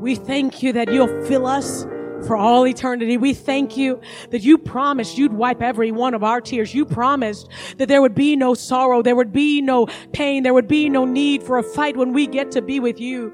we 0.00 0.14
thank 0.14 0.62
you 0.62 0.72
that 0.72 0.92
you'll 0.92 1.24
fill 1.26 1.46
us 1.46 1.86
for 2.26 2.36
all 2.36 2.66
eternity. 2.66 3.16
We 3.16 3.34
thank 3.34 3.76
you 3.76 4.00
that 4.30 4.42
you 4.42 4.58
promised 4.58 5.18
you'd 5.18 5.32
wipe 5.32 5.62
every 5.62 5.92
one 5.92 6.14
of 6.14 6.24
our 6.24 6.40
tears. 6.40 6.74
You 6.74 6.84
promised 6.84 7.48
that 7.78 7.88
there 7.88 8.00
would 8.02 8.14
be 8.14 8.36
no 8.36 8.54
sorrow. 8.54 9.02
There 9.02 9.16
would 9.16 9.32
be 9.32 9.60
no 9.60 9.86
pain. 10.12 10.42
There 10.42 10.54
would 10.54 10.68
be 10.68 10.88
no 10.88 11.04
need 11.04 11.42
for 11.42 11.58
a 11.58 11.62
fight 11.62 11.96
when 11.96 12.12
we 12.12 12.26
get 12.26 12.50
to 12.52 12.62
be 12.62 12.80
with 12.80 13.00
you. 13.00 13.32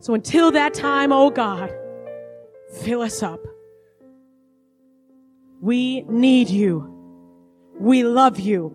So 0.00 0.14
until 0.14 0.52
that 0.52 0.74
time, 0.74 1.12
oh 1.12 1.30
God, 1.30 1.74
fill 2.82 3.02
us 3.02 3.22
up. 3.22 3.40
We 5.60 6.02
need 6.02 6.48
you. 6.48 6.94
We 7.78 8.04
love 8.04 8.38
you. 8.38 8.74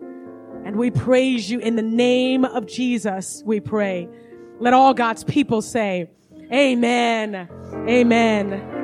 And 0.64 0.76
we 0.76 0.90
praise 0.90 1.50
you 1.50 1.58
in 1.58 1.76
the 1.76 1.82
name 1.82 2.44
of 2.44 2.66
Jesus, 2.66 3.42
we 3.44 3.60
pray. 3.60 4.08
Let 4.60 4.72
all 4.72 4.94
God's 4.94 5.24
people 5.24 5.60
say, 5.60 6.10
Amen. 6.52 7.48
Amen. 7.88 8.83